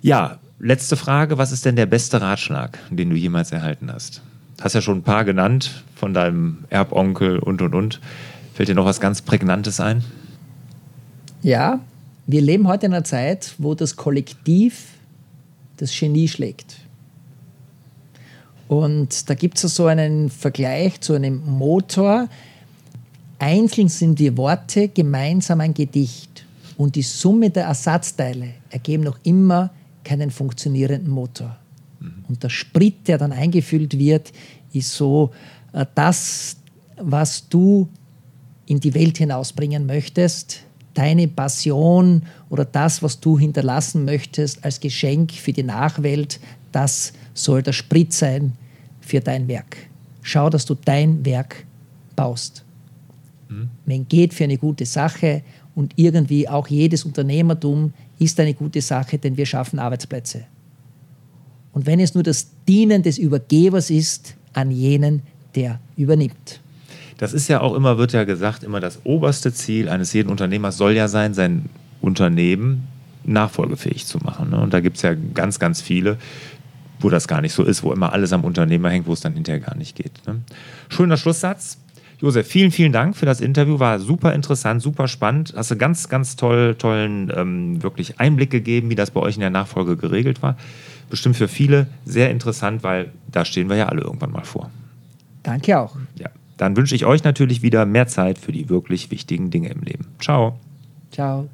Ja, 0.00 0.38
letzte 0.58 0.96
Frage, 0.96 1.38
was 1.38 1.52
ist 1.52 1.64
denn 1.64 1.76
der 1.76 1.86
beste 1.86 2.20
Ratschlag, 2.20 2.78
den 2.90 3.10
du 3.10 3.16
jemals 3.16 3.52
erhalten 3.52 3.92
hast? 3.92 4.22
Hast 4.60 4.74
ja 4.74 4.80
schon 4.80 4.98
ein 4.98 5.02
paar 5.02 5.24
genannt 5.24 5.82
von 5.96 6.14
deinem 6.14 6.64
Erbonkel 6.70 7.38
und 7.38 7.62
und 7.62 7.74
und. 7.74 8.00
Fällt 8.54 8.68
dir 8.68 8.74
noch 8.74 8.84
was 8.84 9.00
ganz 9.00 9.22
Prägnantes 9.22 9.80
ein? 9.80 10.04
Ja, 11.42 11.80
wir 12.26 12.40
leben 12.40 12.68
heute 12.68 12.86
in 12.86 12.94
einer 12.94 13.04
Zeit, 13.04 13.54
wo 13.58 13.74
das 13.74 13.96
Kollektiv 13.96 14.90
das 15.78 15.98
Genie 15.98 16.28
schlägt. 16.28 16.76
Und 18.68 19.28
da 19.28 19.34
gibt 19.34 19.62
es 19.62 19.74
so 19.74 19.86
einen 19.86 20.30
Vergleich 20.30 21.00
zu 21.00 21.14
einem 21.14 21.44
Motor, 21.44 22.28
Einzeln 23.42 23.88
sind 23.88 24.20
die 24.20 24.36
Worte 24.36 24.86
gemeinsam 24.86 25.60
ein 25.60 25.74
Gedicht 25.74 26.46
und 26.76 26.94
die 26.94 27.02
Summe 27.02 27.50
der 27.50 27.64
Ersatzteile 27.64 28.54
ergeben 28.70 29.02
noch 29.02 29.18
immer 29.24 29.70
keinen 30.04 30.30
funktionierenden 30.30 31.12
Motor. 31.12 31.56
Mhm. 31.98 32.24
Und 32.28 32.42
der 32.44 32.50
Sprit, 32.50 33.08
der 33.08 33.18
dann 33.18 33.32
eingefüllt 33.32 33.98
wird, 33.98 34.32
ist 34.72 34.92
so 34.92 35.32
äh, 35.72 35.84
das, 35.96 36.56
was 36.96 37.48
du 37.48 37.88
in 38.66 38.78
die 38.78 38.94
Welt 38.94 39.18
hinausbringen 39.18 39.86
möchtest, 39.86 40.60
deine 40.94 41.26
Passion 41.26 42.22
oder 42.48 42.64
das, 42.64 43.02
was 43.02 43.18
du 43.18 43.40
hinterlassen 43.40 44.04
möchtest 44.04 44.64
als 44.64 44.78
Geschenk 44.78 45.32
für 45.32 45.52
die 45.52 45.64
Nachwelt, 45.64 46.38
das 46.70 47.12
soll 47.34 47.64
der 47.64 47.72
Sprit 47.72 48.12
sein 48.12 48.52
für 49.00 49.18
dein 49.18 49.48
Werk. 49.48 49.78
Schau, 50.20 50.48
dass 50.48 50.64
du 50.64 50.76
dein 50.76 51.24
Werk 51.24 51.66
baust. 52.14 52.64
Mhm. 53.52 53.68
Man 53.86 54.08
geht 54.08 54.34
für 54.34 54.44
eine 54.44 54.58
gute 54.58 54.86
Sache 54.86 55.42
und 55.74 55.92
irgendwie 55.96 56.48
auch 56.48 56.68
jedes 56.68 57.04
Unternehmertum 57.04 57.92
ist 58.18 58.38
eine 58.40 58.54
gute 58.54 58.80
Sache, 58.80 59.18
denn 59.18 59.36
wir 59.36 59.46
schaffen 59.46 59.78
Arbeitsplätze. 59.78 60.44
Und 61.72 61.86
wenn 61.86 62.00
es 62.00 62.14
nur 62.14 62.22
das 62.22 62.48
Dienen 62.68 63.02
des 63.02 63.18
Übergebers 63.18 63.90
ist 63.90 64.36
an 64.52 64.70
jenen, 64.70 65.22
der 65.54 65.80
übernimmt. 65.96 66.60
Das 67.18 67.32
ist 67.32 67.48
ja 67.48 67.60
auch 67.60 67.74
immer, 67.74 67.98
wird 67.98 68.12
ja 68.12 68.24
gesagt, 68.24 68.64
immer 68.64 68.80
das 68.80 69.00
oberste 69.04 69.52
Ziel 69.52 69.88
eines 69.88 70.12
jeden 70.12 70.28
Unternehmers 70.28 70.76
soll 70.76 70.92
ja 70.92 71.08
sein, 71.08 71.34
sein 71.34 71.66
Unternehmen 72.00 72.88
nachfolgefähig 73.24 74.06
zu 74.06 74.18
machen. 74.18 74.50
Ne? 74.50 74.60
Und 74.60 74.74
da 74.74 74.80
gibt 74.80 74.96
es 74.96 75.02
ja 75.02 75.14
ganz, 75.14 75.58
ganz 75.58 75.80
viele, 75.80 76.18
wo 77.00 77.10
das 77.10 77.28
gar 77.28 77.40
nicht 77.40 77.52
so 77.52 77.62
ist, 77.62 77.82
wo 77.82 77.92
immer 77.92 78.12
alles 78.12 78.32
am 78.32 78.44
Unternehmer 78.44 78.90
hängt, 78.90 79.06
wo 79.06 79.12
es 79.12 79.20
dann 79.20 79.34
hinterher 79.34 79.60
gar 79.60 79.76
nicht 79.76 79.96
geht. 79.96 80.26
Ne? 80.26 80.40
Schöner 80.88 81.16
Schlusssatz. 81.16 81.78
Josef, 82.22 82.46
vielen, 82.46 82.70
vielen 82.70 82.92
Dank 82.92 83.16
für 83.16 83.26
das 83.26 83.40
Interview. 83.40 83.80
War 83.80 83.98
super 83.98 84.32
interessant, 84.32 84.80
super 84.80 85.08
spannend. 85.08 85.54
Hast 85.56 85.72
du 85.72 85.76
ganz, 85.76 86.08
ganz 86.08 86.36
toll, 86.36 86.76
tollen 86.76 87.32
ähm, 87.34 87.82
wirklich 87.82 88.20
Einblick 88.20 88.50
gegeben, 88.50 88.90
wie 88.90 88.94
das 88.94 89.10
bei 89.10 89.20
euch 89.20 89.34
in 89.34 89.40
der 89.40 89.50
Nachfolge 89.50 89.96
geregelt 89.96 90.40
war. 90.40 90.56
Bestimmt 91.10 91.36
für 91.36 91.48
viele 91.48 91.88
sehr 92.04 92.30
interessant, 92.30 92.84
weil 92.84 93.10
da 93.30 93.44
stehen 93.44 93.68
wir 93.68 93.76
ja 93.76 93.88
alle 93.88 94.02
irgendwann 94.02 94.30
mal 94.30 94.44
vor. 94.44 94.70
Danke 95.42 95.76
auch. 95.76 95.96
Ja, 96.14 96.30
dann 96.58 96.76
wünsche 96.76 96.94
ich 96.94 97.04
euch 97.06 97.24
natürlich 97.24 97.62
wieder 97.62 97.86
mehr 97.86 98.06
Zeit 98.06 98.38
für 98.38 98.52
die 98.52 98.68
wirklich 98.68 99.10
wichtigen 99.10 99.50
Dinge 99.50 99.70
im 99.70 99.80
Leben. 99.80 100.06
Ciao. 100.20 100.60
Ciao. 101.10 101.48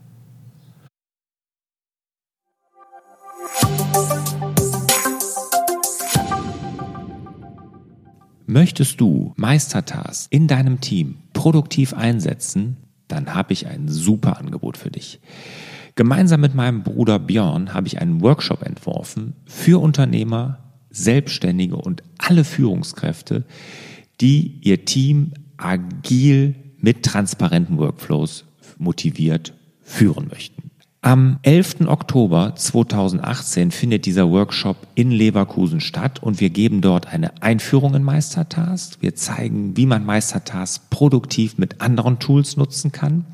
Möchtest 8.50 8.98
du 8.98 9.34
Meistertask 9.36 10.32
in 10.32 10.46
deinem 10.46 10.80
Team 10.80 11.18
produktiv 11.34 11.92
einsetzen, 11.92 12.78
dann 13.06 13.34
habe 13.34 13.52
ich 13.52 13.66
ein 13.66 13.88
super 13.88 14.38
Angebot 14.38 14.78
für 14.78 14.90
dich. 14.90 15.20
Gemeinsam 15.96 16.40
mit 16.40 16.54
meinem 16.54 16.82
Bruder 16.82 17.18
Björn 17.18 17.74
habe 17.74 17.88
ich 17.88 18.00
einen 18.00 18.22
Workshop 18.22 18.62
entworfen 18.62 19.34
für 19.44 19.82
Unternehmer, 19.82 20.60
Selbstständige 20.88 21.76
und 21.76 22.02
alle 22.16 22.42
Führungskräfte, 22.42 23.44
die 24.22 24.60
ihr 24.62 24.86
Team 24.86 25.34
agil 25.58 26.54
mit 26.78 27.02
transparenten 27.02 27.76
Workflows 27.76 28.46
motiviert 28.78 29.52
führen 29.82 30.28
möchten. 30.28 30.67
Am 31.08 31.38
11. 31.40 31.86
Oktober 31.86 32.52
2018 32.54 33.70
findet 33.70 34.04
dieser 34.04 34.28
Workshop 34.28 34.76
in 34.94 35.10
Leverkusen 35.10 35.80
statt 35.80 36.22
und 36.22 36.38
wir 36.38 36.50
geben 36.50 36.82
dort 36.82 37.06
eine 37.06 37.40
Einführung 37.40 37.94
in 37.94 38.02
Meistertask. 38.02 39.00
Wir 39.00 39.14
zeigen, 39.14 39.74
wie 39.74 39.86
man 39.86 40.04
Meistertask 40.04 40.90
produktiv 40.90 41.56
mit 41.56 41.80
anderen 41.80 42.18
Tools 42.18 42.58
nutzen 42.58 42.92
kann, 42.92 43.24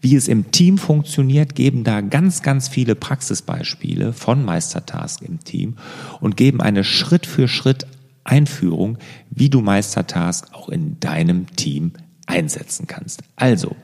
wie 0.00 0.16
es 0.16 0.26
im 0.26 0.52
Team 0.52 0.78
funktioniert, 0.78 1.54
geben 1.54 1.84
da 1.84 2.00
ganz, 2.00 2.40
ganz 2.40 2.66
viele 2.66 2.94
Praxisbeispiele 2.94 4.14
von 4.14 4.42
Meistertask 4.42 5.20
im 5.20 5.40
Team 5.40 5.76
und 6.20 6.38
geben 6.38 6.62
eine 6.62 6.82
Schritt 6.82 7.26
für 7.26 7.46
Schritt 7.46 7.86
Einführung, 8.24 8.96
wie 9.28 9.50
du 9.50 9.60
Meistertask 9.60 10.54
auch 10.54 10.70
in 10.70 10.98
deinem 10.98 11.46
Team 11.56 11.92
einsetzen 12.28 12.86
kannst. 12.86 13.22
Also, 13.36 13.74